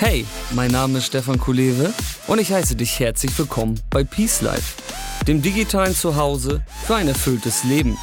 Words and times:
Hey, 0.00 0.24
mein 0.52 0.70
Name 0.70 0.98
ist 0.98 1.06
Stefan 1.06 1.40
Kulewe 1.40 1.92
und 2.28 2.38
ich 2.38 2.52
heiße 2.52 2.76
dich 2.76 3.00
herzlich 3.00 3.36
willkommen 3.36 3.80
bei 3.90 4.04
Peace 4.04 4.42
Life, 4.42 4.80
dem 5.26 5.42
digitalen 5.42 5.92
Zuhause 5.92 6.62
für 6.86 6.94
ein 6.94 7.08
erfülltes 7.08 7.64
Leben. 7.64 7.98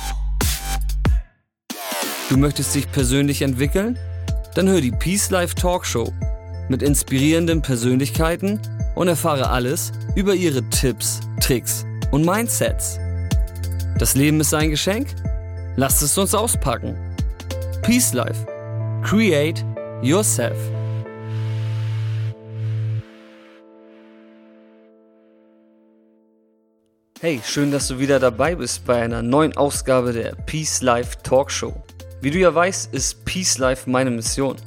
Du 2.27 2.35
möchtest 2.35 2.75
dich 2.75 2.91
persönlich 2.91 3.43
entwickeln? 3.43 3.97
Dann 4.55 4.67
hör 4.67 4.81
die 4.81 4.91
Peace 4.91 5.29
Life 5.29 5.55
Talkshow 5.55 6.11
mit 6.67 6.81
inspirierenden 6.81 7.61
Persönlichkeiten 7.61 8.59
und 8.95 9.07
erfahre 9.07 9.49
alles 9.49 9.93
über 10.15 10.35
ihre 10.35 10.69
Tipps, 10.71 11.21
Tricks 11.39 11.85
und 12.11 12.25
Mindsets. 12.25 12.99
Das 13.99 14.15
Leben 14.15 14.41
ist 14.41 14.53
ein 14.53 14.69
Geschenk? 14.69 15.15
Lasst 15.77 16.01
es 16.01 16.17
uns 16.17 16.35
auspacken. 16.35 16.97
Peace 17.83 18.11
Life. 18.11 18.45
Create 19.01 19.63
yourself. 20.01 20.57
Hey, 27.25 27.41
schön, 27.43 27.71
dass 27.71 27.87
du 27.87 27.97
wieder 27.97 28.19
dabei 28.19 28.53
bist 28.53 28.85
bei 28.85 29.01
einer 29.01 29.23
neuen 29.23 29.57
Ausgabe 29.57 30.13
der 30.13 30.35
Peace 30.45 30.83
Life 30.83 31.17
Talkshow. 31.23 31.73
Wie 32.21 32.29
du 32.29 32.37
ja 32.37 32.53
weißt, 32.53 32.93
ist 32.93 33.25
Peace 33.25 33.57
Life 33.57 33.89
meine 33.89 34.11
Mission. 34.11 34.57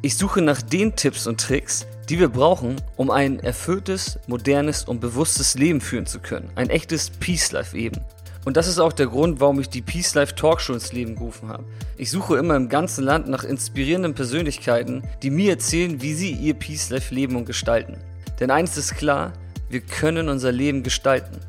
Ich 0.00 0.16
suche 0.16 0.40
nach 0.40 0.62
den 0.62 0.94
Tipps 0.94 1.26
und 1.26 1.40
Tricks, 1.40 1.88
die 2.08 2.20
wir 2.20 2.28
brauchen, 2.28 2.76
um 2.94 3.10
ein 3.10 3.40
erfülltes, 3.40 4.20
modernes 4.28 4.84
und 4.84 5.00
bewusstes 5.00 5.56
Leben 5.56 5.80
führen 5.80 6.06
zu 6.06 6.20
können. 6.20 6.48
Ein 6.54 6.70
echtes 6.70 7.10
Peace 7.10 7.50
Life 7.50 7.76
eben. 7.76 8.00
Und 8.44 8.56
das 8.56 8.68
ist 8.68 8.78
auch 8.78 8.92
der 8.92 9.08
Grund, 9.08 9.40
warum 9.40 9.58
ich 9.58 9.68
die 9.68 9.82
Peace 9.82 10.14
Life 10.14 10.36
Talkshow 10.36 10.74
ins 10.74 10.92
Leben 10.92 11.16
gerufen 11.16 11.48
habe. 11.48 11.64
Ich 11.96 12.12
suche 12.12 12.36
immer 12.36 12.54
im 12.54 12.68
ganzen 12.68 13.02
Land 13.02 13.28
nach 13.28 13.42
inspirierenden 13.42 14.14
Persönlichkeiten, 14.14 15.02
die 15.24 15.30
mir 15.30 15.50
erzählen, 15.54 16.00
wie 16.00 16.14
sie 16.14 16.30
ihr 16.30 16.54
Peace 16.54 16.90
Life 16.90 17.12
leben 17.12 17.34
und 17.34 17.46
gestalten. 17.46 17.96
Denn 18.38 18.52
eins 18.52 18.76
ist 18.76 18.94
klar, 18.94 19.32
wir 19.68 19.80
können 19.80 20.28
unser 20.28 20.52
Leben 20.52 20.84
gestalten. 20.84 21.40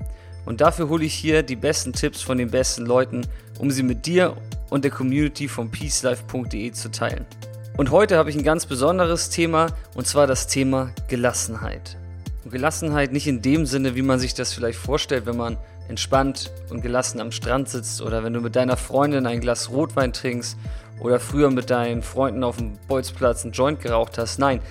Und 0.45 0.61
dafür 0.61 0.89
hole 0.89 1.05
ich 1.05 1.13
hier 1.13 1.43
die 1.43 1.55
besten 1.55 1.93
Tipps 1.93 2.21
von 2.21 2.37
den 2.37 2.49
besten 2.49 2.85
Leuten, 2.85 3.25
um 3.59 3.71
sie 3.71 3.83
mit 3.83 4.05
dir 4.05 4.35
und 4.69 4.83
der 4.83 4.91
Community 4.91 5.47
von 5.47 5.69
peacelife.de 5.69 6.71
zu 6.71 6.89
teilen. 6.89 7.25
Und 7.77 7.91
heute 7.91 8.17
habe 8.17 8.29
ich 8.29 8.35
ein 8.35 8.43
ganz 8.43 8.65
besonderes 8.65 9.29
Thema, 9.29 9.67
und 9.95 10.07
zwar 10.07 10.27
das 10.27 10.47
Thema 10.47 10.91
Gelassenheit. 11.07 11.97
Und 12.43 12.51
Gelassenheit 12.51 13.11
nicht 13.11 13.27
in 13.27 13.41
dem 13.41 13.65
Sinne, 13.65 13.95
wie 13.95 14.01
man 14.01 14.19
sich 14.19 14.33
das 14.33 14.53
vielleicht 14.53 14.79
vorstellt, 14.79 15.25
wenn 15.25 15.37
man 15.37 15.57
entspannt 15.87 16.51
und 16.69 16.81
gelassen 16.81 17.19
am 17.19 17.31
Strand 17.31 17.69
sitzt 17.69 18.01
oder 18.01 18.23
wenn 18.23 18.33
du 18.33 18.41
mit 18.41 18.55
deiner 18.55 18.77
Freundin 18.77 19.25
ein 19.25 19.41
Glas 19.41 19.69
Rotwein 19.69 20.13
trinkst 20.13 20.57
oder 20.99 21.19
früher 21.19 21.51
mit 21.51 21.69
deinen 21.69 22.01
Freunden 22.01 22.43
auf 22.43 22.57
dem 22.57 22.73
Bolzplatz 22.87 23.43
einen 23.43 23.53
Joint 23.53 23.81
geraucht 23.81 24.17
hast. 24.17 24.39
Nein, 24.39 24.61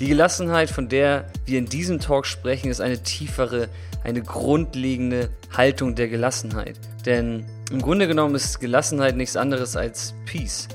die 0.00 0.08
Gelassenheit, 0.08 0.70
von 0.70 0.88
der 0.88 1.26
wir 1.44 1.58
in 1.58 1.66
diesem 1.66 2.00
Talk 2.00 2.24
sprechen, 2.24 2.70
ist 2.70 2.80
eine 2.80 3.02
tiefere, 3.02 3.68
eine 4.02 4.22
grundlegende 4.22 5.28
Haltung 5.54 5.94
der 5.94 6.08
Gelassenheit. 6.08 6.76
Denn 7.04 7.44
im 7.70 7.82
Grunde 7.82 8.08
genommen 8.08 8.34
ist 8.34 8.60
Gelassenheit 8.60 9.16
nichts 9.16 9.36
anderes 9.36 9.76
als 9.76 10.14
Peace. 10.24 10.68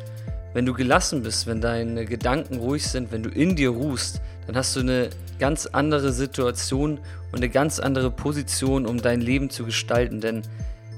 Wenn 0.54 0.68
du 0.68 0.74
gelassen 0.74 1.24
bist, 1.24 1.48
wenn 1.48 1.60
deine 1.60 2.06
Gedanken 2.06 2.58
ruhig 2.58 2.88
sind, 2.88 3.12
wenn 3.12 3.24
du 3.24 3.30
in 3.30 3.56
dir 3.56 3.72
ruhst, 3.72 4.22
dann 4.46 4.56
hast 4.56 4.76
du 4.76 4.82
eine 4.82 5.10
ganz 5.40 5.66
andere 5.66 6.14
Situation 6.14 7.00
und 7.32 7.38
eine 7.38 7.50
ganz 7.50 7.80
andere 7.80 8.12
Position, 8.12 8.86
um 8.86 9.02
dein 9.02 9.22
Leben 9.22 9.50
zu 9.50 9.66
gestalten. 9.66 10.22
Denn 10.22 10.44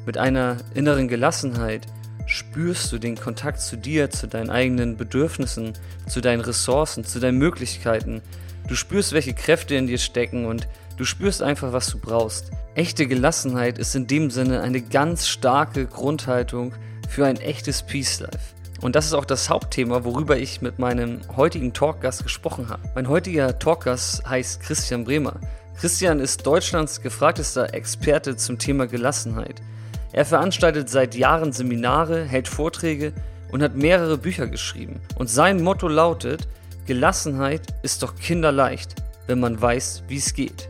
mit 0.05 0.17
einer 0.17 0.57
inneren 0.75 1.07
Gelassenheit 1.07 1.87
spürst 2.27 2.91
du 2.91 2.99
den 2.99 3.15
Kontakt 3.15 3.61
zu 3.61 3.77
dir, 3.77 4.09
zu 4.09 4.27
deinen 4.27 4.49
eigenen 4.49 4.97
Bedürfnissen, 4.97 5.73
zu 6.07 6.21
deinen 6.21 6.41
Ressourcen, 6.41 7.03
zu 7.03 7.19
deinen 7.19 7.37
Möglichkeiten. 7.37 8.21
Du 8.67 8.75
spürst, 8.75 9.13
welche 9.13 9.33
Kräfte 9.33 9.75
in 9.75 9.87
dir 9.87 9.97
stecken 9.97 10.45
und 10.45 10.67
du 10.97 11.05
spürst 11.05 11.41
einfach, 11.41 11.71
was 11.71 11.87
du 11.87 11.99
brauchst. 11.99 12.51
Echte 12.75 13.07
Gelassenheit 13.07 13.79
ist 13.79 13.95
in 13.95 14.07
dem 14.07 14.29
Sinne 14.29 14.61
eine 14.61 14.81
ganz 14.81 15.27
starke 15.27 15.87
Grundhaltung 15.87 16.73
für 17.07 17.25
ein 17.25 17.37
echtes 17.37 17.81
Peace 17.81 18.19
Life. 18.19 18.55
Und 18.81 18.95
das 18.95 19.05
ist 19.05 19.13
auch 19.13 19.25
das 19.25 19.49
Hauptthema, 19.49 20.03
worüber 20.03 20.37
ich 20.37 20.61
mit 20.61 20.77
meinem 20.77 21.21
heutigen 21.35 21.73
Talkgast 21.73 22.23
gesprochen 22.23 22.69
habe. 22.69 22.83
Mein 22.93 23.07
heutiger 23.07 23.57
Talkgast 23.57 24.27
heißt 24.29 24.61
Christian 24.61 25.05
Bremer. 25.05 25.39
Christian 25.79 26.19
ist 26.19 26.45
Deutschlands 26.45 27.01
gefragtester 27.01 27.73
Experte 27.73 28.35
zum 28.35 28.59
Thema 28.59 28.85
Gelassenheit. 28.85 29.61
Er 30.17 30.25
veranstaltet 30.25 30.89
seit 30.89 31.13
Jahren 31.13 31.53
Seminare, 31.53 32.23
hält 32.23 32.47
Vorträge 32.47 33.13
und 33.51 33.61
hat 33.61 33.75
mehrere 33.75 34.17
Bücher 34.17 34.47
geschrieben. 34.47 34.99
Und 35.15 35.29
sein 35.29 35.61
Motto 35.61 35.87
lautet, 35.87 36.47
Gelassenheit 36.87 37.67
ist 37.83 38.01
doch 38.01 38.15
kinderleicht, 38.15 38.95
wenn 39.27 39.39
man 39.39 39.61
weiß, 39.61 40.05
wie 40.07 40.17
es 40.17 40.33
geht. 40.33 40.69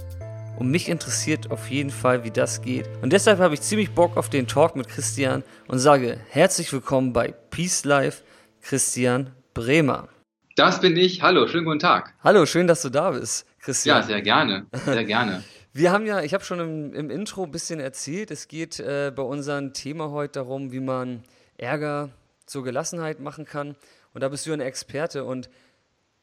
Und 0.59 0.69
mich 0.69 0.89
interessiert 0.89 1.49
auf 1.49 1.69
jeden 1.69 1.91
Fall, 1.91 2.25
wie 2.25 2.29
das 2.29 2.61
geht. 2.61 2.89
Und 3.01 3.13
deshalb 3.13 3.39
habe 3.39 3.53
ich 3.53 3.61
ziemlich 3.61 3.91
Bock 3.91 4.17
auf 4.17 4.27
den 4.29 4.47
Talk 4.47 4.75
mit 4.75 4.89
Christian 4.89 5.43
und 5.69 5.79
sage 5.79 6.19
herzlich 6.29 6.73
willkommen 6.73 7.13
bei 7.13 7.33
Peace 7.49 7.85
Life, 7.85 8.23
Christian 8.61 9.31
Bremer. 9.53 10.09
Das 10.57 10.81
bin 10.81 10.97
ich. 10.97 11.21
Hallo, 11.21 11.47
schönen 11.47 11.63
guten 11.63 11.79
Tag. 11.79 12.13
Hallo, 12.21 12.45
schön, 12.45 12.67
dass 12.67 12.81
du 12.81 12.89
da 12.89 13.11
bist, 13.11 13.45
Christian. 13.61 14.01
Ja, 14.01 14.03
sehr 14.03 14.21
gerne. 14.21 14.65
Sehr 14.83 15.05
gerne. 15.05 15.41
Wir 15.77 15.91
haben 15.91 16.07
ja, 16.07 16.23
ich 16.23 16.33
habe 16.33 16.43
schon 16.43 16.59
im, 16.59 16.93
im, 16.95 17.11
Intro 17.11 17.43
ein 17.43 17.51
bisschen 17.51 17.79
erzählt, 17.79 18.31
es 18.31 18.47
geht 18.47 18.79
äh, 18.79 19.11
bei 19.15 19.21
unserem 19.21 19.73
Thema 19.73 20.09
heute 20.09 20.39
darum, 20.39 20.71
wie 20.71 20.79
man 20.79 21.21
Ärger 21.55 22.09
zur 22.47 22.63
Gelassenheit 22.63 23.19
machen 23.19 23.45
kann. 23.45 23.75
Und 24.11 24.21
da 24.21 24.29
bist 24.29 24.47
du 24.47 24.53
ein 24.53 24.59
Experte. 24.59 25.23
Und 25.23 25.51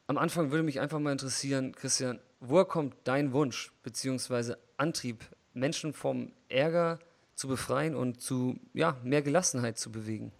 am 0.07 0.17
Anfang 0.17 0.51
würde 0.51 0.65
mich 0.65 0.81
einfach 0.81 0.99
mal 0.99 1.13
interessieren, 1.13 1.73
Christian, 1.73 2.19
woher 2.41 2.65
kommt 2.65 2.95
dein 3.05 3.31
Wunsch 3.31 3.71
bzw. 3.83 4.55
Antrieb, 4.75 5.23
Menschen 5.53 5.93
vom 5.93 6.33
Ärger 6.49 6.99
zu 7.33 7.47
befreien 7.47 7.95
und 7.95 8.19
zu 8.19 8.59
ja, 8.73 8.97
mehr 9.05 9.21
Gelassenheit 9.21 9.79
zu 9.79 9.89
bewegen? 9.89 10.33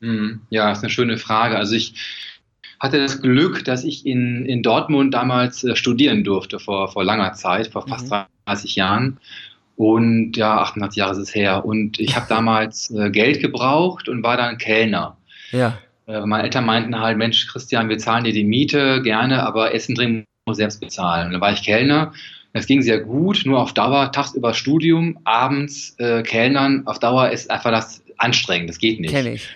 Mhm. 0.00 0.42
Ja, 0.50 0.72
ist 0.72 0.82
eine 0.82 0.90
schöne 0.90 1.16
Frage. 1.16 1.56
Also 1.56 1.74
ich 1.74 1.94
hatte 2.80 2.98
das 2.98 3.22
Glück, 3.22 3.64
dass 3.64 3.84
ich 3.84 4.06
in, 4.06 4.44
in 4.46 4.62
Dortmund 4.62 5.14
damals 5.14 5.64
äh, 5.64 5.76
studieren 5.76 6.24
durfte, 6.24 6.58
vor, 6.58 6.88
vor 6.88 7.04
langer 7.04 7.32
Zeit, 7.32 7.68
vor 7.68 7.86
fast 7.86 8.10
mhm. 8.10 8.24
30 8.46 8.76
Jahren. 8.76 9.18
Und 9.76 10.36
ja, 10.36 10.58
88 10.58 10.96
Jahre 10.96 11.12
ist 11.12 11.18
es 11.18 11.34
her. 11.34 11.64
Und 11.64 11.98
ich 12.00 12.16
habe 12.16 12.26
damals 12.28 12.90
äh, 12.90 13.10
Geld 13.10 13.40
gebraucht 13.40 14.08
und 14.08 14.22
war 14.22 14.36
dann 14.36 14.58
Kellner. 14.58 15.16
Ja. 15.52 15.78
Äh, 16.06 16.24
meine 16.26 16.44
Eltern 16.44 16.64
meinten 16.64 16.98
halt, 16.98 17.18
Mensch, 17.18 17.46
Christian, 17.46 17.88
wir 17.88 17.98
zahlen 17.98 18.24
dir 18.24 18.32
die 18.32 18.44
Miete 18.44 19.02
gerne, 19.02 19.42
aber 19.42 19.74
Essen, 19.74 19.94
Trinken 19.94 20.24
muss 20.46 20.58
selbst 20.58 20.80
bezahlen. 20.80 21.26
Und 21.26 21.32
dann 21.32 21.40
war 21.40 21.52
ich 21.52 21.62
Kellner. 21.62 22.12
Das 22.52 22.66
ging 22.66 22.80
sehr 22.80 23.00
gut, 23.00 23.42
nur 23.44 23.60
auf 23.60 23.74
Dauer, 23.74 24.12
tagsüber 24.12 24.54
Studium, 24.54 25.18
abends 25.24 25.94
äh, 25.98 26.22
Kellnern, 26.22 26.86
auf 26.86 26.98
Dauer 26.98 27.28
ist 27.28 27.50
einfach 27.50 27.70
das 27.70 28.02
anstrengend, 28.16 28.70
das 28.70 28.78
geht 28.78 28.98
nicht. 28.98 29.12
Kenn 29.12 29.26
ich. 29.26 29.46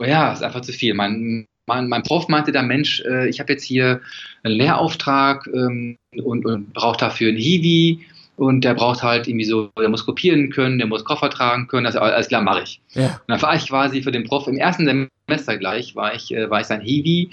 Ja, 0.00 0.32
ist 0.32 0.42
einfach 0.42 0.62
zu 0.62 0.72
viel. 0.72 0.94
Mein, 0.94 1.46
mein, 1.66 1.88
mein 1.88 2.02
Prof 2.02 2.28
meinte 2.28 2.52
da, 2.52 2.62
Mensch, 2.62 3.00
äh, 3.02 3.28
ich 3.28 3.40
habe 3.40 3.52
jetzt 3.52 3.64
hier 3.64 4.00
einen 4.42 4.56
Lehrauftrag 4.56 5.48
ähm, 5.52 5.96
und, 6.22 6.44
und 6.44 6.72
brauche 6.72 6.98
dafür 6.98 7.30
ein 7.30 7.36
Hiwi 7.36 8.00
und 8.36 8.62
der 8.62 8.74
braucht 8.74 9.02
halt 9.02 9.28
irgendwie 9.28 9.44
so, 9.44 9.70
der 9.78 9.88
muss 9.88 10.06
kopieren 10.06 10.50
können, 10.50 10.78
der 10.78 10.86
muss 10.86 11.04
Koffer 11.04 11.30
tragen 11.30 11.68
können, 11.68 11.84
das 11.84 11.96
alles 11.96 12.28
klar 12.28 12.42
mache 12.42 12.62
ich. 12.62 12.80
Ja. 12.92 13.06
Und 13.06 13.22
dann 13.28 13.42
war 13.42 13.54
ich 13.54 13.68
quasi 13.68 14.02
für 14.02 14.12
den 14.12 14.24
Prof 14.24 14.48
im 14.48 14.56
ersten 14.56 15.08
Semester 15.26 15.56
gleich, 15.58 15.94
war 15.94 16.14
ich, 16.14 16.34
äh, 16.34 16.50
war 16.50 16.60
ich 16.60 16.66
sein 16.66 16.80
Hiwi 16.80 17.30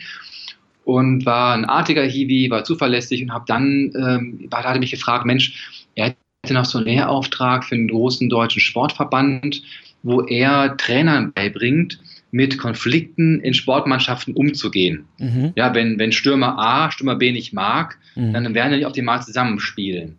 und 0.85 1.25
war 1.25 1.56
ein 1.56 1.66
artiger 1.66 2.03
Hiwi, 2.03 2.50
war 2.50 2.63
zuverlässig 2.63 3.23
und 3.23 3.34
habe 3.34 3.45
dann, 3.47 3.91
ähm, 3.95 4.47
da 4.50 4.63
hat 4.63 4.75
er 4.75 4.79
mich 4.79 4.91
gefragt, 4.91 5.25
Mensch, 5.25 5.85
er 5.95 6.16
hätte 6.44 6.53
noch 6.53 6.66
so 6.66 6.78
einen 6.78 6.88
Lehrauftrag 6.88 7.63
für 7.63 7.75
einen 7.75 7.88
großen 7.88 8.29
deutschen 8.29 8.62
Sportverband, 8.62 9.62
wo 10.03 10.22
er 10.22 10.78
Trainern 10.78 11.34
beibringt, 11.34 12.00
mit 12.31 12.57
Konflikten 12.57 13.41
in 13.41 13.53
Sportmannschaften 13.53 14.34
umzugehen. 14.34 15.06
Mhm. 15.17 15.53
Ja, 15.56 15.73
wenn, 15.73 15.97
wenn 15.97 16.12
Stürmer 16.12 16.57
A 16.59 16.92
Stürmer 16.92 17.15
B 17.15 17.31
nicht 17.31 17.54
mag, 17.54 17.98
mhm. 18.15 18.33
dann 18.33 18.54
werden 18.54 18.77
die 18.77 18.86
optimal 18.86 19.21
zusammenspielen. 19.21 20.18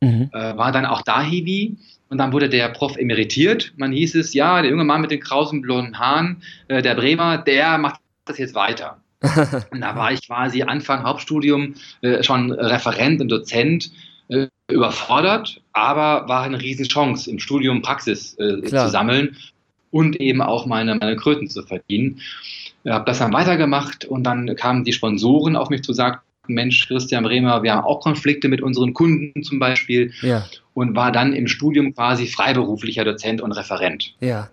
Mhm. 0.00 0.30
Äh, 0.32 0.56
war 0.56 0.72
dann 0.72 0.86
auch 0.86 1.02
da 1.02 1.22
Hiwi 1.22 1.76
und 2.08 2.18
dann 2.18 2.32
wurde 2.32 2.48
der 2.48 2.68
Prof 2.68 2.96
emeritiert. 2.96 3.72
Man 3.76 3.92
hieß 3.92 4.14
es, 4.16 4.34
ja, 4.34 4.62
der 4.62 4.70
junge 4.70 4.84
Mann 4.84 5.00
mit 5.00 5.10
den 5.10 5.20
krausen 5.20 5.62
blonden 5.62 5.98
Haaren, 5.98 6.42
äh, 6.68 6.82
der 6.82 6.94
Bremer, 6.94 7.38
der 7.38 7.78
macht 7.78 8.00
das 8.24 8.38
jetzt 8.38 8.54
weiter. 8.54 9.00
und 9.70 9.80
da 9.80 9.96
war 9.96 10.12
ich 10.12 10.26
quasi 10.26 10.62
Anfang 10.62 11.02
Hauptstudium 11.02 11.74
äh, 12.02 12.22
schon 12.22 12.52
Referent 12.52 13.20
und 13.20 13.28
Dozent 13.28 13.90
äh, 14.28 14.48
überfordert, 14.70 15.60
aber 15.72 16.28
war 16.28 16.42
eine 16.42 16.60
Riesenchance, 16.60 17.30
im 17.30 17.38
Studium 17.38 17.82
Praxis 17.82 18.38
äh, 18.38 18.62
zu 18.62 18.88
sammeln 18.88 19.36
und 19.94 20.20
eben 20.20 20.42
auch 20.42 20.66
meine, 20.66 20.96
meine 20.96 21.14
Kröten 21.14 21.48
zu 21.48 21.62
verdienen. 21.62 22.20
Ich 22.82 22.90
habe 22.90 23.04
das 23.04 23.20
dann 23.20 23.32
weitergemacht 23.32 24.04
und 24.04 24.24
dann 24.24 24.56
kamen 24.56 24.82
die 24.82 24.92
Sponsoren 24.92 25.54
auf 25.54 25.70
mich 25.70 25.84
zu, 25.84 25.92
sagten, 25.92 26.24
Mensch, 26.48 26.88
Christian 26.88 27.22
Bremer, 27.22 27.62
wir 27.62 27.74
haben 27.74 27.84
auch 27.84 28.00
Konflikte 28.00 28.48
mit 28.48 28.60
unseren 28.60 28.92
Kunden 28.92 29.44
zum 29.44 29.60
Beispiel 29.60 30.12
ja. 30.20 30.46
und 30.74 30.96
war 30.96 31.12
dann 31.12 31.32
im 31.32 31.46
Studium 31.46 31.94
quasi 31.94 32.26
freiberuflicher 32.26 33.04
Dozent 33.04 33.40
und 33.40 33.52
Referent. 33.52 34.16
Ja. 34.18 34.50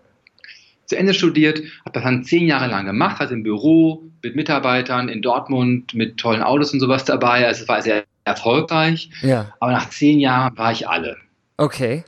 zu 0.85 0.95
Ende 0.95 1.15
studiert, 1.15 1.63
habe 1.85 1.93
das 1.93 2.03
dann 2.03 2.23
zehn 2.23 2.45
Jahre 2.45 2.67
lang 2.67 2.85
gemacht, 2.85 3.19
also 3.19 3.33
im 3.33 3.41
Büro 3.41 4.03
mit 4.21 4.35
Mitarbeitern 4.35 5.09
in 5.09 5.23
Dortmund 5.23 5.95
mit 5.95 6.17
tollen 6.17 6.43
Autos 6.43 6.71
und 6.71 6.79
sowas 6.79 7.03
dabei. 7.03 7.47
Also 7.47 7.63
es 7.63 7.67
war 7.67 7.81
sehr 7.81 8.03
erfolgreich. 8.25 9.09
Ja. 9.23 9.51
Aber 9.59 9.71
nach 9.71 9.89
zehn 9.89 10.19
Jahren 10.19 10.55
war 10.55 10.71
ich 10.71 10.87
alle. 10.87 11.17
Okay. 11.57 12.03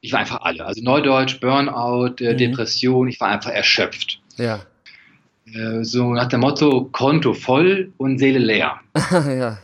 Ich 0.00 0.12
war 0.12 0.20
einfach 0.20 0.40
alle. 0.42 0.64
Also 0.64 0.82
Neudeutsch, 0.82 1.40
Burnout, 1.40 2.16
äh, 2.20 2.32
Mhm. 2.34 2.38
Depression, 2.38 3.08
ich 3.08 3.20
war 3.20 3.28
einfach 3.28 3.50
erschöpft. 3.50 4.20
Ja. 4.36 4.60
Äh, 5.52 5.84
so 5.84 6.12
nach 6.12 6.28
dem 6.28 6.40
Motto 6.40 6.88
Konto 6.92 7.32
voll 7.34 7.92
und 7.96 8.18
Seele 8.18 8.38
leer. 8.38 8.80
ja. 9.12 9.58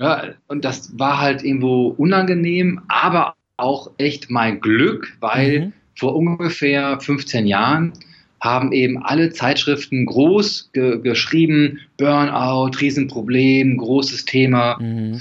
Ja, 0.00 0.22
und 0.46 0.64
das 0.64 0.96
war 0.98 1.20
halt 1.20 1.42
irgendwo 1.42 1.88
unangenehm, 1.88 2.80
aber 2.88 3.34
auch 3.56 3.90
echt 3.98 4.30
mein 4.30 4.60
Glück, 4.60 5.16
weil 5.20 5.60
Mhm. 5.60 5.72
vor 5.96 6.14
ungefähr 6.14 7.00
15 7.00 7.46
Jahren 7.48 7.92
haben 8.40 8.70
eben 8.70 9.02
alle 9.02 9.30
Zeitschriften 9.30 10.06
groß 10.06 10.70
ge 10.72 11.00
geschrieben, 11.02 11.80
Burnout, 11.96 12.70
Riesenproblem, 12.80 13.76
großes 13.76 14.24
Thema. 14.26 14.78
Mhm. 14.80 15.20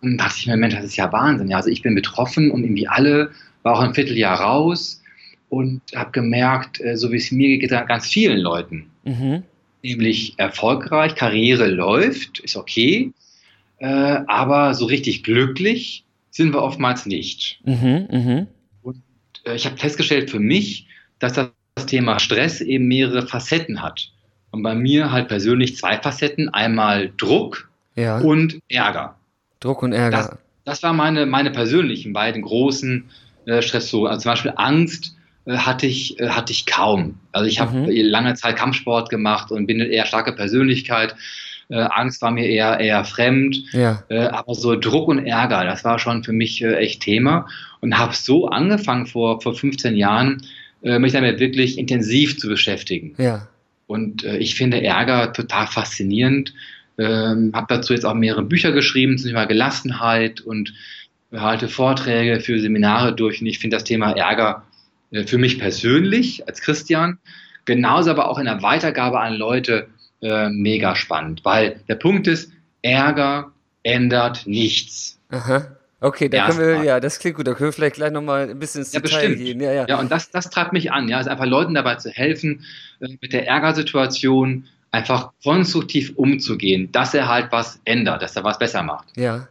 Und 0.00 0.16
da 0.16 0.24
dachte 0.24 0.36
ich 0.38 0.46
mir, 0.46 0.56
Mensch, 0.56 0.74
das 0.74 0.84
ist 0.86 0.96
ja 0.96 1.12
Wahnsinn. 1.12 1.48
Ja, 1.50 1.58
also 1.58 1.68
ich 1.68 1.82
bin 1.82 1.94
betroffen 1.94 2.50
und 2.50 2.62
irgendwie 2.64 2.88
alle, 2.88 3.30
war 3.62 3.74
auch 3.74 3.80
ein 3.80 3.94
Vierteljahr 3.94 4.40
raus 4.40 5.02
und 5.48 5.80
habe 5.94 6.10
gemerkt, 6.12 6.80
äh, 6.80 6.96
so 6.96 7.10
wie 7.12 7.16
es 7.16 7.30
mir 7.32 7.58
geht, 7.58 7.70
ganz 7.70 8.06
vielen 8.06 8.38
Leuten, 8.38 8.90
Mhm. 9.04 9.42
nämlich 9.82 10.34
erfolgreich, 10.38 11.14
Karriere 11.14 11.66
läuft, 11.68 12.40
ist 12.40 12.56
okay, 12.56 13.12
äh, 13.78 13.86
aber 14.26 14.74
so 14.74 14.86
richtig 14.86 15.22
glücklich 15.22 16.04
sind 16.30 16.52
wir 16.52 16.62
oftmals 16.62 17.06
nicht. 17.06 17.60
Mhm. 17.64 18.08
Mhm. 18.10 18.46
Äh, 19.44 19.54
ich 19.54 19.66
habe 19.66 19.76
festgestellt 19.76 20.30
für 20.30 20.40
mich, 20.40 20.86
dass 21.18 21.32
das 21.32 21.50
Thema 21.86 22.18
Stress 22.20 22.60
eben 22.60 22.86
mehrere 22.86 23.26
Facetten 23.26 23.82
hat. 23.82 24.10
Und 24.50 24.62
bei 24.62 24.74
mir 24.74 25.12
halt 25.12 25.28
persönlich 25.28 25.76
zwei 25.76 25.98
Facetten, 25.98 26.48
einmal 26.48 27.12
Druck 27.16 27.70
Ja. 27.96 28.18
und 28.18 28.58
Ärger. 28.68 29.16
Druck 29.60 29.82
und 29.82 29.92
Ärger. 29.92 30.38
Das 30.64 30.82
waren 30.82 30.96
meine, 30.96 31.26
meine 31.26 31.50
persönlichen 31.50 32.12
beiden 32.12 32.42
großen 32.42 33.04
äh, 33.48 33.62
Stressoren. 33.62 34.10
Also 34.10 34.22
zum 34.22 34.32
Beispiel 34.32 34.52
Angst 34.56 35.16
äh, 35.46 35.56
hatte, 35.56 35.86
ich, 35.86 36.20
äh, 36.20 36.28
hatte 36.28 36.52
ich 36.52 36.66
kaum. 36.66 37.14
Also 37.32 37.48
ich 37.48 37.60
habe 37.60 37.76
Mhm. 37.76 37.90
lange 37.90 38.34
Zeit 38.34 38.56
Kampfsport 38.56 39.08
gemacht 39.08 39.50
und 39.50 39.66
bin 39.66 39.80
eine 39.80 39.90
eher 39.90 40.04
starke 40.06 40.32
Persönlichkeit. 40.32 41.16
Äh, 41.70 41.76
Angst 41.76 42.20
war 42.22 42.30
mir 42.30 42.46
eher, 42.46 42.78
eher 42.78 43.04
fremd. 43.04 43.62
Ja. 43.72 44.02
Äh, 44.08 44.26
aber 44.26 44.54
so 44.54 44.78
Druck 44.78 45.08
und 45.08 45.24
Ärger, 45.26 45.64
das 45.64 45.84
war 45.84 45.98
schon 45.98 46.24
für 46.24 46.32
mich 46.32 46.62
äh, 46.62 46.74
echt 46.76 47.02
Thema. 47.02 47.46
Und 47.80 47.96
habe 47.98 48.14
so 48.14 48.48
angefangen 48.48 49.06
vor, 49.06 49.40
vor 49.40 49.54
15 49.54 49.96
Jahren, 49.96 50.42
äh, 50.82 50.98
mich 50.98 51.12
damit 51.12 51.40
wirklich 51.40 51.78
intensiv 51.78 52.38
zu 52.38 52.48
beschäftigen. 52.48 53.14
Ja. 53.18 53.48
Und 53.86 54.22
ich 54.24 54.54
finde 54.54 54.82
Ärger 54.82 55.32
total 55.32 55.66
faszinierend. 55.66 56.52
Ähm, 56.98 57.52
habe 57.54 57.66
dazu 57.70 57.94
jetzt 57.94 58.04
auch 58.04 58.12
mehrere 58.12 58.42
Bücher 58.42 58.70
geschrieben 58.72 59.16
zum 59.16 59.28
Thema 59.28 59.46
Gelassenheit 59.46 60.42
und 60.42 60.74
halte 61.32 61.68
Vorträge 61.68 62.40
für 62.40 62.60
Seminare 62.60 63.14
durch. 63.14 63.40
Und 63.40 63.46
ich 63.46 63.58
finde 63.58 63.76
das 63.76 63.84
Thema 63.84 64.12
Ärger 64.12 64.64
äh, 65.10 65.24
für 65.26 65.38
mich 65.38 65.58
persönlich 65.58 66.46
als 66.48 66.60
Christian, 66.60 67.18
genauso 67.64 68.10
aber 68.10 68.28
auch 68.28 68.38
in 68.38 68.46
der 68.46 68.62
Weitergabe 68.62 69.20
an 69.20 69.34
Leute 69.34 69.88
äh, 70.22 70.48
mega 70.48 70.96
spannend. 70.96 71.44
Weil 71.44 71.80
der 71.88 71.96
Punkt 71.96 72.26
ist, 72.26 72.52
Ärger 72.82 73.52
ändert 73.82 74.46
nichts. 74.46 75.18
Aha. 75.30 75.74
Okay, 76.00 76.28
da 76.28 76.46
können 76.46 76.60
wir, 76.60 76.84
ja, 76.84 77.00
das 77.00 77.18
klingt 77.18 77.36
gut. 77.36 77.46
Da 77.48 77.54
können 77.54 77.68
wir 77.68 77.72
vielleicht 77.72 77.96
gleich 77.96 78.12
nochmal 78.12 78.48
ein 78.50 78.58
bisschen 78.58 78.82
ins 78.82 78.92
Ja, 78.92 79.00
Detail 79.00 79.30
bestimmt. 79.30 79.38
gehen. 79.38 79.60
Ja, 79.60 79.72
ja. 79.72 79.86
Ja, 79.88 79.98
und 79.98 80.12
das, 80.12 80.30
das 80.30 80.48
treibt 80.48 80.72
mich 80.72 80.92
an, 80.92 81.08
ja, 81.08 81.16
also 81.16 81.28
einfach 81.30 81.46
Leuten 81.46 81.74
dabei 81.74 81.96
zu 81.96 82.10
helfen, 82.10 82.64
äh, 83.00 83.08
mit 83.20 83.32
der 83.32 83.48
Ärgersituation 83.48 84.66
einfach 84.92 85.32
konstruktiv 85.42 86.12
umzugehen, 86.16 86.90
dass 86.92 87.14
er 87.14 87.28
halt 87.28 87.50
was 87.50 87.80
ändert, 87.84 88.22
dass 88.22 88.36
er 88.36 88.44
was 88.44 88.58
besser 88.58 88.82
macht. 88.82 89.08
Ja, 89.16 89.48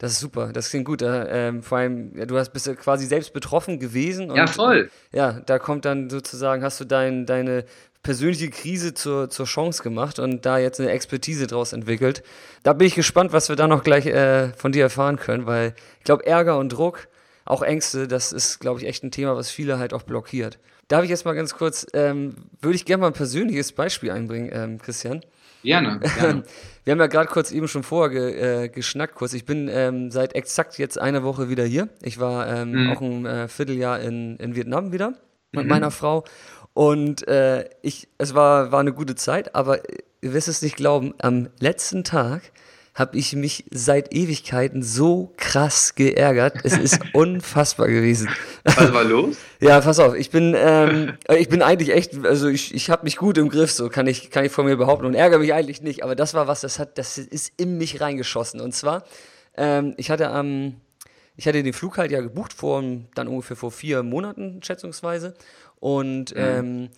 das 0.00 0.12
ist 0.12 0.20
super. 0.20 0.50
Das 0.54 0.70
klingt 0.70 0.86
gut. 0.86 1.02
Ähm, 1.04 1.62
vor 1.62 1.76
allem, 1.76 2.16
ja, 2.16 2.24
du 2.24 2.38
hast 2.38 2.54
bist 2.54 2.66
ja 2.66 2.74
quasi 2.74 3.04
selbst 3.04 3.34
betroffen 3.34 3.78
gewesen. 3.78 4.30
Und, 4.30 4.36
Ja, 4.36 4.46
voll. 4.46 4.90
Ja, 5.12 5.40
da 5.44 5.58
kommt 5.58 5.84
dann 5.84 6.08
sozusagen, 6.08 6.64
hast 6.64 6.80
du 6.80 6.86
dein, 6.86 7.26
deine 7.26 7.66
persönliche 8.02 8.48
Krise 8.48 8.94
zur, 8.94 9.28
zur 9.28 9.44
Chance 9.44 9.82
gemacht 9.82 10.18
und 10.18 10.46
da 10.46 10.56
jetzt 10.56 10.80
eine 10.80 10.88
Expertise 10.88 11.46
draus 11.46 11.74
entwickelt. 11.74 12.22
Da 12.62 12.72
bin 12.72 12.86
ich 12.86 12.94
gespannt, 12.94 13.34
was 13.34 13.50
wir 13.50 13.56
da 13.56 13.68
noch 13.68 13.84
gleich 13.84 14.06
äh, 14.06 14.54
von 14.54 14.72
dir 14.72 14.84
erfahren 14.84 15.16
können, 15.16 15.44
weil 15.44 15.74
ich 15.98 16.04
glaube, 16.04 16.24
Ärger 16.24 16.56
und 16.56 16.70
Druck, 16.70 17.08
auch 17.44 17.60
Ängste, 17.60 18.08
das 18.08 18.32
ist, 18.32 18.58
glaube 18.58 18.80
ich, 18.80 18.86
echt 18.86 19.04
ein 19.04 19.10
Thema, 19.10 19.36
was 19.36 19.50
viele 19.50 19.78
halt 19.78 19.92
auch 19.92 20.04
blockiert. 20.04 20.58
Darf 20.88 21.04
ich 21.04 21.10
jetzt 21.10 21.26
mal 21.26 21.34
ganz 21.34 21.54
kurz, 21.54 21.86
ähm, 21.92 22.36
würde 22.62 22.76
ich 22.76 22.86
gerne 22.86 23.02
mal 23.02 23.08
ein 23.08 23.12
persönliches 23.12 23.72
Beispiel 23.72 24.12
einbringen, 24.12 24.48
ähm, 24.50 24.78
Christian. 24.78 25.20
Gerne. 25.62 26.00
gerne. 26.18 26.42
Wir 26.84 26.92
haben 26.92 27.00
ja 27.00 27.06
gerade 27.06 27.28
kurz 27.28 27.52
eben 27.52 27.68
schon 27.68 27.82
vorher 27.82 28.10
ge, 28.10 28.64
äh, 28.64 28.68
geschnackt 28.68 29.14
kurz. 29.14 29.32
Ich 29.34 29.44
bin 29.44 29.68
ähm, 29.72 30.10
seit 30.10 30.34
exakt 30.34 30.78
jetzt 30.78 30.98
einer 30.98 31.22
Woche 31.22 31.48
wieder 31.48 31.64
hier. 31.64 31.88
Ich 32.02 32.18
war 32.18 32.48
ähm, 32.48 32.84
Mhm. 32.84 32.90
auch 32.90 33.00
ein 33.00 33.26
äh, 33.26 33.48
Vierteljahr 33.48 34.00
in, 34.00 34.36
in 34.36 34.54
Vietnam 34.54 34.92
wieder 34.92 35.14
mit 35.52 35.64
Mhm. 35.64 35.68
meiner 35.68 35.90
Frau. 35.90 36.24
Und 36.72 37.26
äh, 37.28 37.68
ich, 37.82 38.08
es 38.18 38.34
war, 38.34 38.72
war 38.72 38.80
eine 38.80 38.92
gute 38.92 39.14
Zeit, 39.16 39.54
aber 39.54 39.80
ihr 40.22 40.32
wirst 40.32 40.48
es 40.48 40.62
nicht 40.62 40.76
glauben, 40.76 41.14
am 41.20 41.48
letzten 41.58 42.04
Tag 42.04 42.42
habe 42.94 43.16
ich 43.16 43.34
mich 43.34 43.64
seit 43.70 44.12
Ewigkeiten 44.12 44.82
so 44.82 45.32
krass 45.36 45.94
geärgert. 45.94 46.58
Es 46.64 46.76
ist 46.76 47.00
unfassbar 47.12 47.88
gewesen. 47.88 48.28
Was 48.64 48.92
war 48.92 49.04
los? 49.04 49.36
Ja, 49.62 49.78
pass 49.82 49.98
auf, 49.98 50.14
ich 50.14 50.30
bin, 50.30 50.54
ähm, 50.56 51.18
ich 51.28 51.50
bin 51.50 51.60
eigentlich 51.60 51.90
echt, 51.90 52.24
also 52.24 52.48
ich, 52.48 52.74
ich 52.74 52.88
habe 52.88 53.04
mich 53.04 53.18
gut 53.18 53.36
im 53.36 53.50
Griff, 53.50 53.70
so 53.70 53.90
kann 53.90 54.06
ich, 54.06 54.30
kann 54.30 54.42
ich 54.42 54.52
von 54.52 54.64
mir 54.64 54.78
behaupten 54.78 55.04
und 55.04 55.12
ärgere 55.12 55.38
mich 55.38 55.52
eigentlich 55.52 55.82
nicht, 55.82 56.02
aber 56.02 56.14
das 56.14 56.32
war 56.32 56.46
was, 56.46 56.62
das 56.62 56.78
hat, 56.78 56.96
das 56.96 57.18
ist 57.18 57.52
in 57.58 57.76
mich 57.76 58.00
reingeschossen. 58.00 58.62
Und 58.62 58.74
zwar, 58.74 59.04
ähm, 59.58 59.92
ich 59.98 60.10
hatte 60.10 60.30
am, 60.30 60.76
ich 61.36 61.46
hatte 61.46 61.62
den 61.62 61.74
Flug 61.74 61.98
halt 61.98 62.10
ja 62.10 62.22
gebucht 62.22 62.54
vor, 62.54 62.82
dann 63.14 63.28
ungefähr 63.28 63.54
vor 63.54 63.70
vier 63.70 64.02
Monaten 64.02 64.62
schätzungsweise 64.62 65.34
und 65.78 66.32
ähm, 66.36 66.88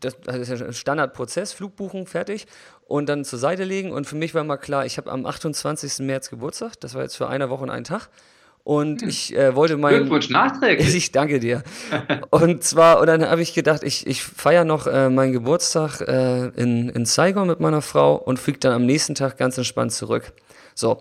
das, 0.00 0.20
das 0.20 0.36
ist 0.36 0.60
ja 0.60 0.66
ein 0.66 0.72
Standardprozess, 0.72 1.52
Flugbuchung, 1.52 2.06
fertig 2.06 2.46
und 2.86 3.08
dann 3.08 3.24
zur 3.24 3.38
Seite 3.38 3.64
legen. 3.64 3.92
Und 3.92 4.06
für 4.06 4.16
mich 4.16 4.34
war 4.34 4.44
mal 4.44 4.56
klar, 4.56 4.86
ich 4.86 4.96
habe 4.96 5.10
am 5.10 5.26
28. 5.26 5.98
März 6.00 6.30
Geburtstag, 6.30 6.80
das 6.80 6.94
war 6.94 7.02
jetzt 7.02 7.16
für 7.16 7.28
eine 7.28 7.50
Woche 7.50 7.64
und 7.64 7.70
einen 7.70 7.84
Tag. 7.84 8.08
Und 8.64 9.02
ich 9.02 9.32
äh, 9.36 9.54
wollte 9.54 9.76
meinen. 9.76 9.98
Glückwunsch 9.98 10.28
nachträglich. 10.28 10.92
Ich 10.96 11.12
danke 11.12 11.38
dir. 11.38 11.62
Und 12.30 12.64
zwar, 12.64 12.98
und 12.98 13.06
dann 13.06 13.24
habe 13.24 13.40
ich 13.40 13.54
gedacht, 13.54 13.84
ich, 13.84 14.08
ich 14.08 14.24
feiere 14.24 14.64
noch 14.64 14.88
äh, 14.88 15.08
meinen 15.08 15.32
Geburtstag 15.32 16.00
äh, 16.00 16.48
in, 16.48 16.88
in 16.88 17.06
Saigon 17.06 17.46
mit 17.46 17.60
meiner 17.60 17.80
Frau 17.80 18.16
und 18.16 18.40
fliege 18.40 18.58
dann 18.58 18.72
am 18.72 18.84
nächsten 18.84 19.14
Tag 19.14 19.38
ganz 19.38 19.56
entspannt 19.56 19.92
zurück. 19.92 20.32
So, 20.74 20.98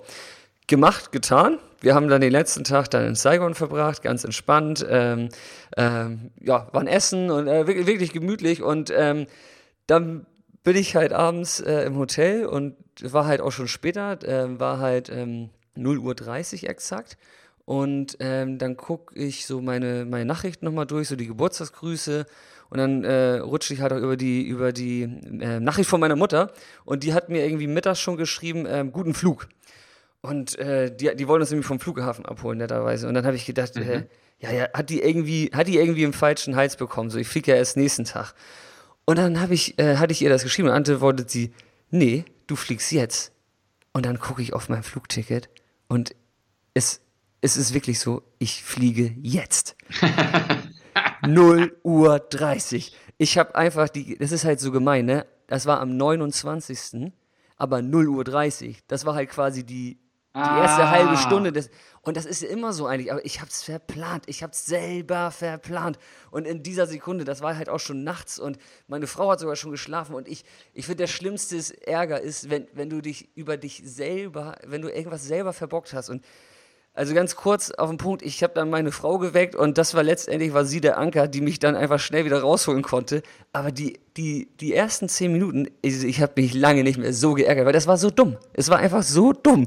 gemacht, 0.67 1.11
getan. 1.11 1.57
Wir 1.81 1.95
haben 1.95 2.07
dann 2.07 2.21
den 2.21 2.31
letzten 2.31 2.63
Tag 2.65 2.91
dann 2.91 3.03
in 3.07 3.15
Saigon 3.15 3.55
verbracht, 3.55 4.03
ganz 4.03 4.23
entspannt. 4.23 4.85
Ähm, 4.87 5.29
ähm, 5.75 6.29
ja, 6.39 6.67
waren 6.71 6.85
essen 6.85 7.31
und 7.31 7.47
äh, 7.47 7.65
wirklich, 7.65 7.87
wirklich 7.87 8.13
gemütlich. 8.13 8.61
Und 8.61 8.93
ähm, 8.95 9.25
dann 9.87 10.27
bin 10.65 10.75
ich 10.75 10.95
halt 10.95 11.13
abends 11.13 11.61
äh, 11.61 11.83
im 11.83 11.95
Hotel 11.95 12.45
und 12.45 12.75
war 13.01 13.25
halt 13.25 13.39
auch 13.39 13.51
schon 13.51 13.67
später, 13.67 14.21
äh, 14.23 14.59
war 14.59 14.79
halt 14.79 15.09
ähm, 15.09 15.51
0 15.75 15.99
Uhr 15.99 16.15
30 16.15 16.67
exakt. 16.67 17.17
Und 17.65 18.17
ähm, 18.19 18.57
dann 18.57 18.75
gucke 18.75 19.15
ich 19.17 19.45
so 19.45 19.61
meine, 19.61 20.05
meine 20.05 20.25
Nachrichten 20.25 20.65
nochmal 20.65 20.87
durch, 20.87 21.07
so 21.07 21.15
die 21.15 21.27
Geburtstagsgrüße. 21.27 22.25
Und 22.69 22.77
dann 22.79 23.03
äh, 23.03 23.37
rutsche 23.37 23.75
ich 23.75 23.81
halt 23.81 23.93
auch 23.93 23.99
über 23.99 24.17
die, 24.17 24.43
über 24.47 24.73
die 24.73 25.03
äh, 25.03 25.59
Nachricht 25.59 25.89
von 25.89 25.99
meiner 25.99 26.15
Mutter. 26.15 26.51
Und 26.83 27.03
die 27.03 27.13
hat 27.13 27.29
mir 27.29 27.45
irgendwie 27.45 27.67
mittags 27.67 27.99
schon 27.99 28.17
geschrieben, 28.17 28.65
ähm, 28.67 28.91
guten 28.91 29.13
Flug. 29.13 29.47
Und 30.21 30.57
äh, 30.57 30.95
die, 30.95 31.15
die 31.15 31.27
wollen 31.27 31.41
uns 31.41 31.51
nämlich 31.51 31.67
vom 31.67 31.79
Flughafen 31.79 32.25
abholen, 32.25 32.57
netterweise. 32.57 33.07
Und 33.07 33.13
dann 33.13 33.25
habe 33.25 33.35
ich 33.35 33.45
gedacht, 33.45 33.77
äh, 33.77 34.05
ja, 34.39 34.51
ja, 34.51 34.67
hat 34.73 34.89
die 34.89 35.01
irgendwie, 35.01 35.51
hat 35.53 35.67
die 35.67 35.77
irgendwie 35.77 36.03
im 36.03 36.13
falschen 36.13 36.55
Hals 36.55 36.75
bekommen. 36.75 37.11
So, 37.11 37.19
ich 37.19 37.27
fliege 37.27 37.51
ja 37.51 37.57
erst 37.57 37.77
nächsten 37.77 38.05
Tag. 38.05 38.33
Und 39.05 39.17
dann 39.17 39.39
habe 39.39 39.53
ich, 39.53 39.77
äh, 39.79 39.97
hatte 39.97 40.11
ich 40.11 40.21
ihr 40.21 40.29
das 40.29 40.43
geschrieben 40.43 40.69
und 40.69 40.73
antwortet 40.73 41.29
sie, 41.29 41.53
nee, 41.91 42.25
du 42.47 42.55
fliegst 42.55 42.91
jetzt. 42.91 43.31
Und 43.93 44.05
dann 44.05 44.19
gucke 44.19 44.41
ich 44.41 44.53
auf 44.53 44.67
mein 44.67 44.83
Flugticket 44.83 45.49
und 45.87 46.15
es, 46.73 47.01
es 47.41 47.55
ist 47.55 47.73
wirklich 47.73 47.99
so, 47.99 48.23
ich 48.39 48.63
fliege 48.63 49.15
jetzt. 49.21 49.75
0 51.27 51.77
Uhr 51.83 52.19
30. 52.19 52.95
Ich 53.17 53.37
habe 53.37 53.55
einfach 53.55 53.89
die, 53.89 54.17
das 54.17 54.31
ist 54.31 54.45
halt 54.45 54.59
so 54.59 54.71
gemein, 54.71 55.05
ne? 55.05 55.25
Das 55.47 55.65
war 55.65 55.79
am 55.79 55.95
29. 55.95 57.11
Aber 57.57 57.81
0 57.81 58.09
Uhr 58.09 58.23
30. 58.23 58.79
Das 58.87 59.05
war 59.05 59.15
halt 59.15 59.29
quasi 59.29 59.63
die, 59.63 59.97
die 60.35 60.39
erste 60.39 60.83
Ah. 60.83 60.91
halbe 60.91 61.17
Stunde 61.17 61.51
des. 61.51 61.69
Und 62.01 62.17
das 62.17 62.25
ist 62.25 62.41
ja 62.43 62.49
immer 62.49 62.71
so 62.73 62.85
eigentlich, 62.85 63.11
aber 63.11 63.25
ich 63.25 63.41
hab's 63.41 63.63
verplant. 63.63 64.25
Ich 64.27 64.43
hab's 64.43 64.65
selber 64.65 65.31
verplant. 65.31 65.97
Und 66.29 66.45
in 66.45 66.61
dieser 66.61 66.85
Sekunde, 66.85 67.23
das 67.25 67.41
war 67.41 67.57
halt 67.57 67.69
auch 67.69 67.79
schon 67.79 68.03
nachts 68.03 68.37
und 68.37 68.57
meine 68.87 69.07
Frau 69.07 69.31
hat 69.31 69.39
sogar 69.39 69.55
schon 69.55 69.71
geschlafen. 69.71 70.13
Und 70.13 70.27
ich, 70.27 70.43
ich 70.73 70.85
finde, 70.85 70.97
der 70.97 71.07
schlimmste 71.07 71.57
Ärger 71.87 72.19
ist, 72.21 72.49
wenn, 72.49 72.67
wenn 72.73 72.89
du 72.89 73.01
dich 73.01 73.29
über 73.35 73.57
dich 73.57 73.81
selber, 73.85 74.55
wenn 74.67 74.81
du 74.81 74.89
irgendwas 74.89 75.23
selber 75.25 75.53
verbockt 75.53 75.93
hast. 75.93 76.09
Und 76.09 76.23
Also 76.93 77.13
ganz 77.13 77.35
kurz 77.35 77.71
auf 77.71 77.89
den 77.89 77.97
Punkt, 77.97 78.21
ich 78.21 78.43
habe 78.43 78.53
dann 78.53 78.69
meine 78.69 78.91
Frau 78.91 79.17
geweckt 79.17 79.55
und 79.55 79.77
das 79.77 79.95
war 79.95 80.03
letztendlich 80.03 80.53
war 80.53 80.63
sie 80.65 80.81
der 80.81 80.97
Anker, 80.97 81.27
die 81.27 81.41
mich 81.41 81.59
dann 81.59 81.75
einfach 81.75 81.99
schnell 81.99 82.23
wieder 82.25 82.41
rausholen 82.41 82.83
konnte. 82.83 83.21
Aber 83.51 83.71
die, 83.71 83.99
die, 84.15 84.47
die 84.59 84.73
ersten 84.73 85.09
zehn 85.09 85.31
Minuten, 85.31 85.67
ich, 85.81 86.03
ich 86.03 86.21
habe 86.21 86.33
mich 86.41 86.53
lange 86.53 86.83
nicht 86.83 86.97
mehr 86.99 87.13
so 87.13 87.33
geärgert, 87.33 87.65
weil 87.65 87.73
das 87.73 87.87
war 87.87 87.97
so 87.97 88.11
dumm. 88.11 88.37
Es 88.53 88.69
war 88.69 88.77
einfach 88.77 89.01
so 89.03 89.33
dumm. 89.33 89.65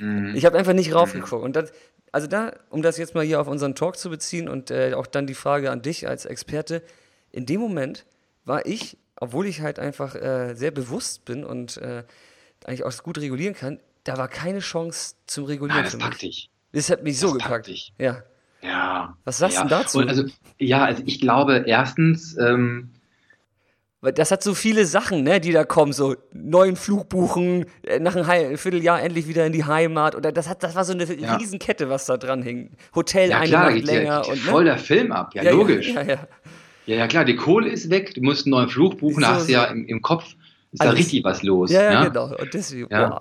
Mhm. 0.00 0.34
Ich 0.34 0.44
habe 0.44 0.58
einfach 0.58 0.72
nicht 0.72 0.94
raufgeguckt. 0.94 1.44
Und 1.44 1.54
das, 1.54 1.72
also 2.10 2.26
da, 2.26 2.52
um 2.70 2.82
das 2.82 2.98
jetzt 2.98 3.14
mal 3.14 3.24
hier 3.24 3.40
auf 3.40 3.46
unseren 3.46 3.74
Talk 3.74 3.96
zu 3.96 4.10
beziehen 4.10 4.48
und 4.48 4.70
äh, 4.70 4.94
auch 4.94 5.06
dann 5.06 5.26
die 5.26 5.34
Frage 5.34 5.70
an 5.70 5.82
dich 5.82 6.08
als 6.08 6.24
Experte, 6.24 6.82
in 7.30 7.46
dem 7.46 7.60
Moment 7.60 8.06
war 8.44 8.66
ich, 8.66 8.96
obwohl 9.16 9.46
ich 9.46 9.60
halt 9.60 9.78
einfach 9.78 10.14
äh, 10.14 10.54
sehr 10.54 10.70
bewusst 10.70 11.24
bin 11.24 11.44
und 11.44 11.76
äh, 11.76 12.04
eigentlich 12.64 12.84
auch 12.84 13.02
gut 13.02 13.18
regulieren 13.18 13.54
kann, 13.54 13.78
da 14.04 14.16
war 14.16 14.28
keine 14.28 14.60
Chance 14.60 15.16
zum 15.26 15.44
Regulieren. 15.44 15.82
Nein, 15.82 15.92
das 15.92 15.98
packt 15.98 16.22
dich. 16.22 16.50
Das 16.72 16.90
hat 16.90 17.02
mich 17.02 17.18
so 17.18 17.28
das 17.28 17.42
gepackt. 17.42 17.66
Dich. 17.66 17.92
Ja. 17.98 18.22
Ja. 18.62 19.16
Was 19.24 19.38
sagst 19.38 19.58
du 19.58 19.62
ja. 19.62 19.68
dazu? 19.68 19.98
Und 19.98 20.08
also, 20.08 20.24
ja, 20.58 20.84
also 20.84 21.02
ich 21.06 21.20
glaube 21.20 21.64
erstens, 21.66 22.36
ähm, 22.38 22.90
das 24.02 24.30
hat 24.30 24.42
so 24.42 24.54
viele 24.54 24.86
Sachen, 24.86 25.24
ne, 25.24 25.40
die 25.40 25.52
da 25.52 25.64
kommen, 25.64 25.92
so 25.92 26.16
neuen 26.32 26.76
Flug 26.76 27.08
buchen, 27.10 27.66
äh, 27.82 27.98
nach 27.98 28.16
einem 28.16 28.56
Vierteljahr 28.56 29.02
endlich 29.02 29.28
wieder 29.28 29.44
in 29.46 29.52
die 29.52 29.64
Heimat. 29.64 30.14
Oder 30.14 30.32
das 30.32 30.48
hat, 30.48 30.62
das 30.62 30.74
war 30.74 30.84
so 30.84 30.92
eine 30.94 31.04
ja. 31.04 31.36
Riesenkette, 31.36 31.90
was 31.90 32.06
da 32.06 32.16
dran 32.16 32.42
hing. 32.42 32.70
Hotel 32.94 33.30
ja, 33.30 33.38
eine 33.38 33.48
klar, 33.48 33.64
Nacht 33.64 33.74
geht 33.74 33.86
länger. 33.86 34.04
Ja, 34.04 34.18
und, 34.20 34.30
ne? 34.30 34.50
voll 34.50 34.64
der 34.64 34.78
Film 34.78 35.12
ab, 35.12 35.34
ja, 35.34 35.42
ja 35.42 35.50
logisch. 35.50 35.92
Ja, 36.86 36.96
ja, 36.96 37.06
klar, 37.06 37.24
die 37.24 37.36
Kohle 37.36 37.68
ist 37.68 37.90
weg, 37.90 38.14
du 38.14 38.22
musst 38.22 38.46
einen 38.46 38.52
neuen 38.52 38.68
Flug 38.68 38.98
buchen, 38.98 39.16
so, 39.16 39.20
da 39.20 39.34
hast 39.34 39.48
du 39.48 39.52
ja 39.52 39.64
im, 39.64 39.86
im 39.86 40.02
Kopf, 40.02 40.24
ist 40.72 40.80
Alles. 40.80 40.92
da 40.92 40.96
richtig 40.96 41.22
was 41.24 41.42
los. 41.42 41.70
Ja, 41.70 41.92
ja, 41.92 42.04
genau. 42.08 42.34
Und 42.36 42.54
deswegen, 42.54 42.88
ja. 42.90 43.20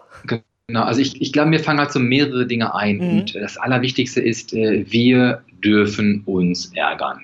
Genau, 0.67 0.83
also 0.83 1.01
ich, 1.01 1.19
ich 1.21 1.33
glaube, 1.33 1.50
mir 1.50 1.59
fangen 1.59 1.79
halt 1.79 1.91
so 1.91 2.00
mehrere 2.00 2.45
Dinge 2.45 2.74
ein. 2.74 2.98
Mhm. 2.98 3.19
Und 3.19 3.36
das 3.36 3.57
Allerwichtigste 3.57 4.21
ist, 4.21 4.53
äh, 4.53 4.86
wir 4.88 5.43
dürfen 5.63 6.21
uns 6.25 6.71
ärgern. 6.75 7.21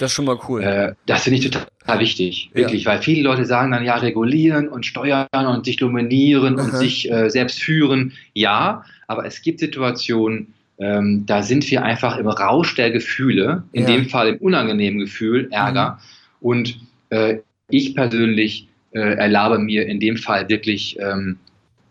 Das 0.00 0.12
ist 0.12 0.14
schon 0.16 0.24
mal 0.24 0.38
cool. 0.48 0.62
Äh, 0.62 0.94
das 1.04 1.24
finde 1.24 1.40
ich 1.40 1.50
total 1.50 2.00
wichtig, 2.00 2.50
wirklich, 2.54 2.84
ja. 2.84 2.90
weil 2.90 3.02
viele 3.02 3.22
Leute 3.22 3.44
sagen 3.44 3.70
dann 3.70 3.84
ja 3.84 3.96
regulieren 3.96 4.66
und 4.66 4.86
steuern 4.86 5.26
und 5.32 5.66
sich 5.66 5.76
dominieren 5.76 6.58
Aha. 6.58 6.64
und 6.64 6.74
sich 6.74 7.10
äh, 7.10 7.28
selbst 7.28 7.62
führen. 7.62 8.14
Ja, 8.32 8.82
aber 9.08 9.26
es 9.26 9.42
gibt 9.42 9.60
Situationen, 9.60 10.54
ähm, 10.78 11.26
da 11.26 11.42
sind 11.42 11.70
wir 11.70 11.82
einfach 11.82 12.16
im 12.16 12.28
Rausch 12.28 12.74
der 12.76 12.90
Gefühle, 12.90 13.64
in 13.72 13.82
ja. 13.82 13.88
dem 13.88 14.08
Fall 14.08 14.28
im 14.28 14.36
unangenehmen 14.38 15.00
Gefühl, 15.00 15.48
Ärger. 15.50 15.98
Mhm. 16.40 16.46
Und 16.46 16.80
äh, 17.10 17.36
ich 17.68 17.94
persönlich 17.94 18.68
äh, 18.92 19.00
erlaube 19.00 19.58
mir 19.58 19.86
in 19.86 20.00
dem 20.00 20.16
Fall 20.16 20.48
wirklich 20.48 20.96
ähm, 20.98 21.36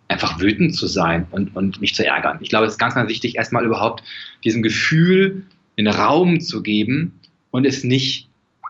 einfach 0.08 0.42
wütend 0.42 0.75
zu 0.75 0.88
sein 0.88 1.28
und, 1.30 1.56
und 1.56 1.80
mich 1.80 1.94
zu 1.94 2.04
ärgern. 2.04 2.39
Ich 2.42 2.50
glaube, 2.50 2.66
es 2.66 2.74
ist 2.74 2.80
ganz, 2.80 2.96
ganz 2.96 3.08
wichtig, 3.08 3.36
erstmal 3.36 3.68
überhaupt 3.68 4.04
diesem 4.44 4.63
Gefühl 4.63 5.44
den 5.78 5.88
Raum 5.88 6.39
zu 6.39 6.63
geben 6.63 7.19
und 7.51 7.65
es 7.65 7.84
nicht 7.84 8.29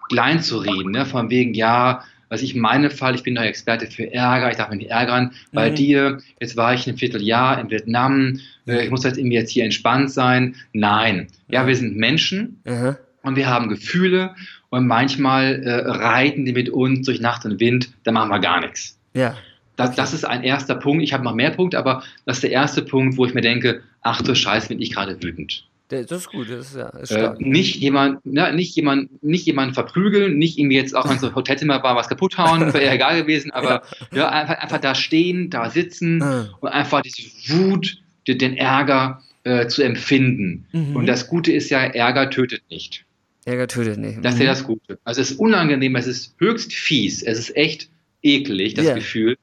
klein 0.09 0.41
zu 0.41 0.57
reden, 0.57 0.91
ne? 0.91 1.05
von 1.05 1.29
wegen, 1.29 1.53
ja, 1.53 2.03
was 2.29 2.41
ich 2.43 2.55
meine 2.55 2.89
Fall, 2.89 3.15
ich 3.15 3.23
bin 3.23 3.35
der 3.35 3.45
Experte 3.45 3.87
für 3.87 4.13
Ärger, 4.13 4.51
ich 4.51 4.57
darf 4.57 4.69
mich 4.69 4.79
nicht 4.79 4.91
ärgern. 4.91 5.31
Bei 5.51 5.71
mhm. 5.71 5.75
dir, 5.75 6.17
jetzt 6.39 6.55
war 6.55 6.73
ich 6.73 6.87
ein 6.87 6.97
Vierteljahr 6.97 7.59
in 7.59 7.69
Vietnam, 7.69 8.39
äh, 8.67 8.83
ich 8.83 8.91
muss 8.91 9.03
jetzt 9.03 9.17
irgendwie 9.17 9.35
jetzt 9.35 9.51
hier 9.51 9.63
entspannt 9.63 10.11
sein. 10.11 10.55
Nein. 10.73 11.27
Ja, 11.49 11.65
wir 11.65 11.75
sind 11.75 11.97
Menschen 11.97 12.61
mhm. 12.65 12.95
und 13.23 13.35
wir 13.35 13.47
haben 13.47 13.67
Gefühle 13.67 14.35
und 14.69 14.85
manchmal 14.85 15.63
äh, 15.63 15.89
reiten 15.89 16.45
die 16.45 16.53
mit 16.53 16.69
uns 16.69 17.05
durch 17.05 17.19
Nacht 17.19 17.45
und 17.45 17.59
Wind, 17.59 17.91
da 18.03 18.11
machen 18.11 18.29
wir 18.29 18.39
gar 18.39 18.61
nichts. 18.61 18.99
Ja. 19.13 19.35
Das, 19.75 19.95
das 19.95 20.13
ist 20.13 20.25
ein 20.25 20.43
erster 20.43 20.75
Punkt. 20.75 21.03
Ich 21.03 21.13
habe 21.13 21.23
noch 21.23 21.33
mehr 21.33 21.51
Punkte, 21.51 21.79
aber 21.79 22.03
das 22.25 22.37
ist 22.37 22.43
der 22.43 22.51
erste 22.51 22.81
Punkt, 22.81 23.17
wo 23.17 23.25
ich 23.25 23.33
mir 23.33 23.41
denke, 23.41 23.81
ach 24.01 24.21
du 24.21 24.35
Scheiße, 24.35 24.67
bin 24.67 24.81
ich 24.81 24.93
gerade 24.93 25.21
wütend. 25.23 25.68
Das 25.89 26.11
ist 26.11 26.29
gut, 26.29 26.51
das 26.51 26.67
ist, 26.67 26.75
ja, 26.75 26.89
ist 26.89 27.11
äh, 27.11 27.31
nicht 27.39 27.77
jemand, 27.77 28.19
ja, 28.23 28.51
nicht 28.51 28.75
jemand, 28.75 29.23
nicht 29.23 29.47
jemand 29.47 29.73
verprügeln, 29.73 30.37
nicht 30.37 30.59
irgendwie 30.59 30.75
jetzt 30.75 30.95
auch 30.95 31.09
wenn 31.09 31.17
so 31.17 31.33
Hotelzimmer 31.33 31.81
war, 31.81 31.95
was 31.95 32.07
kaputt 32.07 32.37
hauen, 32.37 32.61
wäre 32.73 32.85
ja 32.85 32.93
egal 32.93 33.19
gewesen, 33.21 33.49
aber 33.49 33.81
ja. 34.11 34.17
ja, 34.17 34.29
einfach, 34.29 34.59
einfach 34.59 34.79
da 34.79 34.93
stehen, 34.93 35.49
da 35.49 35.71
sitzen 35.71 36.21
ah. 36.21 36.47
und 36.59 36.69
einfach 36.69 37.01
diese 37.01 37.23
Wut, 37.47 37.97
den 38.27 38.55
Ärger 38.57 39.23
äh, 39.43 39.65
zu 39.65 39.81
empfinden. 39.81 40.67
Mhm. 40.71 40.95
Und 40.95 41.07
das 41.07 41.27
Gute 41.27 41.51
ist 41.51 41.71
ja, 41.71 41.79
Ärger 41.79 42.29
tötet 42.29 42.61
nicht. 42.69 43.05
Ärger 43.45 43.67
tötet 43.67 43.97
nicht. 43.97 44.23
Das 44.23 44.35
ist 44.35 44.39
ja 44.41 44.45
mhm. 44.45 44.49
das 44.49 44.63
Gute. 44.63 44.99
Also 45.03 45.21
es 45.21 45.31
ist 45.31 45.39
unangenehm, 45.39 45.95
es 45.95 46.05
ist 46.05 46.35
höchst 46.37 46.71
fies, 46.71 47.23
es 47.23 47.39
ist 47.39 47.55
echt 47.55 47.89
eklig, 48.21 48.75
das 48.75 48.85
yeah. 48.85 48.95
Gefühl. 48.95 49.37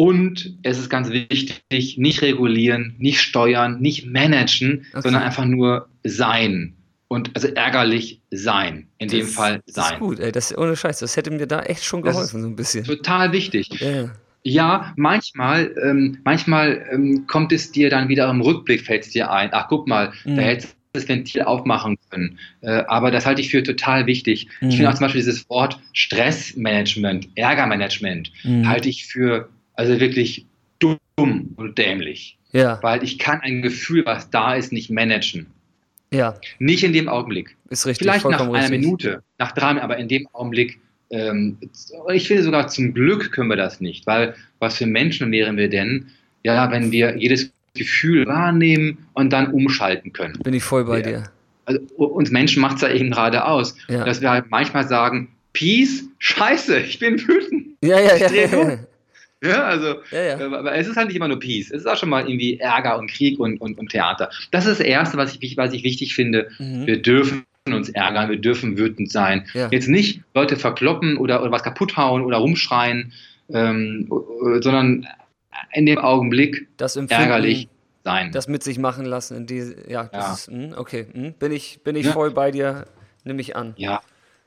Und 0.00 0.56
es 0.62 0.78
ist 0.78 0.88
ganz 0.88 1.10
wichtig, 1.10 1.98
nicht 1.98 2.22
regulieren, 2.22 2.94
nicht 2.96 3.20
steuern, 3.20 3.82
nicht 3.82 4.06
managen, 4.06 4.86
okay. 4.92 5.02
sondern 5.02 5.22
einfach 5.22 5.44
nur 5.44 5.90
sein. 6.04 6.72
Und 7.08 7.32
also 7.34 7.48
ärgerlich 7.48 8.22
sein. 8.30 8.86
In 8.96 9.08
das, 9.08 9.18
dem 9.18 9.26
Fall 9.26 9.60
sein. 9.66 9.74
Das 9.74 9.90
ist 9.90 9.98
gut, 9.98 10.18
ey. 10.18 10.32
Das, 10.32 10.56
ohne 10.56 10.74
Scheiß, 10.74 11.00
das 11.00 11.18
hätte 11.18 11.30
mir 11.30 11.46
da 11.46 11.60
echt 11.60 11.84
schon 11.84 12.00
geholfen, 12.00 12.40
so 12.40 12.48
ein 12.48 12.56
bisschen. 12.56 12.84
Total 12.84 13.30
wichtig. 13.32 13.78
Yeah. 13.78 14.14
Ja, 14.42 14.94
manchmal, 14.96 15.74
ähm, 15.84 16.16
manchmal 16.24 16.82
ähm, 16.90 17.26
kommt 17.26 17.52
es 17.52 17.70
dir 17.70 17.90
dann 17.90 18.08
wieder 18.08 18.30
im 18.30 18.40
Rückblick, 18.40 18.86
fällt 18.86 19.04
es 19.04 19.10
dir 19.10 19.30
ein, 19.30 19.50
ach 19.52 19.66
guck 19.68 19.86
mal, 19.86 20.14
mhm. 20.24 20.36
da 20.36 20.42
hättest 20.42 20.70
du 20.72 20.76
das 20.94 21.08
Ventil 21.10 21.42
aufmachen 21.42 21.98
können. 22.08 22.38
Äh, 22.62 22.84
aber 22.88 23.10
das 23.10 23.26
halte 23.26 23.42
ich 23.42 23.50
für 23.50 23.62
total 23.62 24.06
wichtig. 24.06 24.48
Mhm. 24.62 24.70
Ich 24.70 24.76
finde 24.76 24.88
auch 24.88 24.94
zum 24.94 25.04
Beispiel 25.04 25.20
dieses 25.20 25.46
Wort 25.50 25.78
Stressmanagement, 25.92 27.28
Ärgermanagement, 27.34 28.32
mhm. 28.44 28.66
halte 28.66 28.88
ich 28.88 29.04
für 29.04 29.50
also 29.80 29.98
wirklich 29.98 30.44
dumm 30.78 30.98
und 31.56 31.78
dämlich. 31.78 32.36
Ja. 32.52 32.78
Weil 32.82 33.02
ich 33.02 33.18
kann 33.18 33.40
ein 33.40 33.62
Gefühl, 33.62 34.04
was 34.04 34.28
da 34.28 34.54
ist, 34.54 34.72
nicht 34.72 34.90
managen. 34.90 35.46
Ja. 36.12 36.34
Nicht 36.58 36.84
in 36.84 36.92
dem 36.92 37.08
Augenblick. 37.08 37.56
Ist 37.70 37.86
richtig. 37.86 38.06
Vielleicht 38.06 38.26
nach 38.26 38.40
einer 38.40 38.52
richtig. 38.52 38.78
Minute, 38.78 39.22
nach 39.38 39.52
drei 39.52 39.68
Minuten, 39.68 39.84
aber 39.84 39.96
in 39.96 40.08
dem 40.08 40.28
Augenblick, 40.34 40.80
ähm, 41.08 41.56
ich 42.12 42.28
finde 42.28 42.42
sogar 42.42 42.68
zum 42.68 42.92
Glück 42.92 43.32
können 43.32 43.48
wir 43.48 43.56
das 43.56 43.80
nicht, 43.80 44.06
weil 44.06 44.34
was 44.58 44.76
für 44.76 44.86
Menschen 44.86 45.32
wären 45.32 45.56
wir 45.56 45.70
denn, 45.70 46.08
ja, 46.42 46.70
wenn 46.70 46.92
wir 46.92 47.16
jedes 47.16 47.50
Gefühl 47.74 48.26
wahrnehmen 48.26 48.98
und 49.14 49.32
dann 49.32 49.50
umschalten 49.50 50.12
können. 50.12 50.38
Bin 50.42 50.52
ich 50.52 50.62
voll 50.62 50.84
bei 50.84 50.98
ja. 50.98 51.02
dir. 51.02 51.24
Also, 51.64 51.80
uns 51.96 52.30
Menschen 52.30 52.60
macht 52.60 52.76
es 52.76 52.82
ja 52.82 52.90
eben 52.90 53.12
gerade 53.12 53.46
aus, 53.46 53.76
ja. 53.88 54.04
dass 54.04 54.20
wir 54.20 54.30
halt 54.30 54.50
manchmal 54.50 54.86
sagen, 54.86 55.28
Peace, 55.54 56.04
scheiße, 56.18 56.80
ich 56.80 56.98
bin 56.98 57.18
wütend. 57.26 57.76
Ja, 57.82 57.98
ja, 57.98 58.16
ja. 58.16 58.78
Ja. 59.42 59.64
Also, 59.64 59.96
ja, 60.10 60.22
ja. 60.22 60.40
Äh, 60.40 60.44
aber 60.44 60.74
es 60.74 60.88
ist 60.88 60.96
halt 60.96 61.08
nicht 61.08 61.16
immer 61.16 61.28
nur 61.28 61.38
Peace. 61.38 61.70
Es 61.70 61.82
ist 61.82 61.86
auch 61.86 61.96
schon 61.96 62.08
mal 62.08 62.28
irgendwie 62.28 62.58
Ärger 62.58 62.98
und 62.98 63.10
Krieg 63.10 63.38
und, 63.38 63.60
und, 63.60 63.78
und 63.78 63.90
Theater. 63.90 64.30
Das 64.50 64.66
ist 64.66 64.80
das 64.80 64.86
Erste, 64.86 65.16
was 65.16 65.36
ich, 65.38 65.56
was 65.56 65.72
ich 65.72 65.84
wichtig 65.84 66.14
finde. 66.14 66.50
Mhm. 66.58 66.86
Wir 66.86 67.00
dürfen 67.00 67.44
uns 67.68 67.88
ärgern, 67.90 68.30
wir 68.30 68.38
dürfen 68.38 68.78
wütend 68.78 69.10
sein. 69.12 69.46
Ja. 69.54 69.68
Jetzt 69.70 69.88
nicht 69.88 70.22
Leute 70.34 70.56
verkloppen 70.56 71.18
oder, 71.18 71.42
oder 71.42 71.52
was 71.52 71.62
kaputt 71.62 71.96
hauen 71.96 72.22
oder 72.22 72.38
rumschreien, 72.38 73.12
ähm, 73.52 74.08
sondern 74.60 75.06
in 75.72 75.86
dem 75.86 75.98
Augenblick 75.98 76.68
ärgerlich 77.08 77.68
sein. 78.04 78.32
Das 78.32 78.48
mit 78.48 78.62
sich 78.62 78.78
machen 78.78 79.04
lassen. 79.04 79.36
In 79.36 79.46
die, 79.46 79.74
ja, 79.88 80.04
das. 80.04 80.48
Ist, 80.48 80.48
hm, 80.48 80.74
okay. 80.76 81.06
Hm, 81.12 81.34
bin 81.34 81.52
ich, 81.52 81.80
bin 81.82 81.96
ich 81.96 82.08
voll 82.08 82.30
bei 82.30 82.50
dir, 82.50 82.86
nehme 83.24 83.40
ich 83.40 83.56
an. 83.56 83.74
Ja, 83.76 84.00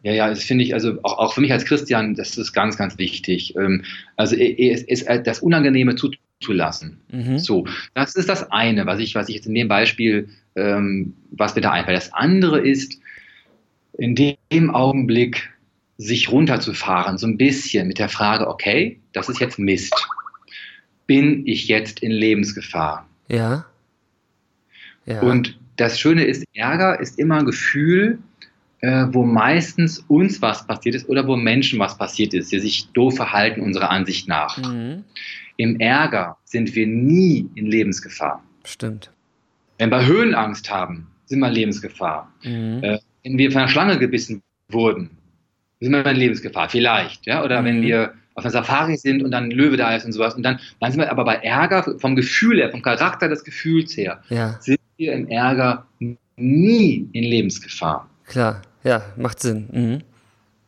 ja, 0.04 0.12
ja, 0.12 0.30
das 0.30 0.44
finde 0.44 0.66
ich, 0.66 0.74
also 0.74 1.00
auch, 1.04 1.18
auch 1.18 1.34
für 1.34 1.42
mich 1.42 1.52
als 1.52 1.66
Christian, 1.66 2.14
das 2.14 2.38
ist 2.38 2.52
ganz, 2.52 2.78
ganz 2.78 2.98
wichtig. 2.98 3.56
Ähm, 3.56 3.84
also 4.18 4.36
es 4.36 4.84
ist 4.84 5.08
das 5.24 5.40
Unangenehme 5.40 5.96
zuzulassen. 5.96 7.00
Mhm. 7.10 7.40
So, 7.40 7.66
das 7.94 8.16
ist 8.16 8.28
das 8.28 8.52
eine, 8.52 8.86
was 8.86 9.00
ich, 9.00 9.16
was 9.16 9.30
ich 9.30 9.36
jetzt 9.36 9.48
in 9.48 9.56
dem 9.56 9.70
Beispiel, 9.70 10.28
ähm, 10.56 11.14
was 11.32 11.56
mir 11.56 11.62
da 11.62 11.72
einfällt. 11.72 11.98
Das 11.98 12.14
andere 12.14 12.60
ist, 12.60 13.00
in 13.98 14.16
dem 14.52 14.72
Augenblick 14.72 15.50
sich 15.98 16.30
runterzufahren, 16.30 17.18
so 17.18 17.26
ein 17.26 17.38
bisschen 17.38 17.88
mit 17.88 17.98
der 17.98 18.10
Frage, 18.10 18.48
okay, 18.48 19.00
das 19.14 19.30
ist 19.30 19.40
jetzt 19.40 19.58
Mist. 19.58 19.94
Bin 21.08 21.48
ich 21.48 21.70
jetzt 21.70 22.02
in 22.02 22.12
Lebensgefahr? 22.12 23.08
Ja. 23.30 23.66
ja. 25.06 25.22
Und 25.22 25.58
das 25.78 25.98
Schöne 25.98 26.26
ist, 26.26 26.44
Ärger 26.54 27.00
ist 27.00 27.18
immer 27.20 27.38
ein 27.38 27.46
Gefühl, 27.46 28.20
äh, 28.84 29.08
wo 29.14 29.24
meistens 29.24 30.00
uns 30.10 30.42
was 30.42 30.68
passiert 30.68 30.96
ist 30.96 31.08
oder 31.08 31.26
wo 31.26 31.38
Menschen 31.38 31.80
was 31.80 31.98
passiert 31.98 32.34
ist, 32.34 32.52
die 32.52 32.60
sich 32.60 32.90
doof 32.92 33.16
verhalten, 33.16 33.62
unserer 33.62 33.90
Ansicht 33.90 34.28
nach. 34.28 34.58
Mhm. 34.58 35.06
Im 35.56 35.80
Ärger 35.80 36.36
sind 36.44 36.76
wir 36.76 36.86
nie 36.86 37.50
in 37.56 37.68
Lebensgefahr. 37.68 38.44
Stimmt. 38.66 39.10
Wenn 39.78 39.90
wir 39.90 40.06
Höhenangst 40.06 40.70
haben, 40.70 41.08
sind 41.26 41.40
wir 41.40 41.48
in 41.48 41.54
Lebensgefahr. 41.54 42.30
Mhm. 42.44 42.84
Äh, 42.84 43.00
wenn 43.24 43.38
wir 43.38 43.52
von 43.52 43.62
einer 43.62 43.70
Schlange 43.70 43.98
gebissen 43.98 44.42
wurden, 44.68 45.12
sind 45.80 45.94
wir 45.94 46.06
in 46.06 46.18
Lebensgefahr, 46.18 46.68
vielleicht. 46.68 47.26
Ja? 47.26 47.46
Oder 47.46 47.62
mhm. 47.62 47.66
wenn 47.66 47.82
wir 47.84 48.14
auf 48.36 48.44
einer 48.44 48.52
Safari 48.52 48.98
sind 48.98 49.24
und 49.24 49.32
dann 49.32 49.46
ein 49.46 49.52
Löwe 49.52 49.78
da 49.78 49.96
ist 49.96 50.04
und 50.04 50.12
sowas. 50.12 50.36
Und 50.36 50.44
dann, 50.44 50.60
dann 50.82 50.92
sind 50.92 51.00
wir 51.00 51.10
aber 51.10 51.24
bei 51.24 51.36
Ärger 51.36 51.98
vom 52.00 52.18
Gefühl 52.18 52.58
her, 52.58 52.70
vom 52.70 52.82
Charakter 52.82 53.30
des 53.30 53.46
Gefühls 53.46 53.96
her, 53.96 54.22
ja. 54.28 54.58
sind 54.60 54.82
wir 54.98 55.14
im 55.14 55.30
Ärger 55.30 55.88
nie 56.36 57.08
in 57.14 57.24
Lebensgefahr. 57.24 58.10
Klar. 58.26 58.62
Ja, 58.84 59.04
macht 59.16 59.40
Sinn. 59.40 59.70
Mhm. 59.72 60.02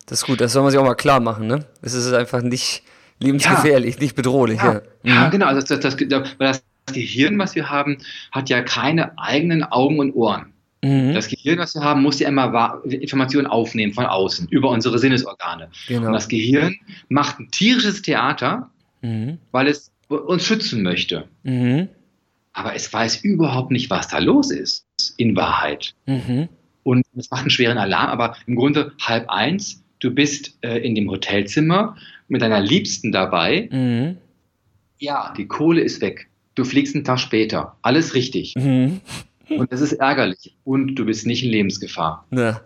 Das 0.06 0.22
ist 0.22 0.26
gut, 0.26 0.40
das 0.40 0.54
soll 0.54 0.62
man 0.62 0.72
sich 0.72 0.80
auch 0.80 0.86
mal 0.86 0.96
klar 0.96 1.20
machen, 1.20 1.48
ne? 1.48 1.66
Es 1.82 1.94
ist 1.94 2.12
einfach 2.14 2.42
nicht 2.42 2.84
lebensgefährlich, 3.20 3.96
ja. 3.96 4.02
nicht 4.02 4.16
bedrohlich. 4.16 4.60
Ja, 4.60 4.74
ja. 4.74 4.82
Mhm. 5.04 5.10
ja 5.10 5.30
genau. 5.30 5.54
Das, 5.54 5.66
das, 5.66 5.80
das, 5.80 5.96
das, 6.38 6.64
Gehirn, 6.94 7.40
was 7.40 7.56
wir 7.56 7.70
haben, 7.70 7.98
hat 8.32 8.50
ja 8.50 8.62
keine 8.62 9.18
eigenen 9.18 9.64
Augen 9.64 10.00
und 10.00 10.12
Ohren. 10.14 10.54
Mhm. 10.84 11.14
Das 11.16 11.28
Gehirn, 11.28 11.58
was 11.58 11.74
wir 11.74 11.82
haben, 11.82 12.04
muss 12.04 12.20
ja 12.20 12.30
immer 12.30 12.82
Informationen 12.86 13.48
aufnehmen 13.48 13.94
von 13.94 14.06
außen, 14.06 14.48
über 14.50 14.70
unsere 14.70 15.00
Sinnesorgane. 15.00 15.70
Genau. 15.88 16.08
Und 16.08 16.14
das 16.14 16.28
Gehirn 16.28 16.76
macht 17.10 17.40
ein 17.40 17.50
tierisches 17.50 18.04
Theater, 18.04 18.70
mhm. 19.02 19.40
weil 19.52 19.68
es 19.68 19.92
uns 20.08 20.46
schützen 20.46 20.84
möchte. 20.84 21.28
Mhm. 21.42 21.90
Aber 22.54 22.76
es 22.76 22.94
weiß 22.94 23.24
überhaupt 23.24 23.72
nicht, 23.72 23.90
was 23.90 24.08
da 24.08 24.20
los 24.20 24.52
ist, 24.52 24.86
in 25.18 25.36
Wahrheit. 25.36 25.96
Mhm. 26.06 26.50
Und 26.86 27.04
es 27.18 27.32
macht 27.32 27.42
einen 27.42 27.50
schweren 27.50 27.80
Alarm, 27.80 28.12
aber 28.12 28.38
im 28.46 28.56
Grunde 28.56 28.94
halb 29.01 29.27
eins, 29.27 29.84
du 30.00 30.12
bist 30.12 30.56
äh, 30.62 30.77
in 30.77 30.94
dem 30.94 31.10
Hotelzimmer 31.10 31.98
mit 32.27 32.44
deiner 32.44 32.62
Liebsten 32.62 33.12
dabei. 33.12 33.68
Mhm. 33.72 34.18
Ja, 35.00 35.34
die 35.36 35.48
Kohle 35.48 35.82
ist 35.82 36.00
weg. 36.01 36.27
Du 36.54 36.63
fliegst 36.63 36.94
einen 36.94 37.04
Tag 37.04 37.20
später. 37.20 37.75
Alles 37.82 38.13
richtig. 38.13 38.54
Mhm. 38.56 39.01
Und 39.50 39.72
das 39.72 39.82
ist 39.82 39.94
ärgerlich. 39.94 40.56
Und 40.63 40.94
du 40.94 41.06
bist 41.06 41.25
nicht 41.25 41.44
in 41.44 41.50
Lebensgefahr. 41.50 42.24
Ja. 42.30 42.62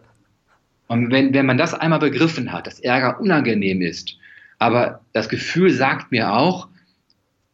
Und 0.88 1.12
wenn, 1.12 1.34
wenn 1.34 1.46
man 1.46 1.58
das 1.58 1.74
einmal 1.74 2.00
begriffen 2.00 2.52
hat, 2.52 2.68
dass 2.68 2.82
Ärger 2.82 3.22
unangenehm 3.22 3.82
ist, 3.82 4.18
aber 4.58 5.00
das 5.14 5.30
Gefühl 5.30 5.72
sagt 5.72 6.12
mir 6.12 6.34
auch, 6.34 6.68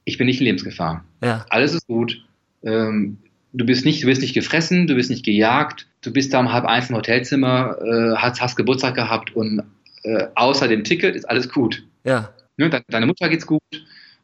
ich 0.04 0.18
bin 0.18 0.26
nicht 0.26 0.40
in 0.40 0.46
Lebensgefahr. 0.46 1.06
Ja. 1.22 1.46
Alles 1.50 1.76
ist 1.76 1.86
gut. 1.86 2.26
Ähm, 2.64 3.18
du 3.56 3.66
bist 3.66 3.86
nicht, 3.86 4.04
du 4.04 4.08
bist 4.08 4.22
nicht 4.22 4.34
gefressen, 4.34 4.88
du 4.88 4.96
bist 4.96 5.10
nicht 5.10 5.26
gejagt, 5.26 5.88
du 6.02 6.12
bist 6.12 6.34
da 6.34 6.40
um 6.40 6.52
halb 6.52 6.66
eins 6.66 6.90
im 6.90 6.96
Hotelzimmer, 6.96 7.78
äh, 7.82 8.16
hast, 8.18 8.42
hast 8.42 8.56
Geburtstag 8.56 8.96
gehabt 8.96 9.36
und 9.36 9.64
äh, 10.04 10.28
außer 10.36 10.68
dem 10.68 10.84
Ticket 10.84 11.16
ist 11.16 11.26
alles 11.26 11.50
gut. 11.50 11.84
Ja. 12.04 12.34
Ne, 12.58 12.70
de 12.70 12.82
deine 12.88 13.06
Mutter 13.06 13.30
geht's 13.30 13.48
gut, 13.48 13.62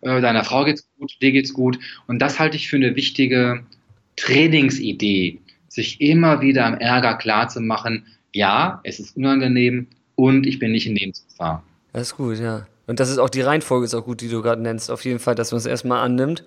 äh, 0.01 0.21
deiner 0.21 0.43
Frau 0.43 0.65
geht's 0.65 0.88
gut, 0.97 1.13
dir 1.21 1.31
geht's 1.31 1.53
gut. 1.53 1.79
Und 2.07 2.19
das 2.19 2.39
halte 2.39 2.57
ich 2.57 2.69
für 2.69 2.75
eine 2.75 2.95
wichtige 2.95 3.63
Trainingsidee, 4.17 5.39
sich 5.69 6.01
immer 6.01 6.41
wieder 6.41 6.65
am 6.65 6.75
Ärger 6.75 7.15
klar 7.15 7.47
zu 7.47 7.61
machen, 7.61 8.05
ja, 8.33 8.81
es 8.83 9.00
ist 9.00 9.17
unangenehm 9.17 9.88
und 10.15 10.45
ich 10.45 10.59
bin 10.59 10.71
nicht 10.71 10.88
in 10.88 10.95
Lebensgefahr. 10.95 11.63
Das 11.93 12.03
ist 12.03 12.17
gut, 12.17 12.38
ja. 12.39 12.67
Und 12.88 13.00
das 13.00 13.09
ist 13.09 13.17
auch 13.17 13.29
die 13.29 13.41
Reihenfolge 13.41 13.85
ist 13.85 13.93
auch 13.93 14.05
gut, 14.05 14.21
die 14.21 14.29
du 14.29 14.41
gerade 14.41 14.61
nennst. 14.61 14.91
Auf 14.91 15.05
jeden 15.05 15.19
Fall, 15.19 15.35
dass 15.35 15.51
man 15.51 15.59
es 15.59 15.65
erstmal 15.65 16.03
annimmt 16.03 16.43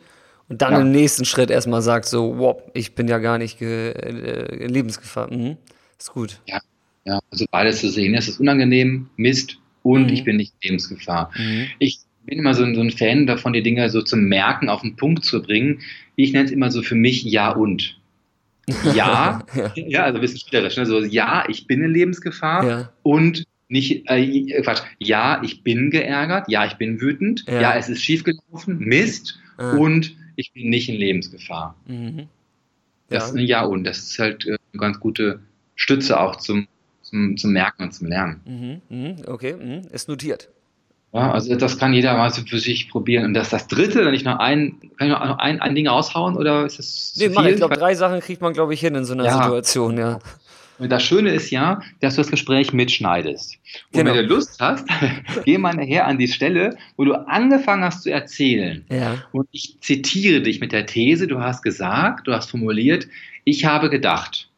und 0.48 0.60
dann 0.60 0.72
ja. 0.74 0.80
im 0.80 0.92
nächsten 0.92 1.24
Schritt 1.24 1.50
erstmal 1.50 1.82
sagt, 1.82 2.06
so, 2.06 2.38
wow, 2.38 2.62
ich 2.74 2.94
bin 2.94 3.08
ja 3.08 3.18
gar 3.18 3.38
nicht 3.38 3.60
äh, 3.62 4.64
in 4.64 4.68
Lebensgefahr. 4.68 5.32
Mhm. 5.32 5.56
Ist 5.98 6.12
gut. 6.12 6.40
Ja, 6.46 6.60
ja, 7.04 7.18
also 7.30 7.46
beides 7.50 7.80
zu 7.80 7.88
sehen. 7.88 8.14
Es 8.14 8.28
ist 8.28 8.40
unangenehm, 8.40 9.08
Mist 9.16 9.58
und 9.82 10.08
mhm. 10.08 10.12
ich 10.12 10.24
bin 10.24 10.36
nicht 10.36 10.52
in 10.60 10.70
Lebensgefahr. 10.70 11.30
Mhm. 11.36 11.66
Ich 11.78 12.00
bin 12.24 12.38
immer 12.38 12.54
so 12.54 12.62
ein, 12.62 12.74
so 12.74 12.80
ein 12.80 12.90
Fan 12.90 13.26
davon, 13.26 13.52
die 13.52 13.62
Dinge 13.62 13.88
so 13.90 14.02
zum 14.02 14.24
Merken 14.24 14.68
auf 14.68 14.82
den 14.82 14.96
Punkt 14.96 15.24
zu 15.24 15.42
bringen. 15.42 15.80
Ich 16.16 16.32
nenne 16.32 16.46
es 16.46 16.50
immer 16.50 16.70
so 16.70 16.82
für 16.82 16.94
mich 16.94 17.24
Ja 17.24 17.50
und. 17.50 17.98
Ja, 18.94 19.44
ja. 19.54 19.72
ja, 19.74 20.04
also 20.04 20.18
ein 20.18 20.20
bisschen 20.22 20.38
spielerisch. 20.38 20.78
Ne? 20.78 20.86
So, 20.86 21.04
ja, 21.04 21.44
ich 21.48 21.66
bin 21.66 21.82
in 21.82 21.92
Lebensgefahr 21.92 22.66
ja. 22.66 22.92
und 23.02 23.44
nicht, 23.68 24.08
äh, 24.08 24.62
Quatsch, 24.62 24.80
ja, 24.98 25.42
ich 25.42 25.62
bin 25.62 25.90
geärgert, 25.90 26.48
ja, 26.48 26.64
ich 26.64 26.74
bin 26.74 26.98
wütend, 26.98 27.44
ja, 27.46 27.60
ja 27.60 27.76
es 27.76 27.90
ist 27.90 28.02
schiefgelaufen, 28.02 28.78
Mist 28.78 29.38
und 29.58 30.16
ich 30.36 30.52
bin 30.52 30.68
nicht 30.68 30.88
in 30.88 30.96
Lebensgefahr. 30.96 31.74
Mhm. 31.86 32.28
Das 33.08 33.26
ist 33.26 33.36
ein 33.36 33.46
Ja 33.46 33.64
und. 33.64 33.84
Das 33.84 33.98
ist 33.98 34.18
halt 34.18 34.46
äh, 34.46 34.56
eine 34.72 34.80
ganz 34.80 35.00
gute 35.00 35.40
Stütze 35.76 36.18
auch 36.18 36.36
zum, 36.36 36.66
zum, 37.02 37.36
zum 37.36 37.52
Merken 37.52 37.84
und 37.84 37.92
zum 37.92 38.08
Lernen. 38.08 38.40
Mhm. 38.44 38.96
Mhm. 38.96 39.16
Okay, 39.26 39.54
mhm. 39.54 39.88
ist 39.92 40.08
notiert. 40.08 40.48
Ja, 41.12 41.30
also 41.30 41.54
das 41.54 41.78
kann 41.78 41.92
jeder 41.92 42.16
mal 42.16 42.32
für 42.32 42.58
sich 42.58 42.90
probieren. 42.90 43.26
Und 43.26 43.34
das 43.34 43.50
das 43.50 43.68
dritte, 43.68 44.04
wenn 44.04 44.14
ich 44.14 44.24
noch 44.24 44.40
ein, 44.40 44.80
kann 44.98 45.06
ich 45.06 45.12
noch 45.12 45.38
ein, 45.38 45.60
ein 45.60 45.74
Ding 45.76 45.86
raushauen 45.86 46.36
oder 46.36 46.66
ist 46.66 46.80
das? 46.80 47.14
Nee, 47.16 47.28
mach, 47.28 47.44
ich 47.44 47.54
glaube, 47.54 47.76
drei 47.76 47.94
Sachen 47.94 48.18
kriegt 48.18 48.42
man, 48.42 48.52
glaube 48.52 48.74
ich, 48.74 48.80
hin 48.80 48.96
in 48.96 49.04
so 49.04 49.12
einer 49.12 49.24
ja. 49.24 49.36
Situation, 49.36 49.96
ja. 49.96 50.18
Und 50.78 50.90
das 50.90 51.02
Schöne 51.04 51.30
ist 51.30 51.50
ja, 51.50 51.80
dass 52.00 52.16
du 52.16 52.22
das 52.22 52.30
Gespräch 52.30 52.72
mitschneidest. 52.72 53.56
Und 53.92 54.00
genau. 54.00 54.14
wenn 54.14 54.26
du 54.26 54.34
Lust 54.34 54.60
hast, 54.60 54.86
geh 55.44 55.58
mal 55.58 55.74
nachher 55.74 56.06
an 56.06 56.18
die 56.18 56.28
Stelle, 56.28 56.76
wo 56.96 57.04
du 57.04 57.14
angefangen 57.14 57.84
hast 57.84 58.02
zu 58.02 58.10
erzählen. 58.10 58.84
Ja. 58.90 59.22
Und 59.32 59.48
ich 59.52 59.76
zitiere 59.80 60.42
dich 60.42 60.60
mit 60.60 60.72
der 60.72 60.86
These, 60.86 61.26
du 61.26 61.40
hast 61.40 61.62
gesagt, 61.62 62.26
du 62.26 62.32
hast 62.32 62.50
formuliert, 62.50 63.06
ich 63.44 63.64
habe 63.64 63.88
gedacht. 63.90 64.48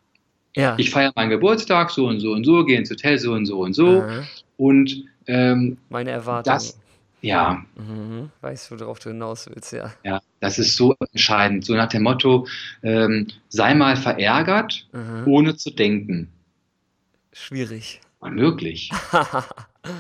Ja. 0.57 0.74
Ich 0.79 0.90
feiere 0.90 1.12
meinen 1.16 1.31
Geburtstag 1.31 1.90
so 1.90 2.07
und 2.07 2.20
so 2.20 2.33
und 2.33 2.44
so, 2.44 2.64
gehe 2.64 2.79
ins 2.79 2.90
Hotel 2.90 3.18
so 3.18 3.33
und 3.33 3.44
so 3.44 3.59
und 3.59 3.74
so. 3.74 4.00
Aha. 4.00 4.24
Und 4.57 5.05
ähm, 5.26 5.76
meine 5.90 6.12
Erwartung. 6.12 6.50
Das, 6.50 6.79
ja. 7.20 7.64
Mhm. 7.76 8.31
Weißt 8.40 8.70
du, 8.70 8.81
worauf 8.81 8.98
du 8.98 9.11
hinaus 9.11 9.48
willst, 9.48 9.72
ja. 9.72 9.92
Ja, 10.05 10.20
das 10.40 10.59
ist 10.59 10.76
so 10.76 10.94
entscheidend. 11.12 11.64
So 11.64 11.74
nach 11.74 11.88
dem 11.88 12.02
Motto, 12.02 12.46
ähm, 12.83 13.29
sei 13.48 13.74
mal 13.74 13.96
verärgert, 13.96 14.87
mhm. 14.92 15.22
ohne 15.26 15.57
zu 15.57 15.70
denken. 15.70 16.29
Schwierig. 17.33 18.00
Möglich. 18.22 18.90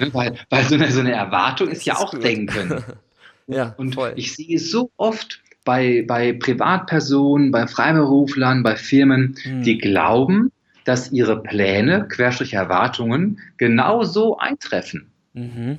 Ne, 0.00 0.12
weil, 0.12 0.36
weil 0.50 0.64
so, 0.64 0.74
eine, 0.74 0.90
so 0.90 0.98
eine 0.98 1.12
Erwartung 1.12 1.68
ist, 1.68 1.78
ist 1.78 1.86
ja 1.86 1.96
auch 1.96 2.10
gut. 2.10 2.24
Denken. 2.24 2.82
ja, 3.46 3.72
und 3.76 3.94
voll. 3.94 4.14
ich 4.16 4.34
sehe 4.34 4.56
es 4.56 4.72
so 4.72 4.90
oft 4.96 5.40
bei, 5.64 6.04
bei 6.08 6.32
Privatpersonen, 6.32 7.52
bei 7.52 7.68
Freiberuflern, 7.68 8.64
bei 8.64 8.74
Firmen, 8.74 9.36
mhm. 9.44 9.62
die 9.62 9.78
glauben, 9.78 10.50
dass 10.82 11.12
ihre 11.12 11.40
Pläne, 11.40 12.08
Querstrich 12.08 12.54
Erwartungen, 12.54 13.38
genau 13.58 14.02
so 14.02 14.38
eintreffen. 14.38 15.12
Mhm 15.34 15.78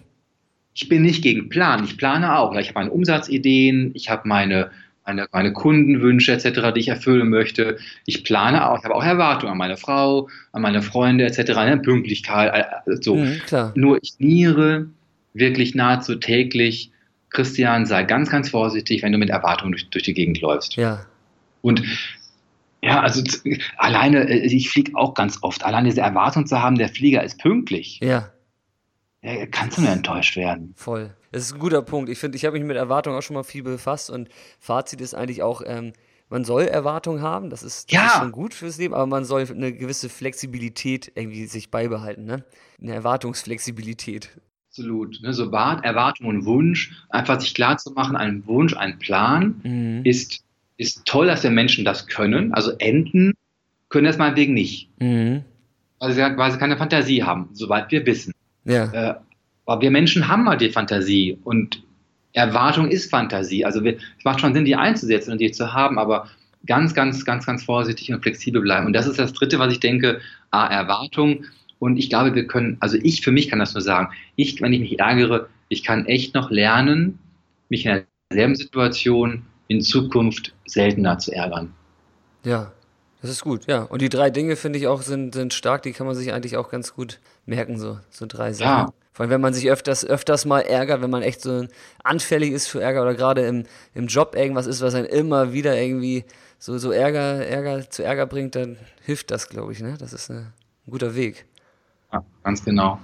ich 0.78 0.90
bin 0.90 1.02
nicht 1.02 1.24
gegen 1.24 1.50
Plan. 1.50 1.84
Ich 1.84 1.98
plane 1.98 2.38
auch. 2.38 2.56
Ich 2.56 2.68
habe 2.68 2.80
meine 2.80 2.92
Umsatzideen, 2.92 3.92
ich 3.96 4.12
habe 4.12 4.28
meine, 4.28 4.70
meine, 5.08 5.28
meine 5.32 5.52
Kundenwünsche 5.52 6.32
etc., 6.32 6.72
die 6.76 6.82
ich 6.82 6.90
erfüllen 6.90 7.30
möchte. 7.30 7.80
Ich 8.06 8.24
plane 8.24 8.70
auch, 8.70 8.78
ich 8.78 8.84
habe 8.84 8.94
auch 8.94 9.04
Erwartungen 9.04 9.54
an 9.54 9.58
meine 9.58 9.76
Frau, 9.76 10.30
an 10.52 10.62
meine 10.62 10.84
Freunde 10.84 11.26
etc., 11.26 11.56
ne? 11.56 11.80
Pünktlichkeit, 11.84 12.64
so. 13.02 13.16
Mhm, 13.16 13.42
Nur 13.74 13.98
ich 14.04 14.14
niere 14.20 14.86
wirklich 15.34 15.74
nahezu 15.74 16.16
täglich, 16.16 16.92
Christian, 17.32 17.88
sei 17.88 18.04
ganz, 18.04 18.30
ganz 18.30 18.50
vorsichtig, 18.50 19.02
wenn 19.02 19.12
du 19.12 19.18
mit 19.18 19.32
Erwartungen 19.32 19.72
durch, 19.72 19.90
durch 19.90 20.04
die 20.04 20.14
Gegend 20.14 20.40
läufst. 20.42 20.76
Ja. 20.76 21.08
Und 21.64 21.82
ja, 22.84 23.02
also 23.02 23.24
alleine, 23.78 24.30
äh, 24.30 24.46
ich 24.46 24.70
fliege 24.70 24.96
auch 24.96 25.16
ganz 25.16 25.40
oft. 25.42 25.66
Alleine 25.66 25.90
diese 25.90 26.02
Erwartung 26.02 26.46
zu 26.46 26.62
haben, 26.62 26.78
der 26.78 26.90
Flieger 26.90 27.24
ist 27.24 27.40
pünktlich. 27.40 28.00
Ja, 28.04 28.30
kannst 29.52 29.78
du 29.78 29.82
nur 29.82 29.92
enttäuscht 29.92 30.36
werden. 30.38 30.74
Voll. 30.76 31.16
Das 31.32 31.44
ist 31.44 31.54
ein 31.54 31.60
guter 31.60 31.82
Punkt. 31.82 32.10
Ich 32.10 32.20
finde, 32.20 32.38
ich 32.38 32.46
habe 32.46 32.58
mich 32.58 32.66
mit 32.66 32.78
Erwartungen 32.78 33.18
auch 33.18 33.22
schon 33.22 33.36
mal 33.36 33.44
viel 33.44 33.64
befasst 33.64 34.10
und 34.10 34.30
Fazit 34.60 35.02
ist 35.02 35.14
eigentlich 35.14 35.44
auch, 35.44 35.62
ähm, 35.66 35.94
man 36.30 36.44
soll 36.44 36.64
Erwartungen 36.64 37.22
haben, 37.22 37.50
das 37.50 37.64
ist, 37.64 37.92
das 37.92 37.96
ja. 37.96 38.08
ist 38.08 38.18
schon 38.18 38.32
gut 38.32 38.54
fürs 38.54 38.78
Leben, 38.78 38.94
aber 38.94 39.06
man 39.06 39.24
soll 39.26 39.46
eine 39.50 39.74
gewisse 39.74 40.10
Flexibilität 40.10 41.12
irgendwie 41.16 41.46
sich 41.46 41.72
beibehalten, 41.72 42.26
ne? 42.26 42.44
Eine 42.82 42.94
Erwartungsflexibilität. 42.94 44.30
Absolut. 44.70 45.22
Ne? 45.22 45.34
So 45.34 45.52
Wart, 45.52 45.84
Erwartung 45.84 46.28
und 46.28 46.46
Wunsch, 46.46 46.92
einfach 47.10 47.40
sich 47.40 47.54
klar 47.54 47.78
zu 47.78 47.92
machen, 47.92 48.16
ein 48.16 48.46
Wunsch, 48.46 48.76
ein 48.76 49.00
Plan 49.00 49.60
mhm. 49.64 50.02
ist, 50.04 50.44
ist 50.78 51.06
toll, 51.06 51.28
dass 51.28 51.44
wir 51.44 51.50
Menschen 51.50 51.86
das 51.86 52.08
können. 52.08 52.54
Also 52.54 52.72
Enten 52.78 53.34
können 53.90 54.06
das 54.06 54.18
meinetwegen 54.18 54.54
nicht. 54.54 54.90
Mhm. 55.00 55.44
Sie, 56.00 56.22
weil 56.22 56.52
sie 56.52 56.60
keine 56.60 56.78
Fantasie 56.78 57.24
haben, 57.24 57.50
soweit 57.54 57.90
wir 57.92 58.06
wissen. 58.06 58.34
Ja. 58.68 58.92
Äh, 58.92 59.16
aber 59.66 59.82
wir 59.82 59.92
Menschen 59.92 60.28
haben 60.28 60.48
halt 60.48 60.62
die 60.62 60.70
Fantasie 60.70 61.38
und 61.44 61.84
Erwartung 62.34 62.90
ist 62.90 63.10
Fantasie. 63.10 63.66
Also 63.66 63.84
wir, 63.84 63.98
es 64.18 64.24
macht 64.24 64.40
schon 64.40 64.54
Sinn, 64.54 64.66
die 64.66 64.76
einzusetzen 64.76 65.32
und 65.32 65.42
die 65.42 65.52
zu 65.52 65.74
haben, 65.74 65.98
aber 65.98 66.28
ganz, 66.66 66.94
ganz, 66.94 67.26
ganz, 67.26 67.46
ganz 67.46 67.64
vorsichtig 67.64 68.14
und 68.14 68.22
flexibel 68.22 68.62
bleiben. 68.62 68.86
Und 68.86 68.94
das 68.94 69.08
ist 69.08 69.20
das 69.20 69.34
Dritte, 69.34 69.60
was 69.60 69.72
ich 69.72 69.80
denke, 69.80 70.22
A, 70.52 70.68
Erwartung. 70.68 71.46
Und 71.80 71.98
ich 71.98 72.10
glaube, 72.10 72.36
wir 72.36 72.48
können, 72.48 72.78
also 72.80 72.98
ich 73.02 73.22
für 73.22 73.32
mich 73.32 73.50
kann 73.50 73.60
das 73.60 73.74
nur 73.74 73.82
sagen, 73.82 74.14
ich, 74.36 74.62
wenn 74.62 74.74
ich 74.74 74.80
mich 74.80 75.00
ärgere, 75.00 75.48
ich 75.70 75.84
kann 75.84 76.06
echt 76.06 76.36
noch 76.36 76.52
lernen, 76.52 77.20
mich 77.70 77.86
in 77.86 78.04
derselben 78.30 78.56
Situation 78.56 79.44
in 79.68 79.82
Zukunft 79.82 80.54
seltener 80.66 81.18
zu 81.18 81.34
ärgern. 81.34 81.74
Ja, 82.44 82.72
das 83.22 83.32
ist 83.32 83.44
gut, 83.44 83.66
ja. 83.66 83.84
Und 83.84 84.02
die 84.02 84.10
drei 84.10 84.30
Dinge, 84.30 84.56
finde 84.56 84.78
ich 84.78 84.88
auch, 84.88 85.02
sind, 85.02 85.34
sind 85.34 85.54
stark, 85.54 85.82
die 85.84 85.92
kann 85.92 86.06
man 86.06 86.16
sich 86.16 86.34
eigentlich 86.34 86.58
auch 86.58 86.70
ganz 86.70 86.94
gut 86.94 87.20
merken, 87.46 87.80
so, 87.80 88.00
so 88.10 88.26
drei 88.28 88.54
Sachen. 88.54 88.88
Ja. 88.88 88.94
Vor 89.12 89.24
allem, 89.24 89.32
wenn 89.32 89.42
man 89.42 89.54
sich 89.56 89.70
öfters, 89.72 90.06
öfters 90.06 90.46
mal 90.46 90.60
ärgert, 90.60 91.02
wenn 91.02 91.10
man 91.10 91.24
echt 91.24 91.42
so 91.42 91.66
anfällig 92.04 92.52
ist 92.52 92.68
für 92.68 92.82
Ärger 92.82 93.02
oder 93.02 93.16
gerade 93.16 93.42
im, 93.48 93.64
im 93.96 94.06
Job 94.06 94.36
irgendwas 94.36 94.68
ist, 94.68 94.82
was 94.82 94.94
einen 94.94 95.08
immer 95.08 95.54
wieder 95.54 95.76
irgendwie 95.76 96.26
so, 96.60 96.78
so 96.78 96.92
Ärger, 96.92 97.44
Ärger 97.46 97.90
zu 97.90 98.04
Ärger 98.04 98.28
bringt, 98.28 98.56
dann 98.56 98.78
hilft 99.04 99.32
das, 99.32 99.50
glaube 99.50 99.72
ich, 99.72 99.80
ne? 99.80 99.96
Das 99.98 100.14
ist 100.14 100.30
eine, 100.30 100.54
ein 100.86 100.92
guter 100.92 101.16
Weg. 101.16 101.46
Ja, 102.14 102.24
ganz 102.44 102.64
genau. 102.64 103.00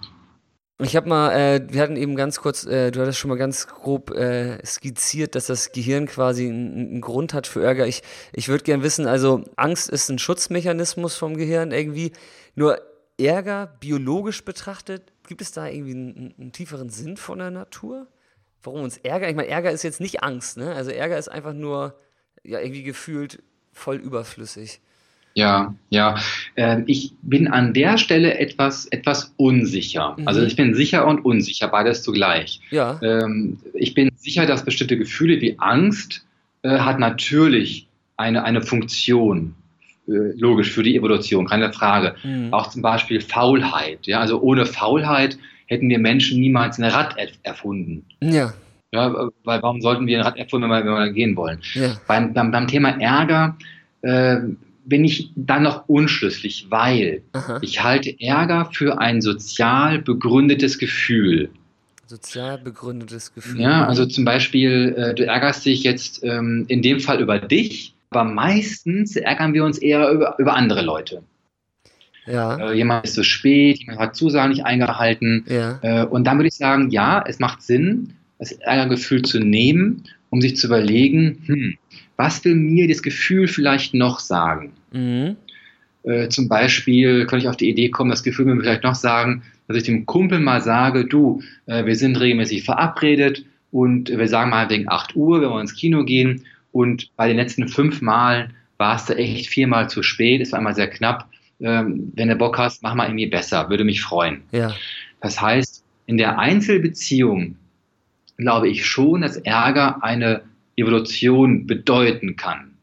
Ich 0.81 0.95
habe 0.95 1.07
mal, 1.07 1.31
äh, 1.33 1.61
wir 1.69 1.81
hatten 1.81 1.95
eben 1.95 2.15
ganz 2.15 2.39
kurz, 2.39 2.65
äh, 2.65 2.89
du 2.91 2.99
hattest 2.99 3.19
schon 3.19 3.29
mal 3.29 3.37
ganz 3.37 3.67
grob 3.67 4.09
äh, 4.11 4.63
skizziert, 4.65 5.35
dass 5.35 5.45
das 5.45 5.71
Gehirn 5.71 6.07
quasi 6.07 6.47
einen, 6.47 6.99
Grund 6.99 7.33
hat 7.33 7.45
für 7.45 7.63
Ärger. 7.63 7.85
Ich, 7.85 8.01
ich 8.33 8.49
würde 8.49 8.63
gern 8.63 8.81
wissen, 8.81 9.05
also 9.05 9.43
Angst 9.55 9.89
ist 9.89 10.09
ein 10.09 10.17
Schutzmechanismus 10.17 11.15
vom 11.15 11.37
Gehirn 11.37 11.71
irgendwie. 11.71 12.11
Nur 12.55 12.81
Ärger 13.19 13.77
biologisch 13.79 14.43
betrachtet, 14.43 15.13
gibt 15.27 15.41
es 15.41 15.51
da 15.51 15.67
irgendwie 15.67 15.93
einen, 15.93 16.33
einen 16.39 16.51
tieferen 16.51 16.89
Sinn 16.89 17.17
von 17.17 17.37
der 17.37 17.51
Natur? 17.51 18.07
Warum 18.63 18.81
uns 18.81 18.97
Ärger? 18.97 19.29
Ich 19.29 19.35
meine, 19.35 19.49
Ärger 19.49 19.71
ist 19.71 19.83
jetzt 19.83 20.01
nicht 20.01 20.23
Angst, 20.23 20.57
ne? 20.57 20.73
Also 20.73 20.89
Ärger 20.89 21.19
ist 21.19 21.29
einfach 21.29 21.53
nur 21.53 21.99
ja 22.43 22.59
irgendwie 22.59 22.83
gefühlt 22.83 23.43
voll 23.73 23.97
überflüssig. 23.97 24.81
Ja, 25.35 25.73
ja. 25.89 26.15
Ähm, 26.55 26.83
ich 26.85 27.13
bin 27.23 27.47
an 27.47 27.73
der 27.73 27.97
Stelle 27.97 28.37
etwas, 28.37 28.85
etwas 28.87 29.33
unsicher. 29.37 30.15
Mhm. 30.17 30.27
Also 30.27 30.43
ich 30.43 30.55
bin 30.55 30.75
sicher 30.75 31.07
und 31.07 31.25
unsicher, 31.25 31.67
beides 31.67 32.03
zugleich. 32.03 32.61
Ja. 32.69 32.99
Ähm, 33.01 33.57
ich 33.73 33.93
bin 33.93 34.11
sicher, 34.15 34.45
dass 34.45 34.63
bestimmte 34.63 34.97
Gefühle 34.97 35.41
wie 35.41 35.55
Angst 35.57 36.23
äh, 36.61 36.77
hat 36.77 36.99
natürlich 36.99 37.87
eine, 38.17 38.43
eine 38.43 38.61
Funktion, 38.61 39.55
äh, 40.07 40.37
logisch, 40.37 40.71
für 40.71 40.83
die 40.83 40.95
Evolution, 40.95 41.47
keine 41.47 41.73
Frage. 41.73 42.15
Mhm. 42.23 42.53
Auch 42.53 42.69
zum 42.69 42.83
Beispiel 42.83 43.19
Faulheit. 43.19 44.05
Ja? 44.05 44.19
Also 44.19 44.39
ohne 44.39 44.67
Faulheit 44.67 45.37
hätten 45.65 45.89
wir 45.89 45.97
Menschen 45.97 46.39
niemals 46.39 46.77
ein 46.77 46.85
Rad 46.85 47.17
er 47.17 47.29
erfunden. 47.41 48.05
Ja. 48.21 48.53
Ja, 48.91 49.11
weil 49.43 49.59
warum 49.63 49.81
sollten 49.81 50.05
wir 50.05 50.19
ein 50.19 50.23
Rad 50.23 50.37
erfunden, 50.37 50.69
wenn 50.69 50.85
wir, 50.85 50.93
wenn 50.93 51.05
wir 51.05 51.11
gehen 51.13 51.35
wollen? 51.35 51.57
Ja. 51.73 51.95
Beim, 52.07 52.31
beim, 52.31 52.51
beim 52.51 52.67
Thema 52.67 52.89
Ärger 53.01 53.57
äh, 54.03 54.37
bin 54.85 55.05
ich 55.05 55.31
dann 55.35 55.63
noch 55.63 55.87
unschlüssig, 55.87 56.67
weil 56.69 57.23
Aha. 57.33 57.59
ich 57.61 57.83
halte 57.83 58.19
Ärger 58.19 58.69
für 58.71 58.99
ein 58.99 59.21
sozial 59.21 59.99
begründetes 59.99 60.77
Gefühl. 60.77 61.49
Sozial 62.05 62.57
begründetes 62.57 63.33
Gefühl. 63.33 63.61
Ja, 63.61 63.87
also 63.87 64.05
zum 64.05 64.25
Beispiel, 64.25 64.93
äh, 64.97 65.13
du 65.13 65.25
ärgerst 65.25 65.65
dich 65.65 65.83
jetzt 65.83 66.23
ähm, 66.23 66.65
in 66.67 66.81
dem 66.81 66.99
Fall 66.99 67.21
über 67.21 67.39
dich, 67.39 67.95
aber 68.09 68.23
meistens 68.25 69.15
ärgern 69.15 69.53
wir 69.53 69.63
uns 69.63 69.77
eher 69.77 70.09
über, 70.11 70.35
über 70.37 70.55
andere 70.55 70.81
Leute. 70.81 71.23
Ja. 72.25 72.71
Äh, 72.71 72.75
jemand 72.75 73.05
ist 73.05 73.15
zu 73.15 73.23
spät, 73.23 73.79
jemand 73.79 73.99
hat 73.99 74.15
Zusagen 74.15 74.51
nicht 74.51 74.65
eingehalten. 74.65 75.45
Ja. 75.47 75.79
Äh, 75.81 76.05
und 76.05 76.25
dann 76.25 76.37
würde 76.37 76.47
ich 76.49 76.55
sagen, 76.55 76.89
ja, 76.89 77.23
es 77.25 77.39
macht 77.39 77.61
Sinn, 77.61 78.13
das 78.39 78.51
Ärgergefühl 78.51 79.23
zu 79.23 79.39
nehmen, 79.39 80.03
um 80.29 80.41
sich 80.41 80.57
zu 80.57 80.67
überlegen, 80.67 81.41
hm, 81.45 81.77
was 82.17 82.43
will 82.45 82.55
mir 82.55 82.87
das 82.87 83.01
Gefühl 83.01 83.47
vielleicht 83.47 83.93
noch 83.93 84.19
sagen? 84.19 84.73
Mhm. 84.91 85.35
Äh, 86.03 86.29
zum 86.29 86.49
Beispiel 86.49 87.25
könnte 87.25 87.45
ich 87.45 87.49
auf 87.49 87.57
die 87.57 87.69
Idee 87.69 87.89
kommen, 87.89 88.09
das 88.09 88.23
Gefühl 88.23 88.45
mir 88.45 88.61
vielleicht 88.61 88.83
noch 88.83 88.95
sagen, 88.95 89.43
dass 89.67 89.77
ich 89.77 89.83
dem 89.83 90.05
Kumpel 90.05 90.39
mal 90.39 90.61
sage, 90.61 91.05
du, 91.05 91.41
äh, 91.65 91.85
wir 91.85 91.95
sind 91.95 92.19
regelmäßig 92.19 92.63
verabredet 92.63 93.45
und 93.71 94.09
wir 94.09 94.27
sagen 94.27 94.49
mal 94.49 94.69
wegen 94.69 94.89
8 94.89 95.15
Uhr, 95.15 95.41
wenn 95.41 95.49
wir 95.49 95.61
ins 95.61 95.75
Kino 95.75 96.03
gehen 96.03 96.43
und 96.71 97.09
bei 97.15 97.27
den 97.27 97.37
letzten 97.37 97.67
fünf 97.67 98.01
Malen 98.01 98.53
war 98.77 98.95
es 98.97 99.05
da 99.05 99.13
echt 99.13 99.47
viermal 99.47 99.89
zu 99.89 100.03
spät, 100.03 100.41
es 100.41 100.51
war 100.51 100.59
einmal 100.59 100.75
sehr 100.75 100.89
knapp. 100.89 101.29
Ähm, 101.61 102.11
wenn 102.15 102.27
du 102.27 102.35
Bock 102.35 102.57
hast, 102.57 102.83
mach 102.83 102.95
mal 102.95 103.05
irgendwie 103.05 103.27
besser, 103.27 103.69
würde 103.69 103.85
mich 103.85 104.01
freuen. 104.01 104.41
Ja. 104.51 104.73
Das 105.21 105.39
heißt, 105.39 105.83
in 106.05 106.17
der 106.17 106.37
Einzelbeziehung 106.37 107.55
glaube 108.37 108.67
ich 108.67 108.85
schon, 108.85 109.21
dass 109.21 109.37
Ärger 109.37 110.03
eine 110.03 110.41
Evolution 110.75 111.65
bedeuten 111.67 112.35
kann. 112.35 112.73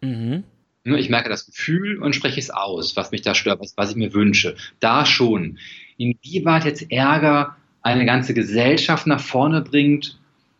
Mhm. 0.00 0.44
Ich 0.84 1.10
merke 1.10 1.28
das 1.28 1.46
Gefühl 1.46 1.98
und 2.02 2.14
spreche 2.14 2.40
es 2.40 2.50
aus, 2.50 2.96
was 2.96 3.10
mich 3.10 3.22
da 3.22 3.34
stört, 3.34 3.60
was, 3.60 3.76
was 3.76 3.90
ich 3.90 3.96
mir 3.96 4.14
wünsche. 4.14 4.56
Da 4.80 5.04
schon. 5.04 5.58
Inwieweit 5.98 6.64
jetzt 6.64 6.90
Ärger 6.90 7.56
eine 7.82 8.06
ganze 8.06 8.32
Gesellschaft 8.32 9.06
nach 9.06 9.20
vorne 9.20 9.60
bringt, 9.62 10.18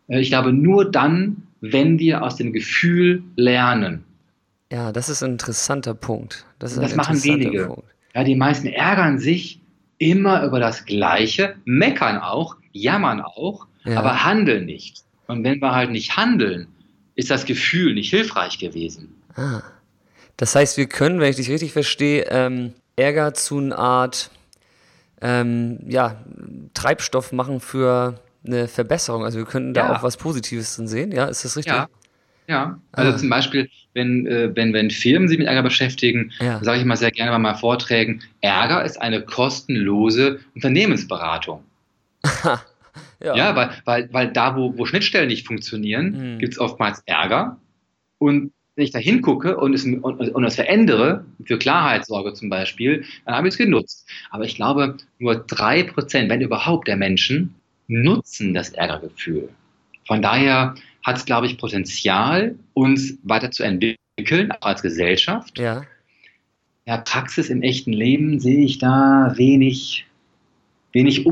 äh, 0.08 0.20
ich 0.20 0.28
glaube 0.28 0.52
nur 0.52 0.90
dann, 0.90 1.44
wenn 1.60 1.98
wir 1.98 2.22
aus 2.22 2.36
dem 2.36 2.52
Gefühl 2.52 3.22
lernen. 3.36 4.04
Ja, 4.70 4.92
das 4.92 5.08
ist 5.08 5.22
ein 5.22 5.32
interessanter 5.32 5.94
Punkt. 5.94 6.44
Das, 6.58 6.74
Das 6.74 6.94
machen 6.94 7.22
wenige. 7.24 7.66
Punkt. 7.66 7.84
Ja, 8.14 8.22
die 8.24 8.36
meisten 8.36 8.66
ärgern 8.66 9.18
sich 9.18 9.60
immer 9.98 10.44
über 10.44 10.60
das 10.60 10.84
Gleiche, 10.84 11.56
meckern 11.64 12.18
auch, 12.18 12.56
jammern 12.72 13.20
auch, 13.20 13.66
Ja. 13.84 13.98
aber 13.98 14.24
handeln 14.24 14.66
nicht. 14.66 15.02
Und 15.26 15.42
wenn 15.44 15.60
wir 15.60 15.72
halt 15.74 15.90
nicht 15.90 16.16
handeln, 16.16 16.68
ist 17.18 17.30
das 17.30 17.44
Gefühl 17.44 17.94
nicht 17.94 18.10
hilfreich 18.10 18.58
gewesen. 18.58 19.12
Ah. 19.34 19.60
Das 20.36 20.54
heißt, 20.54 20.76
wir 20.76 20.86
können, 20.86 21.18
wenn 21.20 21.30
ich 21.30 21.36
dich 21.36 21.50
richtig 21.50 21.72
verstehe, 21.72 22.26
ähm, 22.30 22.74
Ärger 22.96 23.34
zu 23.34 23.58
einer 23.58 23.76
Art 23.78 24.30
ähm, 25.20 25.80
ja, 25.88 26.24
Treibstoff 26.74 27.32
machen 27.32 27.58
für 27.60 28.20
eine 28.46 28.68
Verbesserung. 28.68 29.24
Also 29.24 29.38
wir 29.38 29.46
könnten 29.46 29.74
da 29.74 29.88
Ja. 29.88 29.96
auch 29.96 30.02
was 30.04 30.16
Positives 30.16 30.76
drin 30.76 30.86
sehen. 30.86 31.10
Ja, 31.10 31.24
ist 31.26 31.44
das 31.44 31.56
richtig? 31.56 31.74
Ja. 31.74 31.88
Ja, 32.46 32.78
also 32.92 33.12
Ah. 33.12 33.16
zum 33.18 33.28
Beispiel, 33.28 33.68
wenn, 33.94 34.26
äh, 34.26 34.54
wenn, 34.54 34.72
wenn 34.72 34.90
Firmen 34.90 35.28
sich 35.28 35.38
mit 35.38 35.48
Ärger 35.48 35.64
beschäftigen, 35.64 36.32
Ja. 36.40 36.62
sage 36.62 36.78
ich 36.78 36.84
mal 36.86 36.96
sehr 36.96 37.10
gerne 37.10 37.32
bei 37.32 37.38
meinen 37.38 37.56
Vorträgen, 37.58 38.22
Ärger 38.40 38.84
ist 38.84 39.02
eine 39.02 39.22
kostenlose 39.22 40.38
Unternehmensberatung. 40.54 41.64
ja. 43.22 43.36
Ja, 43.36 43.56
weil, 43.56 43.70
weil, 43.84 44.08
weil 44.12 44.32
da, 44.32 44.56
wo, 44.56 44.76
wo 44.78 44.86
Schnittstellen 44.86 45.28
nicht 45.28 45.46
funktionieren, 45.46 46.34
Mhm. 46.34 46.38
gibt 46.38 46.54
es 46.54 46.58
oftmals 46.58 47.02
Ärger. 47.06 47.58
Und 48.18 48.52
wenn 48.76 48.84
ich 48.84 48.90
da 48.92 48.98
hingucke 49.00 49.56
und 49.56 49.74
es, 49.74 49.84
und, 49.84 50.02
und 50.02 50.44
es 50.44 50.54
verändere, 50.54 51.24
für 51.44 51.58
Klarheit 51.58 52.06
sorge 52.06 52.32
zum 52.34 52.48
Beispiel, 52.48 53.04
dann 53.24 53.34
habe 53.34 53.48
ich 53.48 53.54
es 53.54 53.58
genutzt. 53.58 54.08
Aber 54.30 54.44
ich 54.44 54.54
glaube, 54.54 54.96
nur 55.18 55.34
drei 55.36 55.82
Prozent, 55.82 56.30
wenn 56.30 56.40
überhaupt, 56.40 56.86
der 56.86 56.96
Menschen 56.96 57.54
nutzen 57.88 58.54
das 58.54 58.70
Ärgergefühl. 58.70 59.48
Von 60.06 60.22
daher 60.22 60.74
hat 61.02 61.16
es, 61.16 61.24
glaube 61.24 61.46
ich, 61.46 61.58
Potenzial, 61.58 62.54
uns 62.74 63.18
weiter 63.24 63.50
zu 63.50 63.62
entwickeln, 63.64 64.52
auch 64.52 64.66
als 64.66 64.82
Gesellschaft. 64.82 65.58
ja. 65.58 65.82
Ja, 66.86 66.96
Praxis 66.96 67.50
im 67.50 67.60
echten 67.60 67.92
Leben 67.92 68.40
sehe 68.40 68.64
ich 68.64 68.78
da 68.78 69.34
wenig, 69.36 70.06
wenig 70.92 71.26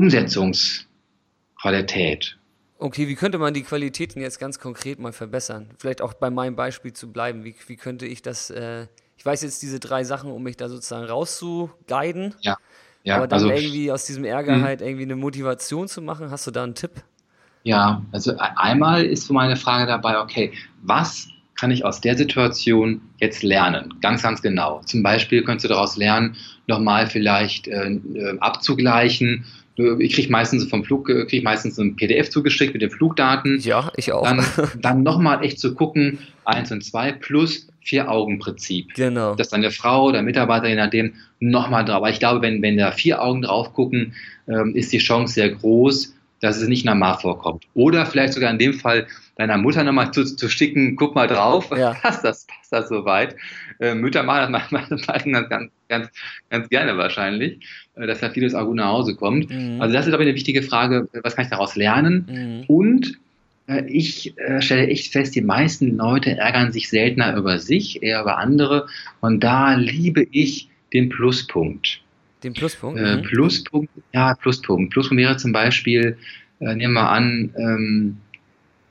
Umsetzungsqualität. 1.63 2.37
Okay, 2.79 3.07
wie 3.07 3.15
könnte 3.15 3.39
man 3.39 3.53
die 3.55 3.63
Qualitäten 3.63 4.19
jetzt 4.21 4.39
ganz 4.39 4.59
konkret 4.59 4.99
mal 4.99 5.11
verbessern? 5.11 5.71
Vielleicht 5.79 6.01
auch 6.01 6.13
bei 6.13 6.29
meinem 6.29 6.55
Beispiel 6.55 6.93
zu 6.93 7.11
bleiben. 7.11 7.43
Wie, 7.43 7.55
wie 7.67 7.75
könnte 7.75 8.05
ich 8.05 8.21
das, 8.21 8.51
äh, 8.51 8.87
ich 9.17 9.25
weiß 9.25 9.41
jetzt 9.41 9.63
diese 9.63 9.79
drei 9.79 10.03
Sachen, 10.03 10.31
um 10.31 10.43
mich 10.43 10.57
da 10.57 10.69
sozusagen 10.69 11.05
rauszuguiden, 11.05 12.35
Ja, 12.41 12.57
aber 13.09 13.27
dann 13.27 13.45
also, 13.45 13.47
irgendwie 13.47 13.91
aus 13.91 14.05
diesem 14.05 14.25
Ärger 14.25 14.61
halt 14.61 14.81
irgendwie 14.81 15.03
eine 15.03 15.15
Motivation 15.17 15.87
zu 15.87 16.01
machen. 16.01 16.31
Hast 16.31 16.47
du 16.47 16.51
da 16.51 16.63
einen 16.63 16.75
Tipp? 16.75 16.91
ja, 17.63 18.01
also 18.11 18.31
e- 18.33 18.37
einmal 18.55 19.03
ist 19.05 19.25
so 19.27 19.33
meine 19.33 19.55
Frage 19.55 19.85
dabei, 19.87 20.19
okay, 20.19 20.53
was 20.83 21.27
kann 21.59 21.71
ich 21.71 21.83
aus 21.83 22.01
der 22.01 22.15
Situation 22.15 23.01
jetzt 23.17 23.43
lernen? 23.43 23.93
Ganz, 24.01 24.21
ganz 24.23 24.41
genau. 24.41 24.81
Zum 24.85 25.01
Beispiel 25.03 25.43
könntest 25.43 25.65
du 25.65 25.69
daraus 25.69 25.97
lernen, 25.97 26.35
nochmal 26.67 27.07
vielleicht 27.07 27.67
äh, 27.67 27.89
äh, 27.89 28.37
abzugleichen. 28.39 29.45
Ich 29.77 30.13
kriege 30.13 30.31
meistens 30.31 30.65
vom 30.65 30.83
Flug, 30.83 31.09
äh, 31.09 31.25
krieg 31.25 31.43
meistens 31.43 31.77
ein 31.77 31.95
PDF 31.95 32.29
zugeschickt 32.29 32.73
mit 32.73 32.81
den 32.81 32.89
Flugdaten. 32.89 33.59
Ja, 33.59 33.91
ich 33.95 34.11
auch. 34.11 34.23
Dann, 34.23 34.43
dann 34.81 35.03
nochmal 35.03 35.43
echt 35.43 35.59
zu 35.59 35.75
gucken, 35.75 36.19
eins 36.45 36.71
und 36.71 36.83
zwei 36.83 37.11
plus 37.11 37.67
Vier-Augen-Prinzip. 37.81 38.95
genau. 38.95 39.35
dass 39.35 39.49
deine 39.49 39.71
Frau 39.71 40.07
oder 40.07 40.21
Mitarbeiter, 40.21 40.67
je 40.67 40.75
nachdem, 40.75 41.13
nochmal 41.39 41.85
drauf. 41.85 41.97
Aber 41.97 42.09
ich 42.09 42.19
glaube, 42.19 42.41
wenn, 42.41 42.61
wenn 42.61 42.75
da 42.75 42.91
vier 42.91 43.21
Augen 43.21 43.43
drauf 43.43 43.73
gucken, 43.73 44.13
ähm, 44.47 44.75
ist 44.75 44.91
die 44.91 44.97
Chance 44.97 45.35
sehr 45.35 45.49
groß, 45.49 46.13
dass 46.41 46.61
es 46.61 46.67
nicht 46.67 46.85
normal 46.85 47.17
vorkommt. 47.19 47.65
Oder 47.73 48.05
vielleicht 48.05 48.33
sogar 48.33 48.51
in 48.51 48.59
dem 48.59 48.73
Fall 48.73 49.07
deiner 49.37 49.57
Mutter 49.57 49.83
nochmal 49.83 50.11
zu, 50.11 50.23
zu 50.23 50.49
schicken, 50.49 50.95
guck 50.95 51.15
mal 51.15 51.27
drauf, 51.27 51.69
Ja. 51.75 51.93
passt 52.01 52.23
das, 52.23 52.45
passt 52.45 52.71
das 52.71 52.89
soweit. 52.89 53.35
Äh, 53.79 53.95
Mütter 53.95 54.23
machen 54.23 54.53
das 54.53 54.71
manchmal 54.71 55.47
ganz, 55.47 55.71
ganz, 55.87 56.09
ganz 56.49 56.69
gerne 56.69 56.97
wahrscheinlich, 56.97 57.59
äh, 57.95 58.07
dass 58.07 58.19
da 58.19 58.29
vieles 58.29 58.55
auch 58.55 58.65
gut 58.65 58.75
nach 58.75 58.89
Hause 58.89 59.15
kommt. 59.15 59.49
Mhm. 59.49 59.81
Also 59.81 59.93
das 59.93 60.07
ist 60.07 60.13
aber 60.13 60.23
eine 60.23 60.35
wichtige 60.35 60.63
Frage, 60.63 61.07
was 61.23 61.35
kann 61.35 61.45
ich 61.45 61.51
daraus 61.51 61.75
lernen? 61.75 62.25
Mhm. 62.29 62.63
Und 62.67 63.19
äh, 63.67 63.85
ich 63.87 64.37
äh, 64.37 64.61
stelle 64.61 64.87
echt 64.87 65.11
fest, 65.11 65.35
die 65.35 65.41
meisten 65.41 65.97
Leute 65.97 66.37
ärgern 66.37 66.71
sich 66.71 66.89
seltener 66.89 67.35
über 67.35 67.59
sich, 67.59 68.01
eher 68.01 68.21
über 68.21 68.37
andere. 68.37 68.87
Und 69.21 69.43
da 69.43 69.75
liebe 69.75 70.25
ich 70.31 70.69
den 70.93 71.09
Pluspunkt. 71.09 72.01
Den 72.47 72.53
Pluspunkt. 72.53 72.99
Äh, 72.99 73.17
mhm. 73.17 73.21
Pluspunkt, 73.23 73.91
ja, 74.13 74.33
Pluspunkt. 74.35 74.93
Pluspunkt 74.93 75.21
wäre 75.21 75.35
zum 75.35 75.51
Beispiel, 75.51 76.17
äh, 76.61 76.75
nehmen 76.75 76.93
wir 76.93 77.09
an, 77.09 77.53
ähm, 77.57 78.17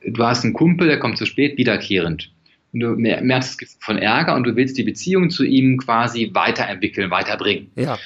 du 0.06 0.22
hast 0.22 0.44
einen 0.44 0.52
Kumpel, 0.52 0.88
der 0.88 0.98
kommt 0.98 1.16
zu 1.16 1.24
spät, 1.24 1.56
wiederkehrend. 1.56 2.30
Und 2.72 2.80
du 2.80 2.88
mer- 2.96 3.22
merkst 3.22 3.50
das 3.50 3.58
Gefühl 3.58 3.78
von 3.80 3.98
Ärger 3.98 4.36
und 4.36 4.44
du 4.44 4.54
willst 4.56 4.76
die 4.76 4.82
Beziehung 4.82 5.30
zu 5.30 5.42
ihm 5.42 5.78
quasi 5.78 6.30
weiterentwickeln, 6.34 7.10
weiterbringen 7.10 7.68
Ja, 7.76 7.98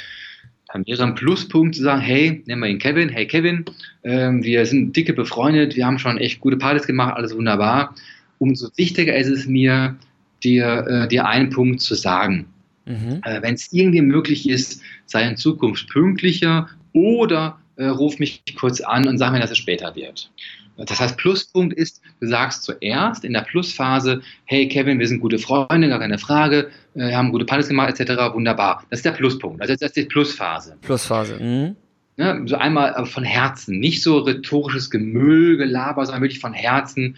dann 0.73 0.87
wäre 0.87 1.03
ein 1.03 1.17
Pluspunkt 1.17 1.75
zu 1.75 1.83
sagen, 1.83 2.01
hey, 2.01 2.45
nennen 2.47 2.61
wir 2.61 2.69
ihn 2.69 2.79
Kevin, 2.79 3.09
hey 3.09 3.27
Kevin, 3.27 3.65
ähm, 4.05 4.45
wir 4.45 4.65
sind 4.67 4.95
dicke 4.95 5.15
befreundet, 5.15 5.75
wir 5.75 5.85
haben 5.85 5.99
schon 5.99 6.17
echt 6.19 6.39
gute 6.39 6.59
Partys 6.59 6.87
gemacht, 6.87 7.17
alles 7.17 7.35
wunderbar. 7.35 7.97
Umso 8.39 8.69
wichtiger 8.77 9.17
ist 9.17 9.27
es 9.27 9.47
mir, 9.47 9.97
dir, 10.45 10.87
äh, 10.89 11.09
dir 11.09 11.27
einen 11.27 11.51
Punkt 11.51 11.81
zu 11.81 11.97
sagen. 11.97 12.47
Mhm. 12.87 13.21
Äh, 13.25 13.43
Wenn 13.43 13.55
es 13.55 13.73
irgendwie 13.73 14.03
möglich 14.03 14.49
ist, 14.49 14.83
sei 15.07 15.27
in 15.27 15.37
Zukunft 15.37 15.89
pünktlicher 15.89 16.69
oder 16.93 17.59
äh, 17.77 17.87
ruf 17.87 18.19
mich 18.19 18.43
kurz 18.59 18.81
an 18.81 19.09
und 19.09 19.19
sag 19.19 19.33
mir, 19.33 19.41
dass 19.41 19.51
es 19.51 19.59
später 19.59 19.95
wird. 19.95 20.31
Das 20.77 20.99
heißt, 20.99 21.17
Pluspunkt 21.19 21.75
ist, 21.75 22.01
du 22.21 22.27
sagst 22.27 22.63
zuerst 22.65 23.25
in 23.25 23.35
der 23.35 23.43
Plusphase, 23.43 24.23
hey 24.47 24.67
Kevin, 24.69 24.99
wir 24.99 25.07
sind 25.07 25.21
gute 25.21 25.39
Freunde, 25.39 25.89
gar 25.89 25.99
keine 25.99 26.19
Frage, 26.19 26.71
äh, 26.95 27.09
wir 27.09 27.17
haben 27.17 27.33
gute 27.33 27.45
Partys 27.45 27.69
gemacht, 27.69 27.99
etc., 27.99 28.33
wunderbar. 28.33 28.85
Das 28.91 29.01
ist 29.01 29.05
der 29.05 29.13
Pluspunkt, 29.13 29.61
also 29.61 29.75
das 29.75 29.83
ist 29.83 29.97
die 29.97 30.05
Plusphase. 30.05 30.77
Plusphase. 30.81 31.39
Mhm. 31.39 31.77
Ne? 32.17 32.43
So 32.47 32.57
einmal 32.57 32.95
aber 32.95 33.07
von 33.07 33.25
Herzen, 33.25 33.79
nicht 33.79 34.03
so 34.03 34.19
rhetorisches 34.19 34.91
Gemüll, 34.91 35.57
Gelaber, 35.57 36.05
sondern 36.05 36.23
wirklich 36.23 36.41
von 36.41 36.53
Herzen. 36.53 37.17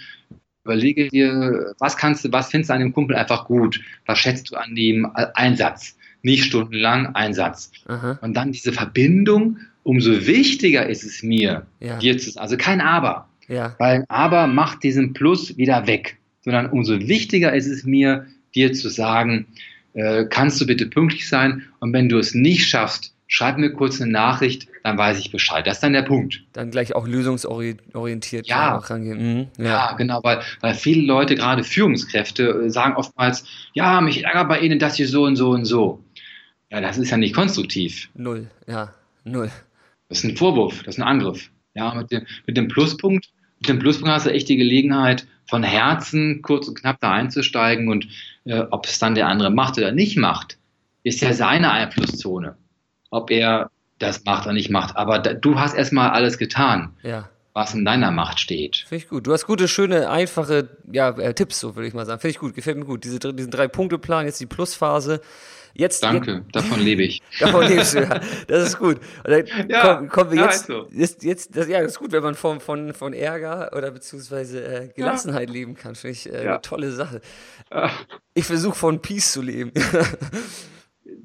Überlege 0.64 1.08
dir, 1.08 1.74
was 1.78 1.96
kannst 1.96 2.24
du, 2.24 2.32
was 2.32 2.50
findest 2.50 2.70
du 2.70 2.74
an 2.74 2.80
dem 2.80 2.92
Kumpel 2.92 3.16
einfach 3.16 3.46
gut? 3.46 3.80
Was 4.06 4.18
schätzt 4.18 4.50
du 4.50 4.56
an 4.56 4.74
dem 4.74 5.10
Einsatz? 5.34 5.96
Nicht 6.22 6.44
stundenlang 6.44 7.14
Einsatz. 7.14 7.72
Aha. 7.86 8.18
Und 8.22 8.34
dann 8.34 8.52
diese 8.52 8.72
Verbindung, 8.72 9.58
umso 9.82 10.26
wichtiger 10.26 10.88
ist 10.88 11.04
es 11.04 11.22
mir, 11.22 11.66
ja. 11.80 11.98
dir 11.98 12.16
zu, 12.18 12.40
also 12.40 12.56
kein 12.56 12.80
Aber. 12.80 13.28
Ja. 13.48 13.74
Weil 13.78 14.04
Aber 14.08 14.46
macht 14.46 14.84
diesen 14.84 15.12
Plus 15.12 15.56
wieder 15.56 15.86
weg. 15.86 16.18
Sondern 16.42 16.66
umso 16.70 17.00
wichtiger 17.00 17.52
ist 17.54 17.66
es 17.66 17.84
mir, 17.84 18.26
dir 18.54 18.72
zu 18.72 18.88
sagen, 18.88 19.46
äh, 19.94 20.24
kannst 20.28 20.60
du 20.60 20.66
bitte 20.66 20.86
pünktlich 20.86 21.28
sein? 21.28 21.64
Und 21.80 21.92
wenn 21.92 22.08
du 22.08 22.18
es 22.18 22.34
nicht 22.34 22.66
schaffst, 22.66 23.14
schreib 23.32 23.56
mir 23.56 23.72
kurz 23.72 23.98
eine 23.98 24.12
Nachricht, 24.12 24.68
dann 24.84 24.98
weiß 24.98 25.18
ich 25.18 25.32
Bescheid. 25.32 25.66
Das 25.66 25.78
ist 25.78 25.82
dann 25.82 25.94
der 25.94 26.02
Punkt. 26.02 26.42
Dann 26.52 26.70
gleich 26.70 26.94
auch 26.94 27.06
lösungsorientiert 27.06 28.46
ja, 28.46 28.76
rangehen. 28.76 29.36
Mhm, 29.38 29.46
ja. 29.56 29.64
ja. 29.64 29.92
genau, 29.94 30.20
weil, 30.22 30.42
weil 30.60 30.74
viele 30.74 31.06
Leute, 31.06 31.34
gerade 31.34 31.64
Führungskräfte, 31.64 32.64
äh, 32.66 32.70
sagen 32.70 32.94
oftmals, 32.94 33.44
ja, 33.72 34.02
mich 34.02 34.24
ärgert 34.24 34.50
bei 34.50 34.60
Ihnen, 34.60 34.78
dass 34.78 34.96
Sie 34.96 35.06
so 35.06 35.24
und 35.24 35.36
so 35.36 35.50
und 35.50 35.64
so. 35.64 36.04
Ja, 36.70 36.82
das 36.82 36.98
ist 36.98 37.10
ja 37.10 37.16
nicht 37.16 37.34
konstruktiv. 37.34 38.10
Null, 38.14 38.50
ja, 38.66 38.92
null. 39.24 39.50
Das 40.10 40.18
ist 40.18 40.24
ein 40.24 40.36
Vorwurf, 40.36 40.82
das 40.82 40.96
ist 40.96 41.00
ein 41.00 41.08
Angriff. 41.08 41.50
Ja, 41.74 41.94
mit 41.94 42.12
dem, 42.12 42.26
mit 42.46 42.58
dem 42.58 42.68
Pluspunkt, 42.68 43.30
mit 43.60 43.68
dem 43.70 43.78
Pluspunkt 43.78 44.12
hast 44.12 44.26
du 44.26 44.30
echt 44.30 44.50
die 44.50 44.58
Gelegenheit, 44.58 45.26
von 45.46 45.62
Herzen 45.62 46.42
kurz 46.42 46.68
und 46.68 46.78
knapp 46.78 47.00
da 47.00 47.12
einzusteigen 47.12 47.88
und 47.88 48.08
äh, 48.44 48.60
ob 48.70 48.86
es 48.86 48.98
dann 48.98 49.14
der 49.14 49.28
andere 49.28 49.50
macht 49.50 49.78
oder 49.78 49.92
nicht 49.92 50.18
macht, 50.18 50.58
ist 51.02 51.22
ja 51.22 51.32
seine 51.32 51.70
Einflusszone 51.72 52.56
ob 53.12 53.30
er 53.30 53.70
das 53.98 54.24
macht 54.24 54.46
oder 54.46 54.54
nicht 54.54 54.70
macht. 54.70 54.96
Aber 54.96 55.20
da, 55.20 55.34
du 55.34 55.60
hast 55.60 55.74
erstmal 55.74 56.10
alles 56.10 56.38
getan. 56.38 56.96
Ja. 57.02 57.28
Was 57.54 57.74
in 57.74 57.84
deiner 57.84 58.10
Macht 58.10 58.40
steht. 58.40 58.86
Finde 58.88 59.04
ich 59.04 59.10
gut. 59.10 59.26
Du 59.26 59.32
hast 59.32 59.46
gute, 59.46 59.68
schöne, 59.68 60.08
einfache 60.08 60.70
ja, 60.90 61.10
äh, 61.10 61.34
Tipps, 61.34 61.60
so 61.60 61.76
würde 61.76 61.86
ich 61.86 61.92
mal 61.92 62.06
sagen. 62.06 62.18
Finde 62.18 62.32
ich 62.32 62.38
gut, 62.38 62.54
gefällt 62.54 62.78
mir 62.78 62.86
gut. 62.86 63.04
Diese, 63.04 63.18
diesen 63.18 63.50
Drei-Punkte-Plan, 63.50 64.24
jetzt 64.24 64.40
die 64.40 64.46
Plusphase. 64.46 65.20
Jetzt, 65.74 66.02
Danke, 66.02 66.32
jetzt, 66.32 66.56
davon 66.56 66.80
lebe 66.80 67.02
ich. 67.02 67.22
davon 67.40 67.66
lebst 67.66 67.94
du, 67.94 68.00
ja. 68.00 68.20
Das 68.46 68.68
ist 68.68 68.78
gut. 68.78 68.98
Ja, 69.68 69.94
kommen, 69.94 70.08
kommen 70.08 70.32
wir 70.32 70.42
jetzt, 70.44 70.68
ja, 70.68 70.74
so. 70.74 70.88
jetzt, 70.90 71.24
jetzt 71.24 71.56
das, 71.56 71.68
ja, 71.68 71.80
das 71.80 71.92
ist 71.92 71.98
gut, 71.98 72.12
wenn 72.12 72.22
man 72.22 72.34
von, 72.34 72.60
von, 72.60 72.94
von 72.94 73.12
Ärger 73.12 73.70
oder 73.76 73.90
beziehungsweise 73.90 74.64
äh, 74.64 74.88
Gelassenheit 74.88 75.48
ja. 75.48 75.54
leben 75.54 75.74
kann. 75.74 75.94
Finde 75.94 76.12
ich 76.12 76.30
äh, 76.30 76.44
ja. 76.44 76.52
eine 76.52 76.62
tolle 76.62 76.92
Sache. 76.92 77.20
Ich 78.34 78.44
versuche 78.46 78.74
von 78.74 79.00
Peace 79.00 79.32
zu 79.32 79.42
leben. 79.42 79.72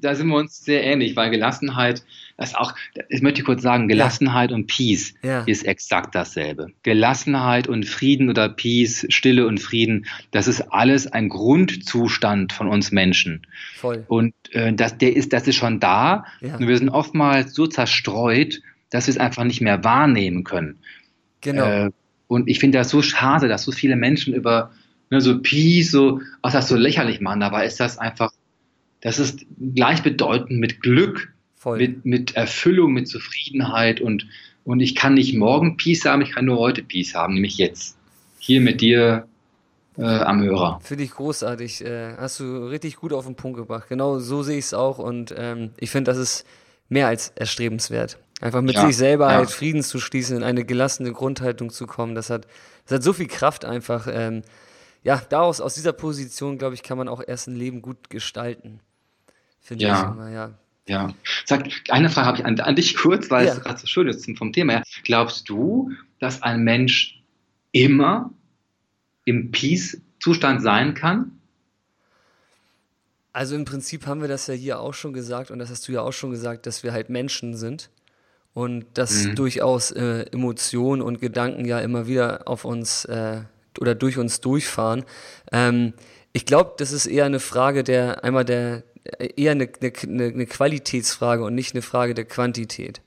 da 0.00 0.14
sind 0.14 0.28
wir 0.28 0.36
uns 0.36 0.64
sehr 0.64 0.84
ähnlich, 0.84 1.16
weil 1.16 1.30
Gelassenheit, 1.30 2.02
das 2.36 2.54
auch, 2.54 2.74
das 3.10 3.20
möchte 3.20 3.40
ich 3.40 3.46
kurz 3.46 3.62
sagen, 3.62 3.88
Gelassenheit 3.88 4.50
ja. 4.50 4.56
und 4.56 4.66
Peace 4.66 5.14
ja. 5.22 5.42
ist 5.42 5.66
exakt 5.66 6.14
dasselbe. 6.14 6.68
Gelassenheit 6.82 7.68
und 7.68 7.84
Frieden 7.84 8.30
oder 8.30 8.48
Peace, 8.48 9.06
Stille 9.08 9.46
und 9.46 9.58
Frieden, 9.58 10.06
das 10.30 10.48
ist 10.48 10.60
alles 10.72 11.06
ein 11.06 11.28
Grundzustand 11.28 12.52
von 12.52 12.68
uns 12.68 12.92
Menschen. 12.92 13.46
Voll. 13.76 14.04
Und 14.08 14.34
äh, 14.52 14.72
das, 14.72 14.98
der 14.98 15.16
ist, 15.16 15.32
das 15.32 15.48
ist 15.48 15.56
schon 15.56 15.80
da. 15.80 16.24
Ja. 16.40 16.56
Und 16.56 16.68
wir 16.68 16.78
sind 16.78 16.90
oftmals 16.90 17.54
so 17.54 17.66
zerstreut, 17.66 18.60
dass 18.90 19.06
wir 19.06 19.12
es 19.12 19.18
einfach 19.18 19.44
nicht 19.44 19.60
mehr 19.60 19.84
wahrnehmen 19.84 20.44
können. 20.44 20.78
Genau. 21.40 21.64
Äh, 21.64 21.90
und 22.26 22.48
ich 22.48 22.58
finde 22.58 22.78
das 22.78 22.90
so 22.90 23.02
schade, 23.02 23.48
dass 23.48 23.64
so 23.64 23.72
viele 23.72 23.96
Menschen 23.96 24.34
über 24.34 24.70
ne, 25.10 25.20
so 25.20 25.40
Peace, 25.40 25.90
so, 25.90 26.20
auch 26.42 26.52
das 26.52 26.68
so 26.68 26.76
lächerlich 26.76 27.20
machen. 27.20 27.40
Dabei 27.40 27.66
ist 27.66 27.80
das 27.80 27.98
einfach 27.98 28.32
das 29.00 29.18
ist 29.18 29.46
gleichbedeutend 29.74 30.58
mit 30.58 30.80
Glück, 30.80 31.32
mit, 31.64 32.04
mit 32.04 32.36
Erfüllung, 32.36 32.92
mit 32.92 33.08
Zufriedenheit 33.08 34.00
und, 34.00 34.26
und 34.64 34.80
ich 34.80 34.94
kann 34.94 35.14
nicht 35.14 35.34
morgen 35.34 35.76
Peace 35.76 36.04
haben, 36.04 36.22
ich 36.22 36.32
kann 36.32 36.46
nur 36.46 36.58
heute 36.58 36.82
Peace 36.82 37.14
haben, 37.14 37.34
nämlich 37.34 37.58
jetzt. 37.58 37.96
Hier 38.38 38.60
mit 38.60 38.80
dir 38.80 39.26
äh, 39.98 40.02
am 40.02 40.42
Hörer. 40.42 40.80
Finde 40.82 41.04
ich 41.04 41.10
großartig. 41.10 41.84
Äh, 41.84 42.16
hast 42.16 42.40
du 42.40 42.66
richtig 42.68 42.96
gut 42.96 43.12
auf 43.12 43.26
den 43.26 43.34
Punkt 43.34 43.58
gebracht. 43.58 43.88
Genau 43.88 44.18
so 44.20 44.42
sehe 44.42 44.58
ich 44.58 44.66
es 44.66 44.74
auch 44.74 44.98
und 44.98 45.34
ähm, 45.36 45.70
ich 45.76 45.90
finde, 45.90 46.10
das 46.10 46.18
ist 46.18 46.46
mehr 46.88 47.08
als 47.08 47.28
erstrebenswert. 47.34 48.18
Einfach 48.40 48.62
mit 48.62 48.76
ja, 48.76 48.86
sich 48.86 48.96
selber 48.96 49.30
ja. 49.30 49.36
halt 49.36 49.50
Frieden 49.50 49.82
zu 49.82 49.98
schließen, 49.98 50.36
in 50.36 50.42
eine 50.44 50.64
gelassene 50.64 51.12
Grundhaltung 51.12 51.70
zu 51.70 51.86
kommen, 51.86 52.14
das 52.14 52.30
hat, 52.30 52.46
das 52.86 52.96
hat 52.96 53.02
so 53.02 53.12
viel 53.12 53.26
Kraft 53.26 53.64
einfach. 53.64 54.06
Ähm, 54.10 54.42
ja, 55.02 55.20
daraus, 55.28 55.60
aus 55.60 55.74
dieser 55.74 55.92
Position, 55.92 56.58
glaube 56.58 56.74
ich, 56.74 56.82
kann 56.82 56.98
man 56.98 57.08
auch 57.08 57.22
erst 57.26 57.48
ein 57.48 57.56
Leben 57.56 57.82
gut 57.82 58.10
gestalten. 58.10 58.80
Finde 59.68 59.84
ja. 59.84 60.00
ich 60.00 60.14
immer, 60.14 60.30
ja. 60.30 60.50
Ja. 60.86 61.12
Sag, 61.44 61.68
eine 61.90 62.08
Frage 62.08 62.26
habe 62.26 62.38
ich 62.38 62.46
an, 62.46 62.58
an, 62.58 62.74
dich 62.74 62.96
kurz, 62.96 63.30
weil 63.30 63.44
ja. 63.46 63.52
es 63.52 63.60
gerade 63.60 63.78
so 63.78 63.86
schön 63.86 64.08
ist 64.08 64.26
vom 64.38 64.54
Thema 64.54 64.72
her. 64.72 64.82
Glaubst 65.04 65.46
du, 65.50 65.92
dass 66.18 66.40
ein 66.40 66.64
Mensch 66.64 67.22
immer 67.72 68.30
im 69.26 69.50
Peace-Zustand 69.50 70.62
sein 70.62 70.94
kann? 70.94 71.32
Also 73.34 73.56
im 73.56 73.66
Prinzip 73.66 74.06
haben 74.06 74.22
wir 74.22 74.28
das 74.28 74.46
ja 74.46 74.54
hier 74.54 74.80
auch 74.80 74.94
schon 74.94 75.12
gesagt 75.12 75.50
und 75.50 75.58
das 75.58 75.68
hast 75.68 75.86
du 75.86 75.92
ja 75.92 76.00
auch 76.00 76.14
schon 76.14 76.30
gesagt, 76.30 76.64
dass 76.64 76.82
wir 76.82 76.92
halt 76.92 77.10
Menschen 77.10 77.54
sind 77.54 77.90
und 78.54 78.86
dass 78.94 79.24
mhm. 79.24 79.34
durchaus 79.34 79.90
äh, 79.90 80.24
Emotionen 80.32 81.02
und 81.02 81.20
Gedanken 81.20 81.66
ja 81.66 81.80
immer 81.80 82.06
wieder 82.06 82.48
auf 82.48 82.64
uns 82.64 83.04
äh, 83.04 83.42
oder 83.78 83.94
durch 83.94 84.16
uns 84.16 84.40
durchfahren. 84.40 85.04
Ähm, 85.52 85.92
ich 86.32 86.46
glaube, 86.46 86.74
das 86.78 86.92
ist 86.92 87.06
eher 87.06 87.24
eine 87.24 87.40
Frage 87.40 87.84
der 87.84 88.24
einmal 88.24 88.44
der 88.44 88.82
eher 89.18 89.52
eine, 89.52 89.68
eine, 89.80 90.24
eine 90.24 90.46
Qualitätsfrage 90.46 91.44
und 91.44 91.54
nicht 91.54 91.74
eine 91.74 91.82
Frage 91.82 92.14
der 92.14 92.24
Quantität. 92.24 93.00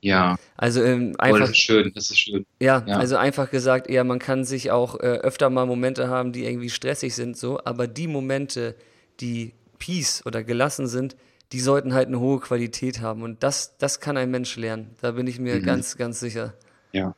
Ja. 0.00 0.36
Also 0.56 0.82
ähm, 0.82 1.14
einfach. 1.18 1.36
Oh, 1.36 1.40
das 1.40 1.50
ist 1.50 1.58
schön, 1.58 1.92
das 1.94 2.10
ist 2.10 2.18
schön. 2.18 2.46
Ja, 2.60 2.84
ja, 2.86 2.96
also 2.98 3.16
einfach 3.16 3.50
gesagt, 3.50 3.88
eher 3.88 4.04
man 4.04 4.18
kann 4.18 4.44
sich 4.44 4.70
auch 4.70 5.00
äh, 5.00 5.06
öfter 5.06 5.50
mal 5.50 5.66
Momente 5.66 6.08
haben, 6.08 6.32
die 6.32 6.44
irgendwie 6.44 6.70
stressig 6.70 7.14
sind, 7.14 7.36
so, 7.36 7.60
aber 7.64 7.88
die 7.88 8.06
Momente, 8.06 8.76
die 9.20 9.54
peace 9.78 10.24
oder 10.24 10.44
gelassen 10.44 10.86
sind, 10.86 11.16
die 11.52 11.60
sollten 11.60 11.94
halt 11.94 12.08
eine 12.08 12.20
hohe 12.20 12.40
Qualität 12.40 13.00
haben. 13.00 13.22
Und 13.22 13.42
das, 13.42 13.76
das 13.78 14.00
kann 14.00 14.16
ein 14.16 14.30
Mensch 14.30 14.56
lernen. 14.56 14.94
Da 15.00 15.12
bin 15.12 15.26
ich 15.26 15.38
mir 15.38 15.56
mhm. 15.56 15.62
ganz, 15.64 15.96
ganz 15.96 16.20
sicher. 16.20 16.54
Ja. 16.92 17.14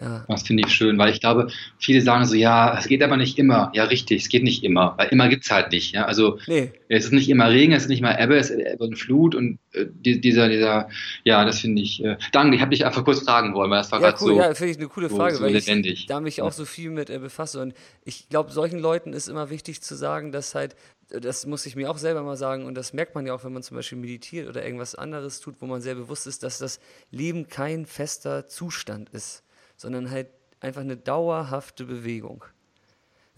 Ja. 0.00 0.24
Das 0.28 0.42
finde 0.42 0.62
ich 0.64 0.72
schön, 0.72 0.96
weil 0.96 1.12
ich 1.12 1.20
glaube, 1.20 1.48
viele 1.78 2.00
sagen 2.00 2.24
so, 2.24 2.36
ja, 2.36 2.78
es 2.78 2.86
geht 2.86 3.02
aber 3.02 3.16
nicht 3.16 3.36
immer. 3.36 3.72
Ja, 3.74 3.84
richtig, 3.84 4.22
es 4.22 4.28
geht 4.28 4.44
nicht 4.44 4.62
immer, 4.62 4.94
weil 4.96 5.08
immer 5.08 5.28
gibt 5.28 5.44
es 5.44 5.50
halt 5.50 5.72
nicht. 5.72 5.92
Ja? 5.92 6.04
Also 6.04 6.38
nee. 6.46 6.72
es 6.88 7.06
ist 7.06 7.12
nicht 7.12 7.28
immer 7.28 7.50
Regen, 7.50 7.72
es 7.72 7.82
ist 7.84 7.88
nicht 7.88 8.00
mal 8.00 8.16
Ebbe, 8.20 8.36
es 8.36 8.50
ist 8.50 8.60
Ebbe 8.60 8.84
und 8.84 8.96
Flut 8.96 9.34
und 9.34 9.58
äh, 9.72 9.86
dieser, 9.88 10.48
dieser, 10.48 10.88
ja, 11.24 11.44
das 11.44 11.60
finde 11.60 11.82
ich, 11.82 12.04
äh, 12.04 12.16
danke, 12.32 12.54
ich 12.54 12.62
habe 12.62 12.70
dich 12.70 12.86
einfach 12.86 13.04
kurz 13.04 13.20
fragen 13.24 13.54
wollen, 13.54 13.70
weil 13.70 13.78
das 13.78 13.90
war 13.90 14.00
ja, 14.00 14.14
cool, 14.20 14.34
so, 14.34 14.38
ja, 14.38 14.54
finde 14.54 14.72
ich 14.72 14.78
eine 14.78 14.88
coole 14.88 15.10
Frage, 15.10 15.32
so, 15.32 15.38
so 15.38 15.44
weil 15.44 15.54
lebendig. 15.54 15.92
ich 15.92 16.06
da 16.06 16.20
mich 16.20 16.42
auch 16.42 16.52
so 16.52 16.64
viel 16.64 16.90
mit 16.90 17.10
äh, 17.10 17.18
befasse 17.18 17.60
und 17.60 17.74
ich 18.04 18.28
glaube, 18.28 18.52
solchen 18.52 18.78
Leuten 18.78 19.12
ist 19.12 19.28
immer 19.28 19.50
wichtig 19.50 19.82
zu 19.82 19.96
sagen, 19.96 20.30
dass 20.30 20.54
halt 20.54 20.76
das 21.10 21.46
muss 21.46 21.64
ich 21.64 21.74
mir 21.74 21.90
auch 21.90 21.96
selber 21.96 22.22
mal 22.22 22.36
sagen 22.36 22.66
und 22.66 22.74
das 22.74 22.92
merkt 22.92 23.14
man 23.14 23.26
ja 23.26 23.32
auch, 23.32 23.42
wenn 23.42 23.54
man 23.54 23.62
zum 23.62 23.78
Beispiel 23.78 23.96
meditiert 23.96 24.46
oder 24.46 24.62
irgendwas 24.62 24.94
anderes 24.94 25.40
tut, 25.40 25.54
wo 25.60 25.66
man 25.66 25.80
sehr 25.80 25.94
bewusst 25.94 26.26
ist, 26.26 26.42
dass 26.42 26.58
das 26.58 26.80
Leben 27.10 27.48
kein 27.48 27.86
fester 27.86 28.46
Zustand 28.46 29.08
ist 29.08 29.42
sondern 29.78 30.10
halt 30.10 30.28
einfach 30.60 30.82
eine 30.82 30.98
dauerhafte 30.98 31.86
Bewegung. 31.86 32.44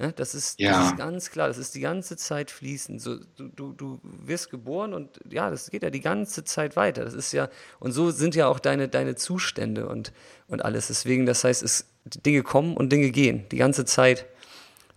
Ja, 0.01 0.11
das, 0.13 0.35
ist, 0.35 0.59
ja. 0.59 0.73
das 0.73 0.87
ist 0.87 0.97
ganz 0.97 1.31
klar, 1.31 1.49
das 1.49 1.59
ist 1.59 1.75
die 1.75 1.81
ganze 1.81 2.17
Zeit 2.17 2.51
fließend. 2.51 3.03
So, 3.03 3.19
du, 3.37 3.49
du, 3.49 3.75
du 3.75 4.01
wirst 4.03 4.49
geboren 4.49 4.95
und 4.95 5.21
ja, 5.31 5.51
das 5.51 5.71
geht 5.71 5.83
ja 5.83 5.91
die 5.91 6.01
ganze 6.01 6.43
Zeit 6.43 6.75
weiter. 6.75 7.05
Das 7.05 7.13
ist 7.13 7.33
ja, 7.33 7.51
und 7.81 7.93
so 7.93 8.11
sind 8.11 8.35
ja 8.35 8.49
auch 8.49 8.61
deine, 8.61 8.89
deine 8.89 9.15
Zustände 9.15 9.87
und, 9.87 10.15
und 10.49 10.65
alles. 10.65 10.87
Deswegen, 10.87 11.27
das 11.27 11.45
heißt, 11.45 11.63
es, 11.63 11.85
Dinge 12.25 12.43
kommen 12.43 12.79
und 12.79 12.91
Dinge 12.91 13.11
gehen, 13.11 13.45
die 13.53 13.59
ganze 13.59 13.85
Zeit. 13.85 14.25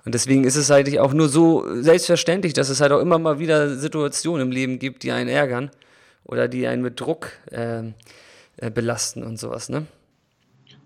Und 0.06 0.16
deswegen 0.16 0.46
ist 0.46 0.56
es 0.56 0.70
halt 0.70 0.98
auch 0.98 1.12
nur 1.12 1.28
so 1.28 1.66
selbstverständlich, 1.82 2.54
dass 2.54 2.70
es 2.70 2.80
halt 2.80 2.94
auch 2.94 3.02
immer 3.02 3.20
mal 3.20 3.40
wieder 3.40 3.76
Situationen 3.76 4.48
im 4.48 4.52
Leben 4.52 4.80
gibt, 4.80 5.04
die 5.04 5.12
einen 5.12 5.30
ärgern 5.30 5.70
oder 6.24 6.48
die 6.48 6.66
einen 6.66 6.82
mit 6.82 7.02
Druck 7.02 7.32
äh, 7.52 7.84
äh, 8.56 8.72
belasten 8.72 9.22
und 9.22 9.38
sowas, 9.38 9.68
ne? 9.68 9.86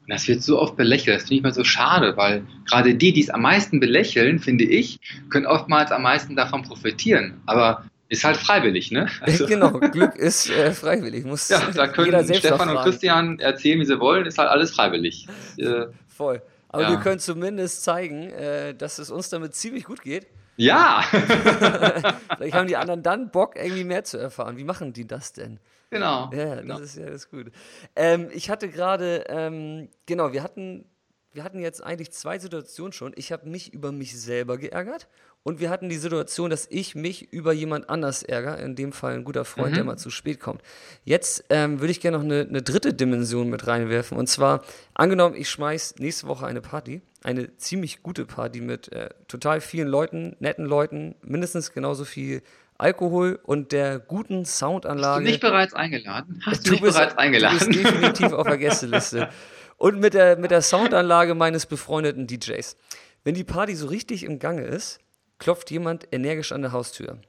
Und 0.08 0.14
das 0.14 0.28
wird 0.30 0.42
so 0.42 0.58
oft 0.58 0.78
belächelt. 0.78 1.18
Das 1.18 1.24
finde 1.24 1.36
ich 1.36 1.44
mal 1.44 1.54
so 1.54 1.66
schade, 1.66 2.16
weil 2.16 2.44
gerade 2.66 2.96
die, 2.96 3.12
die 3.12 3.22
es 3.22 3.30
am 3.30 3.42
meisten 3.42 3.82
belächeln, 3.82 4.40
finde 4.40 4.64
ich, 4.64 5.00
können 5.30 5.46
oftmals 5.46 5.92
am 5.92 6.04
meisten 6.04 6.38
davon 6.38 6.64
profitieren. 6.64 7.42
Aber 7.46 7.84
ist 8.08 8.24
halt 8.24 8.38
freiwillig, 8.38 8.92
ne? 8.92 9.10
Also. 9.22 9.46
Genau, 9.46 9.72
Glück 9.72 10.16
ist 10.16 10.50
äh, 10.50 10.72
freiwillig. 10.72 11.26
Muss 11.26 11.50
ja, 11.50 11.60
da 11.74 11.88
können 11.88 12.34
Stefan 12.34 12.70
und 12.70 12.78
Christian 12.84 13.40
erzähhlen, 13.40 13.82
wie 13.82 13.86
sie 13.86 14.00
wollen, 14.00 14.26
ist 14.26 14.38
halt 14.38 14.50
alles 14.50 14.72
freiwillig. 14.72 15.28
Äh, 15.58 15.88
Voll. 16.08 16.42
Aber 16.70 16.84
ja. 16.84 16.90
wir 16.92 16.98
können 16.98 17.20
zumindest 17.20 17.84
zeigen, 17.84 18.30
äh, 18.32 18.74
dass 18.74 19.00
es 19.00 19.12
uns 19.12 19.30
damit 19.30 19.56
ziemlich 19.56 19.84
gut 19.84 20.02
geht. 20.02 20.28
Ja! 20.56 21.04
Vielleicht 22.38 22.54
haben 22.54 22.68
die 22.68 22.78
anderen 22.78 23.04
dann 23.04 23.30
Bock, 23.30 23.56
irgendwie 23.56 23.84
mehr 23.84 24.04
zu 24.06 24.18
erfahren. 24.18 24.58
Wie 24.58 24.64
machen 24.64 24.94
die 24.94 25.06
das 25.06 25.34
denn? 25.34 25.60
Genau. 25.90 26.30
Ja, 26.34 26.56
genau. 26.56 26.80
das 26.80 26.96
ist 26.96 26.98
ja 26.98 27.10
das 27.10 27.30
gut. 27.30 27.52
Ähm, 27.96 28.30
ich 28.34 28.50
hatte 28.50 28.70
gerade, 28.70 29.26
ähm, 29.30 29.90
genau, 30.06 30.34
wir 30.34 30.44
hatten, 30.44 30.86
wir 31.32 31.44
hatten 31.44 31.60
jetzt 31.60 31.84
eigentlich 31.84 32.12
zwei 32.12 32.40
Situationen 32.40 32.92
schon. 32.92 33.14
Ich 33.16 33.32
habe 33.32 33.48
mich 33.48 33.74
über 33.74 33.92
mich 33.92 34.20
selber 34.20 34.58
geärgert 34.58 35.08
und 35.44 35.62
wir 35.62 35.70
hatten 35.70 35.88
die 35.88 35.96
Situation, 35.96 36.50
dass 36.50 36.68
ich 36.70 36.94
mich 36.94 37.32
über 37.32 37.54
jemand 37.54 37.90
anders 37.90 38.22
ärgere, 38.22 38.60
in 38.60 38.76
dem 38.76 38.92
Fall 38.92 39.14
ein 39.14 39.24
guter 39.24 39.46
Freund, 39.46 39.72
mhm. 39.72 39.76
der 39.76 39.84
mal 39.86 39.98
zu 39.98 40.10
spät 40.10 40.42
kommt. 40.42 40.62
Jetzt 41.06 41.46
ähm, 41.50 41.80
würde 41.80 41.92
ich 41.92 42.02
gerne 42.02 42.18
noch 42.18 42.26
eine, 42.26 42.42
eine, 42.42 42.62
dritte 42.62 42.94
Dimension 42.94 43.50
mit 43.50 43.66
reinwerfen 43.66 44.18
und 44.18 44.28
zwar, 44.28 44.66
angenommen, 44.94 45.36
ich 45.36 45.50
schmeiß 45.50 45.96
nächste 46.00 46.28
Woche 46.28 46.46
eine 46.46 46.60
Party, 46.60 47.02
eine 47.24 47.56
ziemlich 47.56 48.04
gute 48.04 48.26
Party 48.26 48.60
mit 48.60 48.92
äh, 48.92 49.10
total 49.30 49.62
vielen 49.62 49.88
Leuten, 49.88 50.36
netten 50.40 50.66
Leuten, 50.66 51.16
mindestens 51.22 51.72
genauso 51.72 52.04
viel 52.04 52.42
Alkohol 52.78 53.40
und 53.44 53.72
der 53.72 54.00
guten 54.00 54.46
Soundanlage. 54.46 55.24
Bist 55.24 55.28
du 55.28 55.32
nicht 55.32 55.42
bereits 55.42 55.74
eingeladen? 55.74 56.42
Hast 56.46 56.68
du, 56.68 56.76
du 56.76 56.82
bist, 56.82 56.96
bereits 56.96 57.18
eingeladen? 57.18 57.60
Du 57.60 57.66
bist 57.66 57.86
definitiv 57.86 58.34
auf 58.34 58.48
der 58.48 58.58
Gästeliste. 58.58 59.30
Und 59.78 60.00
mit 60.00 60.14
der, 60.14 60.38
mit 60.38 60.52
der 60.52 60.62
Soundanlage 60.62 61.36
meines 61.36 61.66
befreundeten 61.66 62.28
DJs. 62.28 62.76
Wenn 63.24 63.36
die 63.36 63.44
Party 63.44 63.76
so 63.76 63.88
richtig 63.88 64.24
im 64.24 64.40
Gange 64.40 64.64
ist, 64.64 65.00
klopft 65.40 65.70
jemand 65.72 66.08
energisch 66.12 66.52
an 66.52 66.62
der 66.62 66.72
Haustür. 66.72 67.20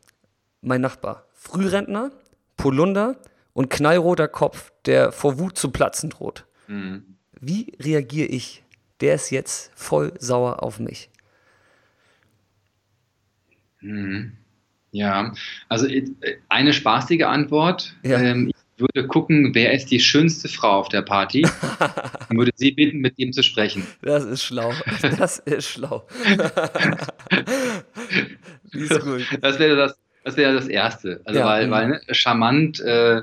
Mein 0.60 0.80
Nachbar. 0.80 1.26
Frührentner, 1.32 2.10
Polunder 2.56 3.16
und 3.52 3.70
knallroter 3.70 4.28
Kopf, 4.28 4.72
der 4.86 5.12
vor 5.12 5.38
Wut 5.38 5.58
zu 5.58 5.70
platzen 5.70 6.10
droht. 6.10 6.46
Mhm. 6.66 7.16
Wie 7.40 7.72
reagiere 7.80 8.28
ich? 8.28 8.62
Der 9.00 9.14
ist 9.14 9.30
jetzt 9.30 9.70
voll 9.74 10.12
sauer 10.18 10.62
auf 10.62 10.78
mich. 10.80 11.10
Mhm. 13.80 14.36
Ja, 14.92 15.32
also 15.68 15.86
äh, 15.86 16.06
eine 16.48 16.72
spaßige 16.72 17.22
Antwort. 17.24 17.94
Ja. 18.02 18.20
Ähm, 18.20 18.48
ich 18.48 18.54
würde 18.80 19.08
gucken, 19.08 19.54
wer 19.54 19.72
ist 19.72 19.90
die 19.90 19.98
schönste 19.98 20.48
Frau 20.48 20.78
auf 20.78 20.88
der 20.88 21.02
Party 21.02 21.44
und 22.28 22.38
würde 22.38 22.52
sie 22.54 22.70
bitten, 22.70 22.98
mit 22.98 23.18
ihm 23.18 23.32
zu 23.32 23.42
sprechen. 23.42 23.84
Das 24.02 24.24
ist 24.24 24.44
schlau. 24.44 24.72
Das 25.18 25.40
ist 25.40 25.68
schlau. 25.68 26.06
ist 28.72 29.00
gut. 29.00 29.26
Das 29.40 29.58
wäre 29.58 29.76
das, 29.76 29.98
das, 30.24 30.36
wäre 30.36 30.54
das 30.54 30.68
Erste. 30.68 31.20
Also, 31.24 31.40
ja, 31.40 31.46
weil, 31.46 31.64
genau. 31.64 31.76
weil 31.76 31.88
ne, 31.88 32.00
charmant 32.12 32.78
äh, 32.80 33.22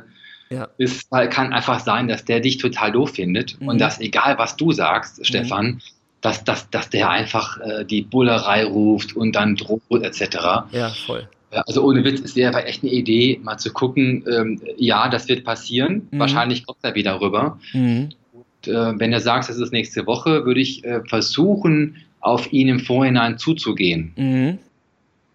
ja. 0.49 0.67
ist, 0.77 1.09
kann 1.09 1.53
einfach 1.53 1.79
sein, 1.79 2.09
dass 2.09 2.25
der 2.25 2.41
dich 2.41 2.57
total 2.57 2.91
doof 2.91 3.11
findet 3.11 3.59
mhm. 3.59 3.69
und 3.69 3.79
dass, 3.79 4.01
egal 4.01 4.37
was 4.37 4.57
du 4.57 4.73
sagst, 4.73 5.19
mhm. 5.19 5.23
Stefan, 5.23 5.81
dass, 6.19 6.43
dass, 6.43 6.69
dass 6.69 6.89
der 6.89 7.09
einfach 7.09 7.59
äh, 7.61 7.85
die 7.85 8.01
Bullerei 8.01 8.65
ruft 8.65 9.15
und 9.15 9.35
dann 9.35 9.55
droht, 9.55 10.03
etc. 10.03 10.37
Ja, 10.71 10.89
voll. 11.05 11.29
Also 11.61 11.83
ohne 11.83 12.03
Witz, 12.03 12.21
es 12.21 12.35
wäre 12.35 12.65
echt 12.65 12.83
eine 12.83 12.91
Idee, 12.91 13.39
mal 13.43 13.57
zu 13.57 13.71
gucken, 13.71 14.23
ähm, 14.31 14.61
ja, 14.77 15.09
das 15.09 15.27
wird 15.27 15.43
passieren. 15.43 16.07
Mhm. 16.11 16.19
Wahrscheinlich 16.19 16.65
kommt 16.65 16.79
er 16.81 16.95
wieder 16.95 17.21
rüber. 17.21 17.59
Mhm. 17.73 18.09
Und, 18.33 18.67
äh, 18.67 18.99
wenn 18.99 19.13
er 19.13 19.21
sagt, 19.21 19.49
es 19.49 19.57
ist 19.57 19.71
nächste 19.71 20.05
Woche, 20.05 20.45
würde 20.45 20.59
ich 20.59 20.83
äh, 20.83 21.01
versuchen, 21.07 21.97
auf 22.19 22.51
ihn 22.51 22.67
im 22.67 22.79
Vorhinein 22.79 23.37
zuzugehen. 23.37 24.11
Mhm. 24.15 24.57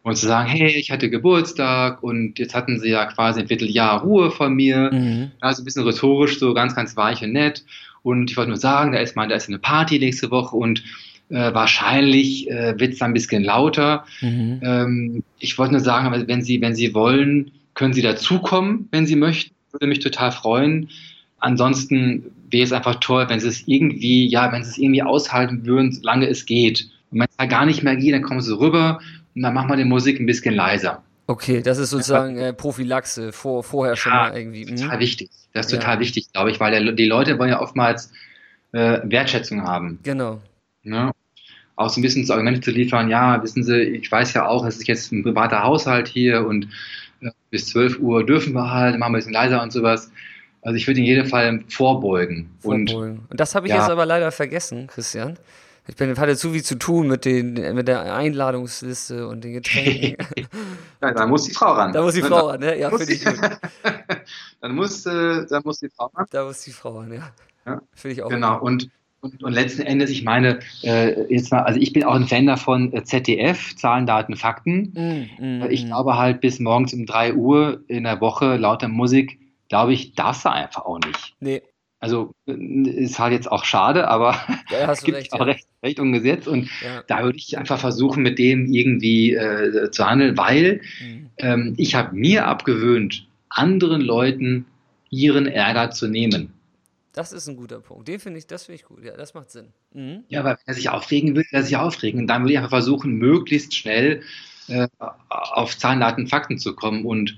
Und 0.02 0.16
zu 0.16 0.26
sagen, 0.26 0.48
hey, 0.48 0.70
ich 0.76 0.90
hatte 0.90 1.11
Geburtstag 1.11 2.02
und 2.02 2.38
jetzt 2.38 2.54
hatten 2.54 2.80
sie 2.80 2.88
ja 2.88 3.04
quasi 3.04 3.40
ein 3.40 3.48
Vierteljahr 3.48 4.00
Ruhe 4.00 4.30
von 4.30 4.54
mir. 4.54 5.30
Also 5.40 5.61
ein 5.61 5.66
bisschen 5.66 5.85
rhetorisch, 5.85 6.38
so 6.38 6.54
ganz, 6.54 6.74
ganz 6.74 6.96
weich 6.96 7.22
und 7.22 7.33
nett. 7.33 7.64
Und 8.02 8.30
ich 8.30 8.37
wollte 8.37 8.48
nur 8.48 8.56
sagen, 8.56 8.92
da 8.92 8.98
ist 8.98 9.14
mal, 9.14 9.28
da 9.28 9.35
ist 9.35 9.48
eine 9.48 9.59
Party 9.59 9.98
nächste 9.98 10.30
Woche 10.30 10.56
und 10.56 10.83
äh, 11.30 11.54
wahrscheinlich 11.54 12.50
äh, 12.50 12.78
wird 12.78 12.92
es 12.92 12.98
dann 12.98 13.10
ein 13.10 13.14
bisschen 13.14 13.44
lauter. 13.44 14.04
Mhm. 14.20 14.60
Ähm, 14.62 15.22
ich 15.38 15.56
wollte 15.58 15.72
nur 15.72 15.80
sagen, 15.80 16.24
wenn 16.26 16.42
Sie, 16.42 16.60
wenn 16.60 16.74
Sie 16.74 16.94
wollen, 16.94 17.52
können 17.74 17.92
Sie 17.92 18.02
dazukommen, 18.02 18.88
wenn 18.90 19.06
Sie 19.06 19.16
möchten. 19.16 19.54
Würde 19.72 19.86
mich 19.86 20.00
total 20.00 20.32
freuen. 20.32 20.88
Ansonsten 21.38 22.24
wäre 22.50 22.64
es 22.64 22.72
einfach 22.72 22.96
toll, 22.96 23.26
wenn 23.28 23.40
Sie 23.40 23.48
es 23.48 23.66
irgendwie, 23.66 24.28
ja, 24.28 24.52
wenn 24.52 24.64
Sie 24.64 24.70
es 24.70 24.78
irgendwie 24.78 25.02
aushalten 25.02 25.64
würden, 25.64 25.92
solange 25.92 26.28
es 26.28 26.44
geht. 26.44 26.90
Und 27.10 27.20
wenn 27.20 27.28
es 27.28 27.36
da 27.36 27.46
gar 27.46 27.64
nicht 27.64 27.82
mehr 27.82 27.96
geht, 27.96 28.12
dann 28.12 28.22
kommen 28.22 28.40
Sie 28.40 28.56
rüber 28.56 29.00
und 29.34 29.42
dann 29.42 29.54
machen 29.54 29.70
wir 29.70 29.76
die 29.76 29.84
Musik 29.84 30.20
ein 30.20 30.26
bisschen 30.26 30.54
leiser. 30.54 31.02
Okay, 31.28 31.62
das 31.62 31.78
ist 31.78 31.90
sozusagen 31.90 32.36
äh, 32.38 32.52
Prophylaxe, 32.52 33.30
vor, 33.30 33.62
vorher 33.62 33.94
schon 33.94 34.12
ja, 34.12 34.18
mal 34.18 34.36
irgendwie. 34.36 34.64
Mh. 34.64 34.82
Total 34.82 34.98
wichtig. 34.98 35.30
Das 35.52 35.66
ist 35.66 35.72
ja. 35.72 35.78
total 35.78 36.00
wichtig, 36.00 36.32
glaube 36.32 36.50
ich, 36.50 36.58
weil 36.58 36.72
der, 36.72 36.92
die 36.92 37.06
Leute 37.06 37.38
wollen 37.38 37.50
ja 37.50 37.60
oftmals 37.60 38.12
äh, 38.72 38.98
Wertschätzung 39.04 39.62
haben. 39.62 40.00
Genau. 40.02 40.40
Ne? 40.82 41.12
Auch 41.80 41.88
so 41.88 41.98
ein 41.98 42.02
bisschen 42.02 42.22
das 42.22 42.30
Argumente 42.30 42.60
zu 42.60 42.70
liefern, 42.70 43.08
ja, 43.08 43.42
wissen 43.42 43.64
Sie, 43.64 43.80
ich 43.80 44.12
weiß 44.12 44.34
ja 44.34 44.46
auch, 44.46 44.66
es 44.66 44.76
ist 44.76 44.86
jetzt 44.86 45.12
ein 45.12 45.22
privater 45.22 45.62
Haushalt 45.62 46.08
hier 46.08 46.46
und 46.46 46.68
äh, 47.22 47.30
bis 47.50 47.68
12 47.68 47.98
Uhr 48.00 48.24
dürfen 48.24 48.52
wir 48.52 48.70
halt, 48.70 48.98
machen 48.98 49.12
wir 49.12 49.16
ein 49.16 49.20
bisschen 49.20 49.32
leiser 49.32 49.62
und 49.62 49.72
sowas. 49.72 50.12
Also 50.62 50.76
ich 50.76 50.86
würde 50.86 51.00
in 51.00 51.06
jedem 51.06 51.26
Fall 51.26 51.64
vorbeugen. 51.68 52.50
vorbeugen. 52.60 53.20
Und, 53.20 53.30
und 53.30 53.40
das 53.40 53.54
habe 53.54 53.66
ich 53.66 53.72
ja. 53.72 53.80
jetzt 53.80 53.90
aber 53.90 54.04
leider 54.04 54.30
vergessen, 54.30 54.88
Christian. 54.88 55.38
Ich 55.88 55.96
bin, 55.96 56.16
hatte 56.16 56.36
zu 56.36 56.50
viel 56.50 56.62
zu 56.62 56.76
tun 56.76 57.08
mit, 57.08 57.24
den, 57.24 57.54
mit 57.74 57.88
der 57.88 58.14
Einladungsliste 58.14 59.26
und 59.26 59.42
den 59.42 59.54
Getränken. 59.54 60.16
ja, 61.02 61.12
da 61.12 61.26
muss 61.26 61.44
die 61.44 61.54
Frau 61.54 61.72
ran. 61.72 61.94
Da 61.94 62.02
muss 62.02 62.14
die 62.14 62.22
Frau 62.22 62.48
ran, 62.48 62.60
ne? 62.60 62.78
Ja, 62.78 62.90
finde 62.90 63.12
ich 63.12 63.24
gut. 63.24 63.40
dann, 64.60 64.74
muss, 64.74 65.06
äh, 65.06 65.46
dann 65.48 65.62
muss 65.64 65.78
die 65.80 65.88
Frau 65.88 66.10
ran. 66.14 66.26
Da 66.30 66.44
muss 66.44 66.60
die 66.60 66.72
Frau 66.72 66.98
ran, 66.98 67.10
ja. 67.10 67.32
ja. 67.64 67.80
Finde 67.94 68.12
ich 68.14 68.22
auch. 68.22 68.28
Genau, 68.28 68.58
gut. 68.58 68.68
und 68.68 68.90
und, 69.20 69.42
und, 69.42 69.52
letzten 69.52 69.83
Endes, 69.83 70.11
ich 70.11 70.24
meine, 70.24 70.61
äh, 70.83 71.33
jetzt 71.33 71.52
mal, 71.52 71.61
also 71.61 71.78
ich 71.78 71.92
bin 71.92 72.04
auch 72.04 72.14
ein 72.14 72.26
Fan 72.26 72.46
davon, 72.46 72.92
äh, 72.92 73.04
ZDF, 73.04 73.76
Zahlen, 73.76 74.06
Daten, 74.06 74.37
Fakten. 74.37 75.28
Mm, 75.38 75.44
mm, 75.44 75.70
ich 75.70 75.85
mm. 75.85 75.88
glaube 75.88 76.16
halt 76.16 76.40
bis 76.40 76.59
morgens 76.59 76.94
um 76.94 77.06
3 77.06 77.35
Uhr 77.35 77.83
in 77.88 78.04
der 78.04 78.20
Woche 78.20 78.56
lauter 78.56 78.88
Musik, 78.88 79.38
glaube 79.68 79.92
ich, 79.92 80.14
darfst 80.14 80.44
du 80.44 80.50
einfach 80.50 80.85
auch 80.85 80.98
nicht. 80.98 81.35
Nee. 81.40 81.62
Also 82.00 82.33
äh, 82.46 82.52
ist 82.52 83.18
halt 83.18 83.33
jetzt 83.33 83.52
auch 83.52 83.64
schade, 83.64 84.09
aber 84.09 84.35
ja, 84.70 84.90
es 84.90 85.02
gibt 85.02 85.18
recht, 85.18 85.33
auch 85.35 85.40
ja. 85.40 85.44
recht, 85.44 85.66
recht 85.83 86.00
und 86.00 86.12
Gesetz. 86.12 86.46
Und 86.46 86.70
ja. 86.83 87.02
da 87.06 87.22
würde 87.22 87.37
ich 87.37 87.59
einfach 87.59 87.78
versuchen, 87.78 88.22
mit 88.22 88.38
dem 88.38 88.72
irgendwie 88.72 89.35
äh, 89.35 89.90
zu 89.90 90.06
handeln, 90.06 90.38
weil 90.38 90.80
mhm. 91.02 91.30
ähm, 91.37 91.74
ich 91.76 91.94
habe 91.94 92.16
mir 92.16 92.46
abgewöhnt, 92.46 93.26
anderen 93.50 94.00
Leuten 94.00 94.64
ihren 95.11 95.46
Ärger 95.46 95.90
zu 95.90 96.09
nehmen. 96.09 96.54
Das 97.20 97.33
ist 97.33 97.46
ein 97.48 97.56
guter 97.56 97.80
Punkt. 97.80 98.09
Den 98.09 98.18
finde 98.18 98.38
ich, 98.38 98.46
das 98.46 98.64
finde 98.64 98.76
ich 98.76 98.85
gut. 98.87 99.04
Ja, 99.04 99.14
das 99.14 99.35
macht 99.35 99.50
Sinn. 99.50 99.74
Mhm. 99.92 100.24
Ja, 100.28 100.42
weil 100.42 100.54
wenn 100.54 100.64
er 100.68 100.72
sich 100.72 100.88
aufregen 100.88 101.37
will, 101.37 101.44
er 101.50 101.62
sich 101.62 101.76
aufregen. 101.76 102.20
Und 102.20 102.28
dann 102.28 102.44
will 102.44 102.50
ich 102.50 102.56
einfach 102.56 102.70
versuchen, 102.70 103.12
möglichst 103.12 103.76
schnell 103.76 104.22
äh, 104.68 104.88
auf 105.28 105.76
Zahlen, 105.76 106.00
Daten, 106.00 106.28
Fakten 106.28 106.56
zu 106.56 106.74
kommen 106.74 107.04
und 107.04 107.37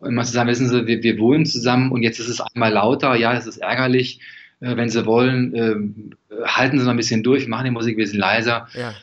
immer 0.00 0.22
zu 0.22 0.30
sagen, 0.30 0.48
wissen 0.48 0.68
Sie, 0.68 0.86
wir, 0.86 1.02
wir 1.02 1.18
wohnen 1.18 1.46
zusammen 1.46 1.90
und 1.90 2.04
jetzt 2.04 2.20
ist 2.20 2.28
es 2.28 2.40
einmal 2.40 2.72
lauter, 2.72 3.16
ja, 3.16 3.34
es 3.34 3.48
ist 3.48 3.56
ärgerlich. 3.56 4.20
Äh, 4.60 4.76
wenn 4.76 4.88
Sie 4.88 5.04
wollen, 5.04 5.52
äh, 5.52 6.44
halten 6.44 6.78
Sie 6.78 6.84
noch 6.84 6.92
ein 6.92 6.96
bisschen 6.96 7.24
durch, 7.24 7.48
machen 7.48 7.64
die 7.64 7.72
Musik 7.72 7.96
ein 7.96 8.02
bisschen 8.02 8.20
leiser. 8.20 8.68
Ja. 8.74 8.94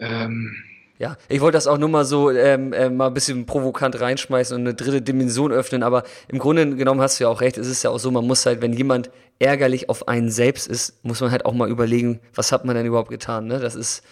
Ähm, 0.00 0.56
ja, 0.98 1.16
ich 1.28 1.40
wollte 1.40 1.56
das 1.56 1.68
auch 1.68 1.78
nur 1.78 1.88
mal 1.88 2.04
so 2.04 2.30
ähm, 2.30 2.72
äh, 2.72 2.90
mal 2.90 3.06
ein 3.06 3.14
bisschen 3.14 3.46
provokant 3.46 4.00
reinschmeißen 4.00 4.56
und 4.56 4.62
eine 4.62 4.74
dritte 4.74 5.00
Dimension 5.00 5.52
öffnen, 5.52 5.84
aber 5.84 6.02
im 6.26 6.40
Grunde 6.40 6.74
genommen 6.74 7.00
hast 7.00 7.20
du 7.20 7.24
ja 7.24 7.30
auch 7.30 7.40
recht. 7.40 7.56
Es 7.56 7.68
ist 7.68 7.84
ja 7.84 7.90
auch 7.90 7.98
so, 7.98 8.10
man 8.10 8.26
muss 8.26 8.44
halt, 8.46 8.62
wenn 8.62 8.72
jemand 8.72 9.10
ärgerlich 9.38 9.88
auf 9.88 10.08
einen 10.08 10.30
selbst 10.30 10.66
ist, 10.66 11.04
muss 11.04 11.20
man 11.20 11.30
halt 11.30 11.46
auch 11.46 11.52
mal 11.52 11.70
überlegen, 11.70 12.18
was 12.34 12.50
hat 12.50 12.64
man 12.64 12.74
denn 12.74 12.84
überhaupt 12.84 13.10
getan. 13.10 13.46
Ne? 13.46 13.60
Das 13.60 13.76
ist, 13.76 14.02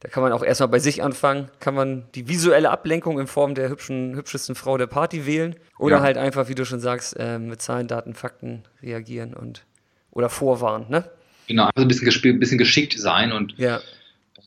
da 0.00 0.10
kann 0.10 0.22
man 0.22 0.32
auch 0.32 0.44
erstmal 0.44 0.68
bei 0.68 0.80
sich 0.80 1.02
anfangen, 1.02 1.48
kann 1.60 1.74
man 1.74 2.04
die 2.14 2.28
visuelle 2.28 2.68
Ablenkung 2.68 3.18
in 3.18 3.26
Form 3.26 3.54
der 3.54 3.70
hübschen, 3.70 4.14
hübschesten 4.14 4.54
Frau 4.54 4.76
der 4.76 4.86
Party 4.86 5.24
wählen 5.24 5.56
oder 5.78 5.96
ja. 5.96 6.02
halt 6.02 6.18
einfach, 6.18 6.48
wie 6.48 6.54
du 6.54 6.66
schon 6.66 6.80
sagst, 6.80 7.16
äh, 7.18 7.38
mit 7.38 7.62
Zahlen, 7.62 7.88
Daten, 7.88 8.12
Fakten 8.12 8.64
reagieren 8.82 9.32
und 9.32 9.64
oder 10.10 10.28
vorwarnen. 10.28 10.90
Ne? 10.90 11.10
Genau, 11.48 11.70
also 11.74 11.86
ein 11.86 11.88
bisschen, 11.88 12.38
bisschen 12.38 12.58
geschickt 12.58 12.98
sein 12.98 13.32
und 13.32 13.54
ja 13.56 13.80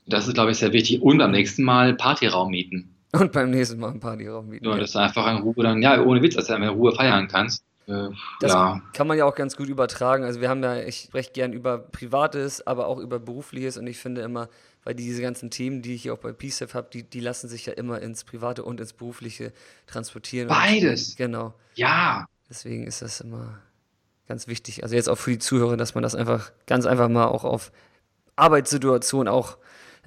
das 0.08 0.28
ist, 0.28 0.34
glaube 0.34 0.52
ich, 0.52 0.58
sehr 0.58 0.74
wichtig. 0.74 1.02
Und 1.02 1.22
am 1.22 1.32
nächsten 1.32 1.64
Mal 1.64 1.94
Partyraum 1.96 2.52
mieten. 2.52 2.96
Und 3.12 3.32
beim 3.32 3.52
nächsten 3.52 3.80
Mal 3.80 3.92
einen 3.92 4.00
Partyraum 4.00 4.50
mieten. 4.50 4.66
Ja, 4.66 4.72
ja. 4.72 4.80
dass 4.80 4.92
du 4.94 5.00
einfach 5.00 5.28
in 5.32 5.38
Ruhe 5.38 5.64
dann, 5.64 5.82
ja, 5.82 6.02
ohne 6.02 6.22
Witz, 6.22 6.36
dass 6.36 6.48
du 6.48 6.56
in 6.56 6.64
Ruhe 6.64 6.94
feiern 6.94 7.28
kannst. 7.28 7.64
Äh, 7.88 8.10
das 8.42 8.52
ja. 8.52 8.82
kann 8.94 9.08
man 9.08 9.18
ja 9.18 9.26
auch 9.26 9.36
ganz 9.36 9.56
gut 9.56 9.70
übertragen. 9.70 10.24
Also 10.24 10.42
wir 10.42 10.50
haben 10.50 10.62
ja, 10.62 10.78
ich 10.82 11.04
spreche 11.08 11.32
gern 11.32 11.54
über 11.54 11.78
Privates, 11.78 12.66
aber 12.68 12.88
auch 12.88 13.00
über 13.00 13.20
Berufliches 13.20 13.78
und 13.78 13.88
ich 13.88 13.98
finde 13.98 14.22
immer, 14.22 14.50
weil 14.84 14.94
diese 14.94 15.22
ganzen 15.22 15.50
Themen, 15.50 15.82
die 15.82 15.96
ich 15.96 16.04
hier 16.04 16.14
auch 16.14 16.20
bei 16.20 16.34
PCF 16.34 16.74
habe, 16.74 16.90
die, 16.92 17.04
die 17.04 17.20
lassen 17.20 17.48
sich 17.48 17.66
ja 17.66 17.74
immer 17.74 18.02
ins 18.02 18.24
Private 18.24 18.64
und 18.64 18.80
ins 18.80 18.94
Berufliche 18.94 19.54
transportieren. 19.86 20.50
Beides. 20.50 21.12
Und, 21.12 21.18
genau. 21.18 21.54
Ja. 21.76 22.26
Deswegen 22.50 22.86
ist 22.86 23.02
das 23.02 23.22
immer 23.22 23.60
ganz 24.28 24.48
wichtig. 24.48 24.84
Also 24.84 24.96
jetzt 24.96 25.10
auch 25.10 25.18
für 25.18 25.32
die 25.32 25.40
Zuhörer, 25.40 25.78
dass 25.78 25.96
man 25.96 26.04
das 26.04 26.16
einfach 26.16 26.52
ganz 26.66 26.86
einfach 26.86 27.10
mal 27.10 27.26
auch 27.26 27.44
auf 27.46 27.72
Arbeitssituationen 28.36 29.28
auch 29.28 29.58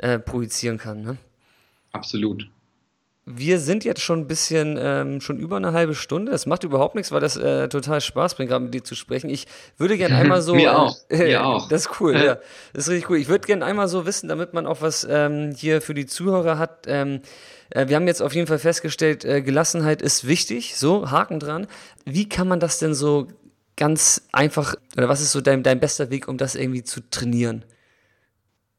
äh, 0.01 0.19
projizieren 0.19 0.79
kann. 0.79 1.03
Ne? 1.03 1.17
Absolut. 1.93 2.49
Wir 3.27 3.61
sind 3.61 3.85
jetzt 3.85 4.01
schon 4.01 4.21
ein 4.21 4.27
bisschen, 4.27 4.79
ähm, 4.81 5.21
schon 5.21 5.39
über 5.39 5.57
eine 5.57 5.73
halbe 5.73 5.95
Stunde. 5.95 6.33
Das 6.33 6.47
macht 6.47 6.65
überhaupt 6.65 6.95
nichts, 6.95 7.13
weil 7.13 7.21
das 7.21 7.37
äh, 7.37 7.69
total 7.69 8.01
Spaß 8.01 8.35
bringt, 8.35 8.51
gerade 8.51 8.65
mit 8.65 8.75
dir 8.75 8.83
zu 8.83 8.95
sprechen. 8.95 9.31
Ich 9.31 9.47
würde 9.77 9.97
gerne 9.97 10.17
einmal 10.17 10.43
so. 10.43 10.55
Mir 10.55 10.77
auch. 10.77 10.97
Äh, 11.11 11.25
Mir 11.25 11.45
auch. 11.45 11.69
Das 11.69 11.83
ist 11.83 12.01
cool, 12.01 12.15
ja. 12.25 12.39
Das 12.73 12.85
ist 12.85 12.91
richtig 12.91 13.11
cool. 13.11 13.19
Ich 13.19 13.29
würde 13.29 13.47
gerne 13.47 13.65
einmal 13.65 13.89
so 13.89 14.07
wissen, 14.07 14.29
damit 14.29 14.55
man 14.55 14.67
auch 14.67 14.81
was 14.81 15.07
ähm, 15.09 15.53
hier 15.55 15.81
für 15.81 15.95
die 15.95 16.07
Zuhörer 16.07 16.59
hat. 16.59 16.87
Ähm, 16.87 17.21
äh, 17.71 17.89
wir 17.89 17.97
haben 17.97 18.07
jetzt 18.07 18.23
auf 18.23 18.35
jeden 18.35 18.47
Fall 18.47 18.59
festgestellt, 18.59 19.25
äh, 19.25 19.43
Gelassenheit 19.43 20.03
ist 20.03 20.27
wichtig. 20.27 20.77
So, 20.77 21.11
Haken 21.11 21.39
dran. 21.39 21.67
Wie 22.05 22.29
kann 22.29 22.49
man 22.49 22.59
das 22.59 22.79
denn 22.79 22.95
so 22.95 23.29
ganz 23.77 24.23
einfach, 24.33 24.75
oder 24.97 25.09
was 25.09 25.21
ist 25.21 25.33
so 25.33 25.41
dein, 25.41 25.63
dein 25.63 25.79
bester 25.79 26.11
Weg, 26.11 26.27
um 26.27 26.37
das 26.37 26.55
irgendwie 26.55 26.85
zu 26.85 27.01
trainieren? 27.11 27.65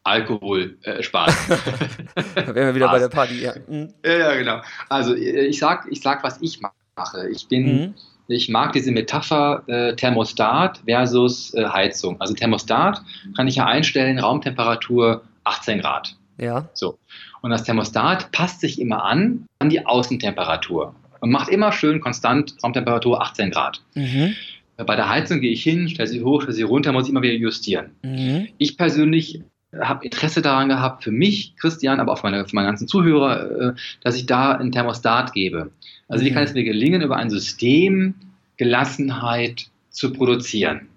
Alkohol 0.03 0.77
äh, 0.83 1.03
sparen. 1.03 1.33
da 2.35 2.55
wären 2.55 2.67
wir 2.67 2.75
wieder 2.75 2.89
bei 2.89 2.99
der 2.99 3.09
Party, 3.09 3.41
ja. 3.41 3.53
Mhm. 3.67 3.93
Ja, 4.05 4.33
genau. 4.35 4.61
Also 4.89 5.15
ich 5.15 5.59
sag, 5.59 5.87
ich 5.89 6.01
sag, 6.01 6.23
was 6.23 6.41
ich 6.41 6.59
mache. 6.61 7.29
Ich 7.29 7.47
bin, 7.47 7.65
mhm. 7.65 7.93
ich 8.27 8.49
mag 8.49 8.73
diese 8.73 8.91
Metapher 8.91 9.63
äh, 9.67 9.95
Thermostat 9.95 10.81
versus 10.85 11.53
äh, 11.53 11.65
Heizung. 11.65 12.19
Also 12.19 12.33
Thermostat 12.33 13.01
kann 13.35 13.47
ich 13.47 13.57
ja 13.57 13.65
einstellen, 13.65 14.19
Raumtemperatur 14.19 15.23
18 15.43 15.81
Grad. 15.81 16.15
Ja. 16.37 16.69
So. 16.73 16.97
Und 17.41 17.51
das 17.51 17.63
Thermostat 17.63 18.31
passt 18.31 18.61
sich 18.61 18.79
immer 18.79 19.03
an 19.03 19.45
an 19.59 19.69
die 19.69 19.85
Außentemperatur 19.85 20.95
und 21.19 21.31
macht 21.31 21.49
immer 21.49 21.71
schön 21.71 22.01
konstant 22.01 22.55
Raumtemperatur 22.63 23.21
18 23.21 23.51
Grad. 23.51 23.81
Mhm. 23.93 24.35
Bei 24.77 24.95
der 24.95 25.09
Heizung 25.09 25.41
gehe 25.41 25.51
ich 25.51 25.61
hin, 25.61 25.89
stelle 25.89 26.07
sie 26.07 26.23
hoch, 26.23 26.41
stelle 26.41 26.55
sie 26.55 26.63
runter, 26.63 26.91
muss 26.91 27.05
ich 27.05 27.11
immer 27.11 27.21
wieder 27.21 27.35
justieren. 27.35 27.91
Mhm. 28.01 28.47
Ich 28.57 28.77
persönlich 28.77 29.41
habe 29.79 30.03
Interesse 30.03 30.41
daran 30.41 30.69
gehabt, 30.69 31.03
für 31.03 31.11
mich, 31.11 31.55
Christian, 31.57 31.99
aber 31.99 32.13
auch 32.13 32.19
für 32.19 32.29
meine, 32.29 32.45
für 32.47 32.55
meine 32.55 32.67
ganzen 32.67 32.87
Zuhörer, 32.87 33.69
äh, 33.69 33.73
dass 34.01 34.15
ich 34.15 34.25
da 34.25 34.51
ein 34.51 34.71
Thermostat 34.71 35.33
gebe. 35.33 35.71
Also 36.07 36.25
wie 36.25 36.31
kann 36.31 36.43
es 36.43 36.53
mir 36.53 36.63
gelingen, 36.63 37.01
über 37.01 37.17
ein 37.17 37.29
System 37.29 38.15
Gelassenheit 38.57 39.67
zu 39.89 40.11
produzieren? 40.11 40.87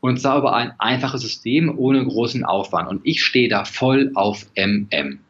Und 0.00 0.20
zwar 0.20 0.38
über 0.38 0.54
ein 0.54 0.72
einfaches 0.78 1.20
System 1.20 1.72
ohne 1.76 2.04
großen 2.04 2.44
Aufwand. 2.44 2.88
Und 2.88 3.02
ich 3.04 3.22
stehe 3.22 3.48
da 3.48 3.64
voll 3.64 4.10
auf 4.14 4.46
MM. 4.56 5.20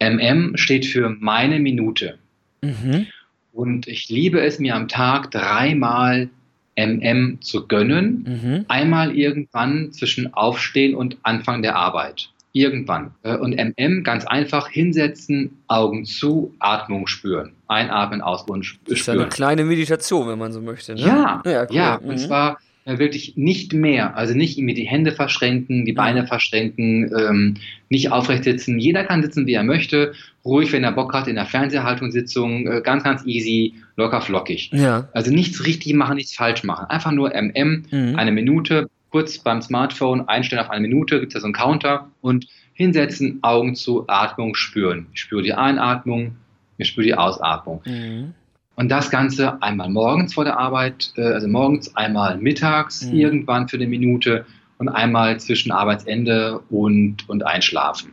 MM 0.00 0.56
steht 0.56 0.86
für 0.86 1.10
meine 1.20 1.60
Minute. 1.60 2.18
Mhm. 2.62 3.06
Und 3.52 3.86
ich 3.86 4.08
liebe 4.08 4.40
es 4.40 4.58
mir 4.58 4.74
am 4.74 4.88
Tag 4.88 5.30
dreimal 5.30 6.30
MM 6.76 7.38
zu 7.40 7.66
gönnen. 7.66 8.24
Mhm. 8.42 8.64
Einmal 8.68 9.16
irgendwann 9.16 9.92
zwischen 9.92 10.34
Aufstehen 10.34 10.94
und 10.94 11.18
Anfang 11.22 11.62
der 11.62 11.76
Arbeit. 11.76 12.30
Irgendwann. 12.52 13.12
Äh, 13.22 13.36
und 13.36 13.54
MM 13.54 14.04
ganz 14.04 14.26
einfach 14.26 14.68
hinsetzen, 14.68 15.58
Augen 15.68 16.04
zu, 16.04 16.54
Atmung 16.58 17.06
spüren. 17.06 17.52
Einatmen, 17.68 18.20
ausruhen, 18.20 18.62
spüren. 18.62 18.84
Das 18.88 19.00
ist 19.00 19.08
eine 19.08 19.28
kleine 19.28 19.64
Meditation, 19.64 20.28
wenn 20.28 20.38
man 20.38 20.52
so 20.52 20.60
möchte. 20.60 20.94
Ne? 20.94 21.00
Ja, 21.00 21.42
ja, 21.44 21.62
cool. 21.62 21.76
ja. 21.76 21.94
Und 21.96 22.08
mhm. 22.08 22.18
zwar 22.18 22.58
äh, 22.84 22.98
wirklich 22.98 23.36
nicht 23.36 23.72
mehr, 23.72 24.16
also 24.16 24.34
nicht 24.34 24.58
irgendwie 24.58 24.74
die 24.74 24.86
Hände 24.86 25.12
verschränken, 25.12 25.84
die 25.84 25.92
Beine 25.92 26.26
verschränken, 26.26 27.10
ähm, 27.16 27.54
nicht 27.88 28.10
aufrecht 28.10 28.44
sitzen. 28.44 28.78
Jeder 28.78 29.04
kann 29.04 29.22
sitzen, 29.22 29.46
wie 29.46 29.54
er 29.54 29.62
möchte, 29.62 30.14
ruhig, 30.44 30.72
wenn 30.72 30.82
er 30.82 30.92
Bock 30.92 31.14
hat, 31.14 31.28
in 31.28 31.36
der 31.36 31.46
Fernsehhaltungssitzung, 31.46 32.66
äh, 32.66 32.80
ganz, 32.82 33.04
ganz 33.04 33.24
easy, 33.24 33.74
locker 33.96 34.20
flockig. 34.20 34.70
Ja. 34.72 35.08
Also 35.12 35.30
nichts 35.32 35.64
richtig 35.64 35.94
machen, 35.94 36.16
nichts 36.16 36.34
falsch 36.34 36.64
machen. 36.64 36.86
Einfach 36.86 37.12
nur 37.12 37.32
MM, 37.34 37.84
mhm. 37.90 38.16
eine 38.16 38.32
Minute, 38.32 38.88
kurz 39.10 39.38
beim 39.38 39.62
Smartphone 39.62 40.26
einstellen 40.28 40.62
auf 40.62 40.70
eine 40.70 40.82
Minute, 40.82 41.20
gibt 41.20 41.32
es 41.32 41.34
ja 41.34 41.40
so 41.40 41.46
einen 41.46 41.54
Counter 41.54 42.10
und 42.20 42.48
hinsetzen, 42.72 43.38
Augen 43.42 43.74
zu, 43.76 44.08
Atmung 44.08 44.54
spüren. 44.54 45.06
Ich 45.12 45.20
spüre 45.20 45.42
die 45.42 45.54
Einatmung, 45.54 46.36
ich 46.78 46.88
spüre 46.88 47.06
die 47.06 47.14
Ausatmung. 47.14 47.82
Mhm. 47.84 48.34
Und 48.74 48.88
das 48.88 49.10
Ganze 49.10 49.62
einmal 49.62 49.90
morgens 49.90 50.34
vor 50.34 50.44
der 50.44 50.58
Arbeit, 50.58 51.12
äh, 51.16 51.22
also 51.22 51.46
morgens, 51.46 51.94
einmal 51.96 52.38
mittags 52.38 53.04
mhm. 53.04 53.14
irgendwann 53.14 53.68
für 53.68 53.76
eine 53.76 53.86
Minute 53.86 54.46
und 54.78 54.88
einmal 54.88 55.38
zwischen 55.38 55.70
Arbeitsende 55.70 56.60
und, 56.70 57.28
und 57.28 57.44
Einschlafen. 57.46 58.12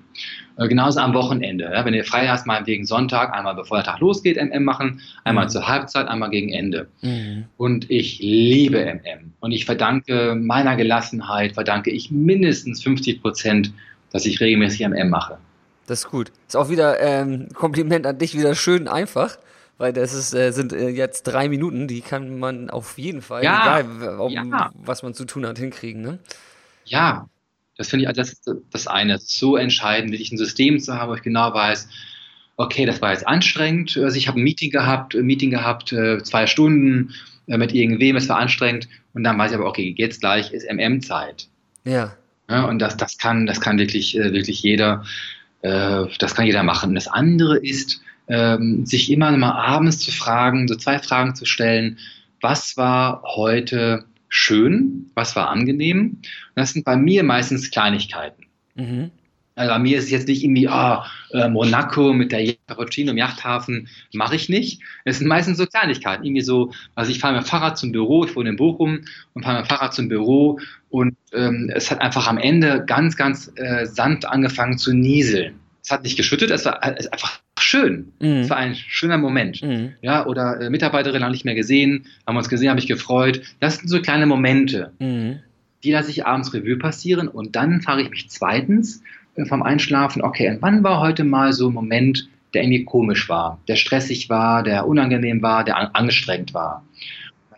Äh, 0.57 0.67
genauso 0.67 0.99
am 0.99 1.13
Wochenende. 1.13 1.71
Ja, 1.73 1.85
wenn 1.85 1.93
ihr 1.93 2.03
frei 2.03 2.27
hast, 2.27 2.45
mal 2.45 2.67
wegen 2.67 2.85
Sonntag, 2.85 3.33
einmal 3.33 3.55
bevor 3.55 3.77
der 3.77 3.85
Tag 3.85 3.99
losgeht, 4.01 4.37
MM 4.37 4.63
machen, 4.63 5.01
einmal 5.23 5.45
mhm. 5.45 5.49
zur 5.49 5.67
Halbzeit, 5.67 6.07
einmal 6.07 6.29
gegen 6.29 6.49
Ende. 6.49 6.87
Mhm. 7.01 7.45
Und 7.57 7.89
ich 7.89 8.19
liebe 8.19 8.79
MM. 8.79 9.33
Und 9.39 9.51
ich 9.51 9.65
verdanke 9.65 10.35
meiner 10.35 10.75
Gelassenheit, 10.75 11.53
verdanke 11.53 11.89
ich 11.89 12.11
mindestens 12.11 12.83
50 12.83 13.21
Prozent, 13.21 13.71
dass 14.11 14.25
ich 14.25 14.41
regelmäßig 14.41 14.81
MM 14.81 15.09
mache. 15.09 15.37
Das 15.87 15.99
ist 15.99 16.09
gut. 16.11 16.31
Ist 16.47 16.57
auch 16.57 16.69
wieder 16.69 16.99
ähm, 16.99 17.47
Kompliment 17.53 18.05
an 18.05 18.17
dich, 18.17 18.37
wieder 18.37 18.53
schön 18.53 18.87
einfach 18.87 19.37
weil 19.79 19.93
das 19.93 20.13
ist, 20.13 20.33
äh, 20.35 20.51
sind 20.51 20.73
äh, 20.73 20.89
jetzt 20.89 21.23
drei 21.23 21.49
Minuten, 21.49 21.87
die 21.87 22.01
kann 22.01 22.37
man 22.37 22.69
auf 22.69 22.97
jeden 22.99 23.21
Fall, 23.21 23.43
ja, 23.43 23.79
egal 23.79 24.19
um, 24.19 24.31
ja. 24.31 24.71
was 24.75 25.01
man 25.01 25.13
zu 25.15 25.25
tun 25.25 25.47
hat, 25.47 25.57
hinkriegen. 25.57 26.01
Ne? 26.01 26.19
Ja, 26.85 27.27
das 27.77 27.89
finde 27.89 28.05
ich, 28.05 28.13
das 28.13 28.33
ist 28.33 28.51
das 28.71 28.87
eine. 28.87 29.13
Das 29.13 29.23
ist 29.23 29.39
so 29.39 29.55
entscheidend, 29.55 30.11
wirklich 30.11 30.33
ein 30.33 30.37
System 30.37 30.79
zu 30.79 30.93
haben, 30.93 31.09
wo 31.09 31.15
ich 31.15 31.21
genau 31.21 31.53
weiß, 31.53 31.87
okay, 32.57 32.85
das 32.85 33.01
war 33.01 33.13
jetzt 33.13 33.25
anstrengend. 33.25 33.97
Also 33.97 34.17
ich 34.17 34.27
habe 34.27 34.37
ein 34.37 34.43
Meeting 34.43 34.69
gehabt, 34.69 35.15
ein 35.15 35.25
Meeting 35.25 35.49
gehabt, 35.49 35.93
äh, 35.93 36.21
zwei 36.23 36.45
Stunden 36.45 37.13
äh, 37.47 37.57
mit 37.57 37.73
irgendwem, 37.73 38.17
es 38.17 38.27
war 38.27 38.37
anstrengend. 38.37 38.89
Und 39.13 39.23
dann 39.23 39.37
weiß 39.37 39.51
ich 39.51 39.57
aber, 39.57 39.65
okay, 39.65 39.95
jetzt 39.97 40.19
gleich 40.19 40.51
ist 40.51 40.69
MM-Zeit. 40.69 41.47
Ja. 41.85 42.17
ja. 42.49 42.65
Und 42.65 42.79
das, 42.79 42.97
das 42.97 43.17
kann, 43.17 43.45
das 43.45 43.61
kann 43.61 43.79
wirklich, 43.79 44.17
äh, 44.17 44.33
wirklich 44.33 44.61
jeder, 44.61 45.05
das 45.61 46.35
kann 46.35 46.45
jeder 46.45 46.63
machen. 46.63 46.91
Und 46.91 46.95
das 46.95 47.09
andere 47.09 47.57
ist, 47.57 47.99
ähm, 48.29 48.85
sich 48.85 49.11
immer 49.11 49.35
mal 49.35 49.51
abends 49.51 49.99
zu 49.99 50.11
fragen, 50.11 50.67
so 50.67 50.75
zwei 50.75 50.99
Fragen 50.99 51.35
zu 51.35 51.45
stellen, 51.45 51.97
was 52.41 52.77
war 52.77 53.23
heute 53.23 54.05
schön, 54.29 55.09
was 55.15 55.35
war 55.35 55.49
angenehm? 55.49 56.21
das 56.55 56.73
sind 56.73 56.85
bei 56.85 56.95
mir 56.95 57.23
meistens 57.23 57.71
Kleinigkeiten. 57.71 58.45
Mhm. 58.75 59.11
Also 59.55 59.73
bei 59.73 59.79
mir 59.79 59.97
ist 59.97 60.05
es 60.05 60.11
jetzt 60.11 60.27
nicht 60.29 60.41
irgendwie, 60.41 60.69
oh, 60.69 60.97
äh, 61.31 61.49
Monaco 61.49 62.13
mit 62.13 62.31
der 62.31 62.55
Cappuccino 62.67 63.11
im 63.11 63.17
Yachthafen, 63.17 63.89
mache 64.13 64.35
ich 64.35 64.47
nicht. 64.47 64.81
Es 65.03 65.17
sind 65.17 65.27
meistens 65.27 65.57
so 65.57 65.65
Kleinigkeiten. 65.65 66.23
Irgendwie 66.23 66.43
so, 66.43 66.71
also 66.95 67.11
ich 67.11 67.19
fahre 67.19 67.35
mit 67.35 67.43
dem 67.43 67.47
Fahrrad 67.47 67.77
zum 67.77 67.91
Büro, 67.91 68.23
ich 68.23 68.35
wohne 68.37 68.51
in 68.51 68.55
Bochum 68.55 69.01
und 69.33 69.43
fahre 69.43 69.57
mit 69.57 69.65
dem 69.65 69.69
Fahrrad 69.69 69.93
zum 69.93 70.07
Büro 70.07 70.59
und 70.89 71.17
ähm, 71.33 71.69
es 71.75 71.91
hat 71.91 71.99
einfach 71.99 72.27
am 72.27 72.37
Ende 72.37 72.85
ganz, 72.85 73.17
ganz 73.17 73.51
äh, 73.55 73.85
sanft 73.85 74.25
angefangen 74.25 74.77
zu 74.77 74.93
nieseln. 74.93 75.59
Es 75.83 75.91
hat 75.91 76.03
nicht 76.03 76.15
geschüttet, 76.15 76.51
es 76.51 76.63
war 76.63 76.81
einfach 76.81 77.41
schön. 77.69 78.11
Mhm. 78.19 78.41
Es 78.41 78.49
war 78.49 78.57
ein 78.57 78.75
schöner 78.75 79.17
Moment. 79.17 79.61
Mhm. 79.61 79.93
Ja, 80.01 80.25
oder 80.25 80.59
äh, 80.59 80.69
Mitarbeiterin 80.69 81.23
haben 81.23 81.31
nicht 81.31 81.45
mehr 81.45 81.55
gesehen, 81.55 82.05
haben 82.25 82.37
uns 82.37 82.49
gesehen, 82.49 82.69
habe 82.69 82.79
ich 82.79 82.87
gefreut. 82.87 83.41
Das 83.59 83.77
sind 83.77 83.87
so 83.87 84.01
kleine 84.01 84.25
Momente, 84.25 84.91
mhm. 84.99 85.39
die 85.83 85.91
lasse 85.91 86.09
ich 86.09 86.25
abends 86.25 86.53
Revue 86.53 86.77
passieren 86.77 87.27
und 87.27 87.55
dann 87.55 87.81
frage 87.81 88.01
ich 88.01 88.09
mich 88.09 88.29
zweitens 88.29 89.03
äh, 89.35 89.45
vom 89.45 89.61
Einschlafen, 89.61 90.21
okay, 90.21 90.57
wann 90.59 90.83
war 90.83 90.99
heute 90.99 91.23
mal 91.23 91.53
so 91.53 91.69
ein 91.69 91.73
Moment, 91.73 92.27
der 92.53 92.63
irgendwie 92.63 92.85
komisch 92.85 93.29
war, 93.29 93.59
der 93.67 93.75
stressig 93.75 94.29
war, 94.29 94.63
der 94.63 94.87
unangenehm 94.87 95.41
war, 95.41 95.63
der 95.63 95.77
an 95.77 95.89
angestrengt 95.93 96.53
war? 96.53 96.83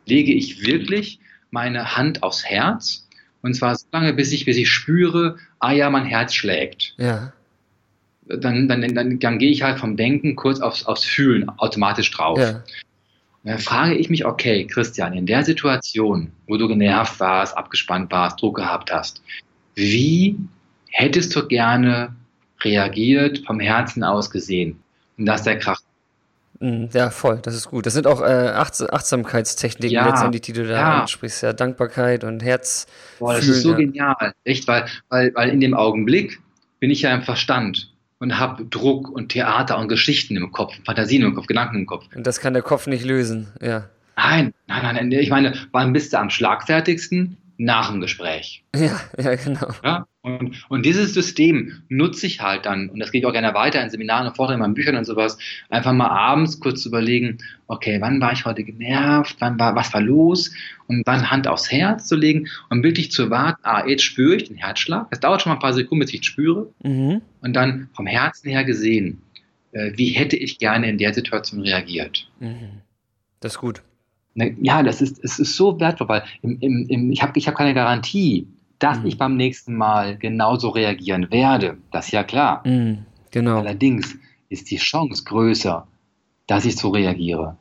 Lege 0.06 0.34
ich 0.34 0.66
wirklich 0.66 1.20
meine 1.52 1.96
Hand 1.96 2.24
aufs 2.24 2.44
Herz 2.44 3.08
und 3.42 3.54
zwar 3.54 3.76
so 3.76 3.86
lange, 3.92 4.14
bis 4.14 4.32
ich, 4.34 4.46
bis 4.46 4.58
ich 4.58 4.70
spüre, 4.70 5.38
ah 5.60 5.72
ja, 5.72 5.90
mein 5.90 6.06
Herz 6.06 6.34
schlägt. 6.34 6.94
Ja 6.98 7.32
dann, 8.28 8.68
dann, 8.68 8.94
dann, 8.94 9.20
dann 9.20 9.40
gehe 9.40 9.52
ich 9.52 9.64
halt 9.64 9.80
vom 9.80 9.98
Denken 9.98 10.36
kurz 10.36 10.60
aufs, 10.60 10.86
aufs 10.86 11.04
Fühlen 11.04 11.50
automatisch 11.58 12.12
drauf. 12.12 12.40
Ja. 12.40 12.64
Dann 13.44 13.58
frage 13.58 13.96
ich 13.96 14.10
mich, 14.10 14.26
okay, 14.26 14.68
Christian, 14.68 15.14
in 15.14 15.26
der 15.26 15.44
Situation, 15.44 16.32
wo 16.48 16.58
du 16.58 16.68
genervt 16.68 17.20
warst, 17.20 17.58
abgespannt 17.58 18.12
warst, 18.12 18.40
Druck 18.42 18.58
gehabt 18.58 18.92
hast, 18.92 19.24
wie 19.74 20.38
hättest 20.90 21.36
du 21.36 21.48
gerne 21.48 22.16
reagiert, 22.62 23.40
vom 23.46 23.60
Herzen 23.60 24.04
aus 24.04 24.30
gesehen? 24.30 24.80
Und 25.18 25.26
das 25.26 25.42
ist 25.42 25.46
der 25.48 25.58
Krach. 25.58 25.80
Mhm, 26.60 26.90
ja, 26.94 27.10
voll, 27.10 27.40
das 27.42 27.56
ist 27.56 27.70
gut. 27.70 27.88
Das 27.88 27.94
sind 27.94 28.06
auch 28.06 28.22
äh, 28.22 28.50
Achts 28.50 28.88
Achtsamkeitstechniken 28.88 29.96
ja, 29.96 30.08
letztendlich, 30.08 30.42
die 30.42 30.54
du 30.54 30.68
da 30.68 30.74
ja. 30.74 31.02
ansprichst. 31.02 31.42
Ja, 31.42 31.54
Dankbarkeit 31.54 32.24
und 32.24 32.44
Herz. 32.44 32.86
Boah, 33.18 33.34
das 33.34 33.48
ist 33.48 33.64
so 33.64 33.72
ja. 33.72 33.78
genial. 33.78 34.34
Echt, 34.44 34.68
weil, 34.68 34.86
weil, 35.10 35.34
weil 35.34 35.50
in 35.50 35.60
dem 35.60 35.74
Augenblick 35.74 36.40
bin 36.80 36.92
ich 36.92 37.02
ja 37.02 37.16
im 37.16 37.24
Verstand 37.24 37.91
und 38.22 38.40
habe 38.40 38.64
Druck 38.66 39.10
und 39.10 39.30
Theater 39.30 39.78
und 39.78 39.90
Geschichten 39.90 40.38
im 40.38 40.54
Kopf, 40.54 40.74
Fantasien 40.86 41.24
im 41.24 41.36
Kopf, 41.36 41.48
Gedanken 41.48 41.80
im 41.80 41.86
Kopf. 41.86 42.06
Und 42.16 42.26
das 42.26 42.40
kann 42.40 42.54
der 42.54 42.64
Kopf 42.64 42.88
nicht 42.88 43.04
lösen, 43.04 43.50
ja. 43.62 43.90
Nein, 44.16 44.54
nein, 44.68 44.82
nein, 44.84 44.96
nein. 44.96 45.12
Ich 45.12 45.30
meine, 45.30 45.54
wann 45.72 45.92
bist 45.92 46.14
du 46.14 46.20
am 46.20 46.30
schlagfertigsten? 46.30 47.38
nach 47.62 47.92
dem 47.92 48.02
Gespräch. 48.02 48.64
Ja, 48.76 49.00
ja, 49.18 49.36
genau. 49.36 49.68
Ja? 49.84 50.08
Und, 50.24 50.66
und 50.70 50.86
dieses 50.86 51.16
System 51.16 51.82
nutze 51.90 52.28
ich 52.28 52.42
halt 52.42 52.68
dann, 52.68 52.90
und 52.90 53.00
das 53.00 53.12
gehe 53.12 53.22
ich 53.22 53.26
auch 53.26 53.34
gerne 53.34 53.56
weiter 53.56 53.82
in 53.82 53.90
Seminaren 53.90 54.28
und 54.28 54.36
Vorträgen, 54.36 54.60
in 54.60 54.62
meinen 54.62 54.74
Büchern 54.76 54.96
und 54.96 55.06
sowas, 55.06 55.40
einfach 55.70 55.94
mal 55.94 56.10
abends 56.10 56.60
kurz 56.60 56.84
zu 56.84 56.90
überlegen, 56.90 57.40
okay, 57.68 58.00
wann 58.02 58.22
war 58.22 58.32
ich 58.32 58.46
heute 58.46 58.64
genervt, 58.64 59.38
wann 59.40 59.58
war, 59.60 59.76
was 59.76 59.92
war 59.96 60.02
los, 60.02 60.54
und 60.86 61.08
dann 61.08 61.32
Hand 61.32 61.48
aufs 61.48 61.72
Herz 61.72 62.08
zu 62.08 62.16
legen 62.16 62.48
und 62.70 62.84
wirklich 62.84 63.12
zu 63.12 63.32
warten, 63.32 63.62
ah, 63.64 63.88
jetzt 63.88 64.04
spüre 64.04 64.36
ich 64.36 64.44
den 64.44 64.58
Herzschlag. 64.58 65.08
Es 65.10 65.20
dauert 65.20 65.42
schon 65.42 65.50
mal 65.50 65.56
ein 65.56 65.62
paar 65.62 65.74
Sekunden, 65.74 66.02
bis 66.06 66.14
ich 66.14 66.24
spüre, 66.24 66.72
mhm. 66.84 67.22
und 67.42 67.54
dann 67.54 67.90
vom 67.94 68.06
Herzen 68.06 68.48
her 68.48 68.64
gesehen, 68.64 69.24
äh, 69.72 69.92
wie 69.96 70.10
hätte 70.10 70.36
ich 70.36 70.60
gerne 70.60 70.88
in 70.88 71.00
der 71.00 71.16
Situation 71.16 71.62
reagiert. 71.62 72.30
Mhm. 72.40 72.82
Das 73.40 73.54
ist 73.54 73.60
gut. 73.60 73.82
Ne, 74.36 74.56
ja, 74.62 74.84
das 74.84 75.02
ist, 75.02 75.24
es 75.24 75.40
ist 75.40 75.56
so 75.56 75.80
wertvoll, 75.80 76.10
weil 76.10 76.24
im, 76.44 76.60
im, 76.60 76.86
im, 76.88 77.12
ich 77.12 77.24
habe 77.24 77.38
ich 77.40 77.48
hab 77.48 77.56
keine 77.56 77.74
Garantie, 77.74 78.48
dass 78.82 79.00
mhm. 79.00 79.06
ich 79.06 79.18
beim 79.18 79.38
nächsten 79.38 79.76
Mal 79.76 80.18
genauso 80.18 80.70
reagieren 80.70 81.32
werde. 81.32 81.78
Das 81.92 82.08
ist 82.08 82.12
ja 82.12 82.24
klar. 82.24 82.68
Mhm, 82.68 83.06
genau. 83.30 83.60
Allerdings 83.60 84.18
ist 84.50 84.70
die 84.72 84.78
Chance 84.78 85.24
größer, 85.24 85.88
dass 86.48 86.66
ich 86.66 86.76
so 86.76 86.90
reagiere. 86.90 87.56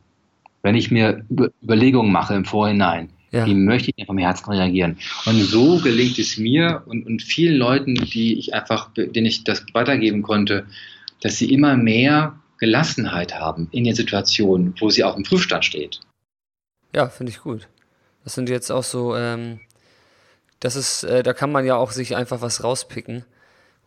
Wenn 0.63 0.75
ich 0.75 0.91
mir 0.91 1.25
Überlegungen 1.63 2.11
mache 2.11 2.35
im 2.35 2.45
Vorhinein, 2.45 3.11
Ja. 3.33 3.47
Wie 3.47 3.55
möchte 3.55 3.93
ich 3.95 4.07
vom 4.07 4.19
Herzen 4.19 4.51
reagieren? 4.51 4.97
Und 5.25 5.37
so 5.37 5.79
gelingt 5.79 6.19
es 6.19 6.37
mir 6.37 6.83
und, 6.87 7.07
und 7.07 7.23
vielen 7.23 7.57
Leuten, 7.57 7.95
die 7.95 8.37
ich 8.37 8.55
einfach, 8.55 8.91
denen 8.95 9.27
ich 9.27 9.45
das 9.45 9.65
weitergeben 9.73 10.23
konnte, 10.23 10.67
dass 11.21 11.39
sie 11.39 11.53
immer 11.53 11.77
mehr 11.77 12.41
Gelassenheit 12.59 13.39
haben 13.39 13.69
in 13.71 13.85
den 13.85 13.95
Situationen, 13.95 14.75
wo 14.81 14.91
sie 14.91 15.05
auch 15.05 15.17
im 15.17 15.23
Prüfstand 15.23 15.65
steht. 15.65 16.01
Ja, 16.93 17.09
finde 17.09 17.31
ich 17.31 17.41
gut. 17.41 17.69
Das 18.25 18.35
sind 18.35 18.49
jetzt 18.49 18.73
auch 18.73 18.83
so, 18.83 19.15
ähm, 19.17 19.61
das 20.61 20.77
ist, 20.77 21.05
äh, 21.05 21.23
da 21.23 21.33
kann 21.33 21.51
man 21.51 21.65
ja 21.65 21.77
auch 21.77 21.91
sich 21.91 22.15
einfach 22.15 22.43
was 22.43 22.63
rauspicken, 22.63 23.25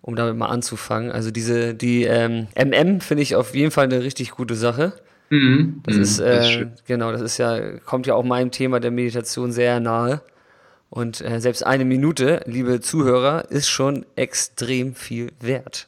um 0.02 0.16
damit 0.16 0.36
mal 0.36 0.48
anzufangen. 0.48 1.12
Also 1.12 1.32
diese, 1.32 1.74
die 1.76 2.04
ähm, 2.04 2.48
MM 2.56 3.00
finde 3.00 3.24
ich 3.24 3.36
auf 3.36 3.56
jeden 3.56 3.72
Fall 3.72 3.86
eine 3.86 4.02
richtig 4.04 4.32
gute 4.32 4.56
Sache. 4.56 4.94
Mhm. 5.30 5.82
Das, 5.86 5.96
mhm, 5.96 6.02
ist, 6.02 6.20
äh, 6.20 6.36
das 6.36 6.50
ist 6.50 6.86
genau, 6.86 7.12
das 7.12 7.22
ist 7.22 7.38
ja, 7.38 7.78
kommt 7.80 8.08
ja 8.08 8.16
auch 8.16 8.24
meinem 8.24 8.52
Thema 8.52 8.80
der 8.80 8.92
Meditation 8.92 9.52
sehr 9.52 9.80
nahe. 9.80 10.22
Und 10.90 11.22
äh, 11.22 11.40
selbst 11.40 11.66
eine 11.66 11.86
Minute, 11.86 12.42
liebe 12.46 12.80
Zuhörer, 12.80 13.50
ist 13.50 13.68
schon 13.68 14.06
extrem 14.16 14.94
viel 14.94 15.32
wert. 15.40 15.88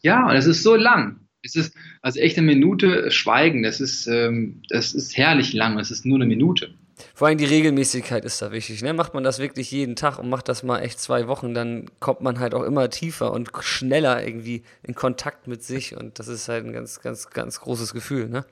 Ja, 0.00 0.28
und 0.28 0.34
es 0.34 0.46
ist 0.46 0.64
so 0.64 0.74
lang. 0.74 1.20
Es 1.42 1.54
ist 1.54 1.72
also 2.02 2.18
echt 2.18 2.36
eine 2.36 2.46
Minute 2.46 3.12
Schweigen. 3.12 3.62
Das 3.62 3.80
ist, 3.80 4.08
ähm, 4.08 4.62
das 4.70 4.92
ist 4.92 5.16
herrlich 5.16 5.52
lang. 5.52 5.78
Es 5.78 5.92
ist 5.92 6.04
nur 6.04 6.18
eine 6.18 6.26
Minute. 6.26 6.70
Vor 7.14 7.28
allem 7.28 7.38
die 7.38 7.44
Regelmäßigkeit 7.44 8.24
ist 8.24 8.40
da 8.42 8.52
wichtig. 8.52 8.82
Ne? 8.82 8.92
Macht 8.92 9.14
man 9.14 9.24
das 9.24 9.38
wirklich 9.38 9.70
jeden 9.70 9.96
Tag 9.96 10.18
und 10.18 10.28
macht 10.28 10.48
das 10.48 10.62
mal 10.62 10.80
echt 10.80 11.00
zwei 11.00 11.26
Wochen, 11.28 11.54
dann 11.54 11.86
kommt 12.00 12.20
man 12.20 12.38
halt 12.38 12.54
auch 12.54 12.62
immer 12.62 12.90
tiefer 12.90 13.32
und 13.32 13.50
schneller 13.60 14.24
irgendwie 14.24 14.62
in 14.82 14.94
Kontakt 14.94 15.46
mit 15.46 15.62
sich. 15.62 15.96
Und 15.96 16.18
das 16.18 16.28
ist 16.28 16.48
halt 16.48 16.64
ein 16.64 16.72
ganz, 16.72 17.00
ganz, 17.00 17.30
ganz 17.30 17.60
großes 17.60 17.92
Gefühl. 17.92 18.28
Ne? 18.28 18.44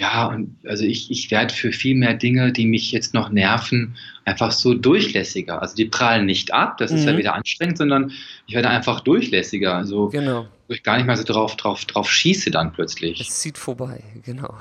Ja, 0.00 0.28
und 0.28 0.56
also 0.66 0.84
ich, 0.84 1.10
ich 1.10 1.30
werde 1.30 1.52
für 1.52 1.72
viel 1.72 1.94
mehr 1.94 2.14
Dinge, 2.14 2.52
die 2.52 2.64
mich 2.64 2.90
jetzt 2.90 3.12
noch 3.12 3.28
nerven, 3.28 3.96
einfach 4.24 4.50
so 4.50 4.72
durchlässiger. 4.72 5.60
Also 5.60 5.76
die 5.76 5.84
prallen 5.84 6.24
nicht 6.24 6.54
ab, 6.54 6.78
das 6.78 6.90
ist 6.90 7.04
ja 7.04 7.12
mhm. 7.12 7.18
wieder 7.18 7.34
anstrengend, 7.34 7.76
sondern 7.76 8.10
ich 8.46 8.54
werde 8.54 8.70
einfach 8.70 9.00
durchlässiger. 9.00 9.74
Also 9.74 10.08
genau. 10.08 10.46
wo 10.68 10.74
ich 10.74 10.82
gar 10.82 10.96
nicht 10.96 11.04
mehr 11.04 11.18
so 11.18 11.24
drauf, 11.24 11.54
drauf, 11.56 11.84
drauf 11.84 12.10
schieße 12.10 12.50
dann 12.50 12.72
plötzlich. 12.72 13.20
Es 13.20 13.40
zieht 13.40 13.58
vorbei, 13.58 14.02
genau. 14.24 14.54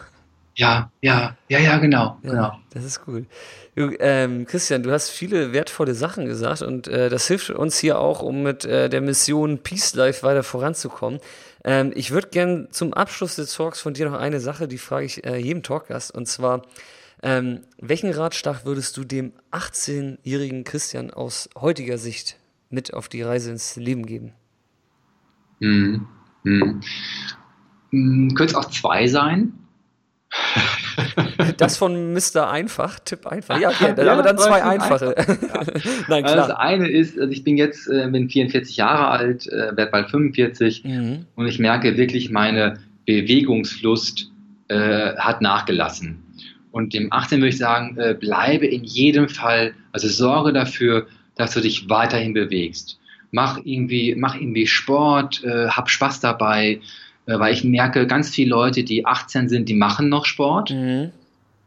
Ja, 0.60 0.92
ja, 1.00 1.38
ja, 1.48 1.58
ja, 1.58 1.78
genau. 1.78 2.18
Ja, 2.22 2.30
genau. 2.32 2.60
Das 2.72 2.84
ist 2.84 3.08
cool. 3.08 3.26
Du, 3.76 3.96
ähm, 4.02 4.46
Christian, 4.46 4.84
du 4.84 4.92
hast 4.92 5.10
viele 5.10 5.54
wertvolle 5.54 5.94
Sachen 5.94 6.26
gesagt 6.26 6.64
und 6.64 6.90
äh, 6.90 7.08
das 7.08 7.30
hilft 7.30 7.50
uns 7.52 7.80
hier 7.80 7.98
auch, 7.98 8.22
um 8.22 8.44
mit 8.44 8.66
äh, 8.66 8.90
der 8.90 9.00
Mission 9.00 9.60
Peace 9.60 9.96
Life 9.96 10.22
weiter 10.22 10.44
voranzukommen. 10.44 11.22
Ähm, 11.64 11.94
ich 11.96 12.12
würde 12.12 12.28
gerne 12.28 12.68
zum 12.72 12.94
Abschluss 12.94 13.38
des 13.38 13.56
Talks 13.56 13.80
von 13.80 13.94
dir 13.94 14.10
noch 14.10 14.20
eine 14.20 14.42
Sache, 14.42 14.68
die 14.68 14.78
frage 14.78 15.06
ich 15.06 15.24
äh, 15.26 15.38
jedem 15.38 15.64
Talkgast, 15.64 16.14
und 16.14 16.28
zwar, 16.28 16.64
ähm, 17.24 17.62
welchen 17.80 18.12
Ratschlag 18.12 18.66
würdest 18.66 18.98
du 18.98 19.06
dem 19.06 19.32
18-jährigen 19.54 20.66
Christian 20.66 21.10
aus 21.10 21.50
heutiger 21.58 21.98
Sicht 21.98 22.36
mit 22.70 22.94
auf 22.94 23.08
die 23.08 23.22
Reise 23.22 23.52
ins 23.52 23.78
Leben 23.78 24.06
geben? 24.06 24.34
Hm. 25.62 26.06
Hm. 26.44 26.82
Hm, 27.92 28.36
Könnte 28.36 28.52
es 28.52 28.56
auch 28.56 28.70
zwei 28.70 29.08
sein? 29.08 29.54
Das 31.58 31.78
von 31.78 32.14
Mr. 32.14 32.50
Einfach, 32.50 33.00
Tipp 33.00 33.26
einfach. 33.26 33.60
Ja, 33.60 33.70
okay, 33.70 33.94
ja, 33.98 34.14
aber 34.14 34.24
dann 34.24 34.38
zwei 34.38 34.64
einfache. 34.64 35.18
Einfach. 35.18 35.38
Nein, 36.08 36.24
klar. 36.24 36.38
Also 36.38 36.48
das 36.50 36.52
eine 36.52 36.90
ist, 36.90 37.20
also 37.20 37.32
ich 37.32 37.44
bin 37.44 37.58
jetzt 37.58 37.88
äh, 37.88 38.08
bin 38.10 38.30
44 38.30 38.78
Jahre 38.78 39.08
alt, 39.08 39.48
äh, 39.48 39.76
werde 39.76 39.92
bald 39.92 40.10
45 40.10 40.84
mhm. 40.84 41.26
und 41.36 41.48
ich 41.48 41.60
merke 41.60 41.98
wirklich, 41.98 42.30
meine 42.30 42.80
Bewegungslust 43.06 44.32
äh, 44.68 45.16
hat 45.16 45.42
nachgelassen. 45.42 46.24
Und 46.72 46.94
dem 46.94 47.12
18 47.12 47.40
würde 47.40 47.50
ich 47.50 47.58
sagen, 47.58 47.98
äh, 47.98 48.14
bleibe 48.14 48.68
in 48.68 48.84
jedem 48.84 49.28
Fall, 49.28 49.74
also 49.92 50.08
sorge 50.08 50.54
dafür, 50.54 51.08
dass 51.36 51.54
du 51.54 51.62
dich 51.62 51.90
weiterhin 51.90 52.34
bewegst. 52.34 53.00
Mach 53.32 53.60
irgendwie, 53.64 54.16
mach 54.16 54.36
irgendwie 54.36 54.68
Sport, 54.68 55.44
äh, 55.44 55.68
hab 55.70 55.90
Spaß 55.90 56.20
dabei, 56.20 56.80
weil 57.38 57.54
ich 57.54 57.64
merke, 57.64 58.08
ganz 58.08 58.30
viele 58.30 58.50
Leute, 58.50 58.84
die 58.84 59.06
18 59.06 59.50
sind, 59.50 59.70
die 59.70 59.76
machen 59.76 60.10
noch 60.10 60.26
Sport. 60.26 60.72
Mhm. 60.72 61.12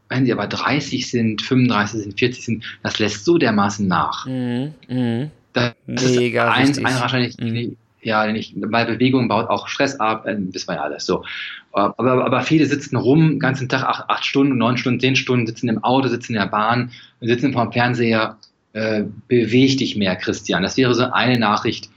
Wenn 0.09 0.25
sie 0.25 0.33
aber 0.33 0.47
30 0.47 1.09
sind, 1.09 1.41
35 1.41 2.01
sind, 2.01 2.19
40 2.19 2.45
sind, 2.45 2.63
das 2.83 2.99
lässt 2.99 3.25
so 3.25 3.37
dermaßen 3.37 3.87
nach. 3.87 4.25
Mhm. 4.25 4.73
Mhm. 4.87 5.31
Das 5.53 5.73
Mega 5.87 6.49
ist 6.49 6.57
eins, 6.57 6.77
ein 6.79 6.99
wahrscheinlich, 6.99 7.37
mhm. 7.37 7.77
ja, 8.01 8.29
nicht, 8.31 8.53
weil 8.55 8.85
Bewegung 8.85 9.27
baut 9.27 9.49
auch 9.49 9.67
Stress 9.67 9.99
ab, 9.99 10.25
äh, 10.25 10.35
wissen 10.37 10.67
wir 10.67 10.75
ja 10.75 10.83
alles 10.83 11.05
so. 11.05 11.23
Aber, 11.71 12.25
aber 12.25 12.41
viele 12.41 12.65
sitzen 12.65 12.97
rum, 12.97 13.29
den 13.31 13.39
ganzen 13.39 13.69
Tag 13.69 13.83
acht, 13.83 14.09
acht 14.09 14.25
Stunden, 14.25 14.57
neun 14.57 14.77
Stunden, 14.77 14.99
zehn 14.99 15.15
Stunden, 15.15 15.47
sitzen 15.47 15.69
im 15.69 15.83
Auto, 15.83 16.07
sitzen 16.07 16.33
in 16.33 16.39
der 16.39 16.47
Bahn, 16.47 16.91
sitzen 17.21 17.53
vor 17.53 17.65
dem 17.65 17.71
Fernseher. 17.71 18.37
Äh, 18.73 19.03
beweg 19.27 19.77
dich 19.77 19.95
mehr, 19.95 20.15
Christian. 20.15 20.63
Das 20.63 20.77
wäre 20.77 20.95
so 20.95 21.03
eine 21.11 21.37
Nachricht, 21.37 21.89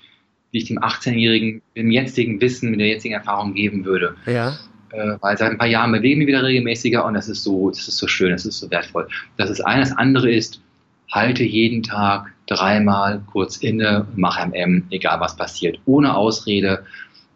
die 0.53 0.59
ich 0.59 0.65
dem 0.67 0.79
18-Jährigen 0.79 1.63
im 1.75 1.91
jetzigen 1.91 2.41
Wissen, 2.41 2.71
mit 2.71 2.81
der 2.81 2.89
jetzigen 2.89 3.15
Erfahrung 3.15 3.55
geben 3.55 3.85
würde. 3.85 4.17
Ja. 4.27 4.57
Äh, 4.93 5.17
weil 5.21 5.37
seit 5.37 5.51
ein 5.51 5.59
paar 5.59 5.67
Jahren 5.67 5.93
bewegen 5.93 6.21
wir 6.21 6.27
wieder 6.29 6.43
regelmäßiger 6.43 7.05
und 7.05 7.15
das 7.15 7.29
ist 7.29 7.43
so, 7.43 7.71
das 7.71 7.89
ist 7.89 7.99
so 7.99 8.07
schön, 8.07 8.31
das 8.31 8.47
ist 8.47 8.59
so 8.59 8.71
wertvoll. 8.71 9.09
Das 9.37 9.51
ist 9.51 9.61
eines. 9.61 9.91
Das 9.91 9.99
andere 9.99 10.31
ist, 10.31 10.61
halte 11.11 11.45
jeden 11.45 11.83
Tag 11.83 12.33
dreimal 12.47 13.21
kurz 13.33 13.57
inne, 13.59 14.07
mach 14.17 14.39
MM, 14.45 14.85
egal 14.91 15.21
was 15.21 15.37
passiert. 15.37 15.79
Ohne 15.85 16.15
Ausrede, 16.15 16.85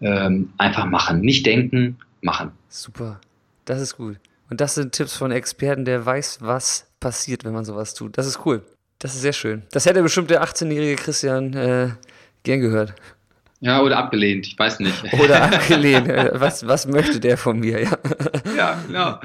ähm, 0.00 0.52
einfach 0.58 0.86
machen. 0.86 1.20
Nicht 1.20 1.46
denken, 1.46 1.98
machen. 2.22 2.52
Super. 2.68 3.20
Das 3.64 3.80
ist 3.80 3.96
gut. 3.96 4.16
Und 4.48 4.60
das 4.60 4.74
sind 4.74 4.92
Tipps 4.92 5.16
von 5.16 5.30
Experten, 5.30 5.84
der 5.84 6.04
weiß, 6.04 6.38
was 6.40 6.86
passiert, 6.98 7.44
wenn 7.44 7.52
man 7.52 7.64
sowas 7.64 7.94
tut. 7.94 8.16
Das 8.18 8.26
ist 8.26 8.44
cool. 8.44 8.62
Das 8.98 9.14
ist 9.14 9.22
sehr 9.22 9.32
schön. 9.32 9.62
Das 9.70 9.86
hätte 9.86 10.02
bestimmt 10.02 10.30
der 10.30 10.42
18-jährige 10.44 10.96
Christian 10.96 11.54
äh, 11.54 11.90
Gern 12.42 12.60
gehört. 12.60 12.94
Ja, 13.62 13.82
oder 13.82 13.98
abgelehnt, 13.98 14.46
ich 14.46 14.58
weiß 14.58 14.80
nicht. 14.80 15.12
Oder 15.20 15.42
abgelehnt. 15.42 16.08
Was, 16.40 16.66
was 16.66 16.86
möchte 16.86 17.20
der 17.20 17.36
von 17.36 17.60
mir? 17.60 17.82
Ja, 17.82 17.98
ja 18.56 18.82
genau. 18.86 19.20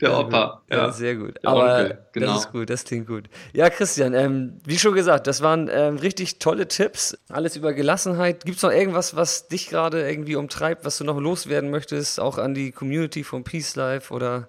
Der 0.00 0.16
Opa. 0.16 0.62
Ja, 0.70 0.76
ja 0.76 0.92
sehr 0.92 1.16
gut. 1.16 1.44
Aber 1.44 1.64
Onkel, 1.64 1.98
genau. 2.12 2.26
das 2.28 2.44
ist 2.44 2.52
gut, 2.52 2.70
das 2.70 2.84
klingt 2.84 3.08
gut. 3.08 3.24
Ja, 3.52 3.68
Christian, 3.68 4.14
ähm, 4.14 4.60
wie 4.64 4.78
schon 4.78 4.94
gesagt, 4.94 5.26
das 5.26 5.42
waren 5.42 5.68
ähm, 5.72 5.96
richtig 5.96 6.38
tolle 6.38 6.68
Tipps. 6.68 7.18
Alles 7.28 7.56
über 7.56 7.72
Gelassenheit. 7.72 8.44
Gibt 8.44 8.58
es 8.58 8.62
noch 8.62 8.70
irgendwas, 8.70 9.16
was 9.16 9.48
dich 9.48 9.68
gerade 9.68 10.08
irgendwie 10.08 10.36
umtreibt, 10.36 10.84
was 10.84 10.98
du 10.98 11.04
noch 11.04 11.18
loswerden 11.18 11.70
möchtest, 11.72 12.20
auch 12.20 12.38
an 12.38 12.54
die 12.54 12.70
Community 12.70 13.24
von 13.24 13.42
Peace 13.42 13.74
Life 13.74 14.14
oder? 14.14 14.46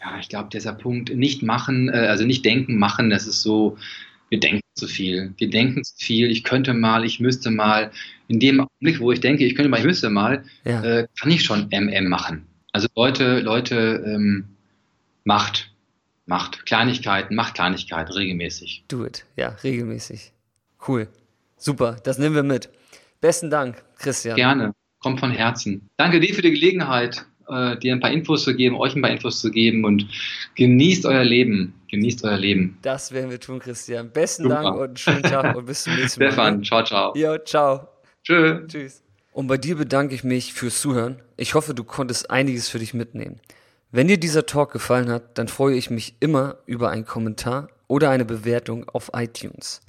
Ja, 0.00 0.16
ich 0.20 0.28
glaube, 0.28 0.48
dieser 0.48 0.74
Punkt, 0.74 1.12
nicht 1.12 1.42
machen, 1.42 1.88
äh, 1.88 2.06
also 2.06 2.24
nicht 2.24 2.44
denken, 2.44 2.78
machen, 2.78 3.10
das 3.10 3.26
ist 3.26 3.42
so, 3.42 3.76
wir 4.28 4.38
denken 4.38 4.60
zu 4.80 4.88
viel. 4.88 5.32
Wir 5.36 5.48
denken 5.48 5.84
zu 5.84 5.94
viel, 5.96 6.30
ich 6.30 6.42
könnte 6.42 6.74
mal, 6.74 7.04
ich 7.04 7.20
müsste 7.20 7.50
mal. 7.50 7.92
In 8.26 8.38
dem 8.38 8.60
Augenblick, 8.60 9.00
wo 9.00 9.10
ich 9.10 9.20
denke, 9.20 9.44
ich 9.44 9.56
könnte 9.56 9.68
mal, 9.68 9.80
ich 9.80 9.86
müsste 9.86 10.08
mal, 10.08 10.44
ja. 10.64 10.82
äh, 10.84 11.08
kann 11.18 11.30
ich 11.32 11.42
schon 11.42 11.68
MM 11.72 12.08
machen. 12.08 12.46
Also 12.72 12.86
Leute, 12.94 13.40
Leute, 13.40 14.04
ähm, 14.06 14.44
macht, 15.24 15.72
macht 16.26 16.64
Kleinigkeiten, 16.64 17.34
macht 17.34 17.54
Kleinigkeiten 17.54 18.12
regelmäßig. 18.12 18.84
Do 18.88 19.04
it, 19.04 19.24
ja, 19.36 19.56
regelmäßig. 19.64 20.32
Cool. 20.86 21.08
Super, 21.56 21.96
das 22.04 22.18
nehmen 22.18 22.36
wir 22.36 22.44
mit. 22.44 22.68
Besten 23.20 23.50
Dank, 23.50 23.82
Christian. 23.98 24.36
Gerne, 24.36 24.72
kommt 25.00 25.20
von 25.20 25.32
Herzen. 25.32 25.90
Danke 25.96 26.20
dir 26.20 26.34
für 26.34 26.42
die 26.42 26.52
Gelegenheit 26.52 27.26
äh, 27.50 27.78
dir 27.78 27.92
ein 27.92 28.00
paar 28.00 28.10
Infos 28.10 28.44
zu 28.44 28.54
geben, 28.54 28.76
euch 28.76 28.94
ein 28.94 29.02
paar 29.02 29.10
Infos 29.10 29.40
zu 29.40 29.50
geben 29.50 29.84
und 29.84 30.06
genießt 30.56 31.06
euer 31.06 31.24
Leben. 31.24 31.74
Genießt 31.90 32.24
euer 32.24 32.38
Leben. 32.38 32.78
Das 32.82 33.12
werden 33.12 33.30
wir 33.30 33.40
tun, 33.40 33.58
Christian. 33.58 34.10
Besten 34.10 34.44
Super. 34.44 34.62
Dank 34.62 34.78
und 34.78 34.98
schönen 34.98 35.22
Tag 35.22 35.56
und 35.56 35.66
bis 35.66 35.84
zum 35.84 35.94
nächsten 35.96 36.20
Mal. 36.22 36.32
Stefan, 36.32 36.62
ciao, 36.62 36.84
ciao. 36.84 37.12
Jo, 37.16 37.36
ciao. 37.38 37.88
Tschö. 38.22 38.66
Tschüss. 38.66 39.02
Und 39.32 39.46
bei 39.46 39.56
dir 39.56 39.76
bedanke 39.76 40.14
ich 40.14 40.24
mich 40.24 40.52
fürs 40.52 40.80
Zuhören. 40.80 41.16
Ich 41.36 41.54
hoffe, 41.54 41.74
du 41.74 41.84
konntest 41.84 42.30
einiges 42.30 42.68
für 42.68 42.78
dich 42.78 42.94
mitnehmen. 42.94 43.40
Wenn 43.92 44.08
dir 44.08 44.18
dieser 44.18 44.46
Talk 44.46 44.72
gefallen 44.72 45.08
hat, 45.08 45.38
dann 45.38 45.48
freue 45.48 45.74
ich 45.74 45.90
mich 45.90 46.14
immer 46.20 46.58
über 46.66 46.90
einen 46.90 47.04
Kommentar 47.04 47.68
oder 47.88 48.10
eine 48.10 48.24
Bewertung 48.24 48.88
auf 48.88 49.10
iTunes. 49.14 49.80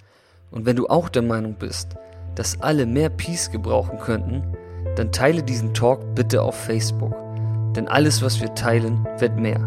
Und 0.50 0.66
wenn 0.66 0.76
du 0.76 0.88
auch 0.88 1.08
der 1.10 1.22
Meinung 1.22 1.56
bist, 1.60 1.90
dass 2.36 2.60
alle 2.62 2.86
mehr 2.86 3.10
Peace 3.10 3.52
gebrauchen 3.52 4.00
könnten, 4.00 4.44
dann 4.96 5.12
teile 5.12 5.44
diesen 5.44 5.74
Talk 5.74 6.16
bitte 6.16 6.42
auf 6.42 6.56
Facebook 6.66 7.21
denn 7.76 7.88
alles, 7.88 8.22
was 8.22 8.42
wir 8.42 8.54
teilen, 8.54 9.08
wird 9.20 9.38
mehr. 9.38 9.60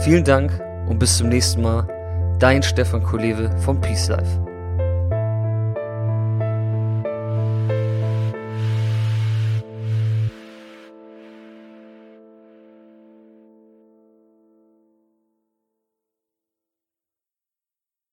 Vielen 0.00 0.24
Dank 0.24 0.60
und 0.88 0.98
bis 0.98 1.16
zum 1.16 1.28
nächsten 1.28 1.62
Mal. 1.62 1.86
Dein 2.38 2.62
Stefan 2.62 3.02
Kolewe 3.02 3.50
vom 3.58 3.80
Peace 3.80 4.08
Life. 4.08 4.51